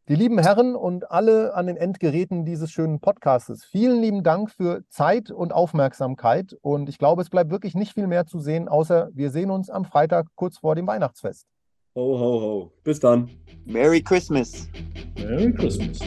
Die 0.10 0.16
lieben 0.16 0.40
Herren 0.40 0.78
und 0.78 1.12
alle 1.12 1.54
an 1.54 1.68
den 1.68 1.76
Endgeräten 1.76 2.46
dieses 2.46 2.72
schönen 2.72 3.02
Podcastes, 3.02 3.66
vielen 3.66 4.02
lieben 4.02 4.24
Dank 4.24 4.50
für 4.50 4.86
Zeit 4.88 5.32
und 5.32 5.52
Aufmerksamkeit. 5.52 6.56
Und 6.62 6.88
ich 6.88 6.98
glaube, 6.98 7.22
es 7.22 7.30
bleibt 7.30 7.52
wirklich 7.52 7.76
nicht 7.76 7.94
viel 7.94 8.08
mehr 8.08 8.26
zu 8.26 8.40
sehen, 8.40 8.70
außer 8.70 9.10
wir 9.14 9.32
sehen 9.32 9.52
uns 9.52 9.70
am 9.70 9.84
Freitag 9.84 10.28
kurz 10.36 10.60
vor 10.60 10.76
dem 10.76 10.88
Weihnachtsfest. 10.88 11.46
Ho, 11.96 12.18
ho, 12.18 12.42
ho. 12.42 12.72
Bis 12.86 13.02
dann. 13.02 13.30
Merry 13.66 14.02
Christmas. 14.02 14.70
Merry 15.18 15.52
Christmas. 15.52 16.00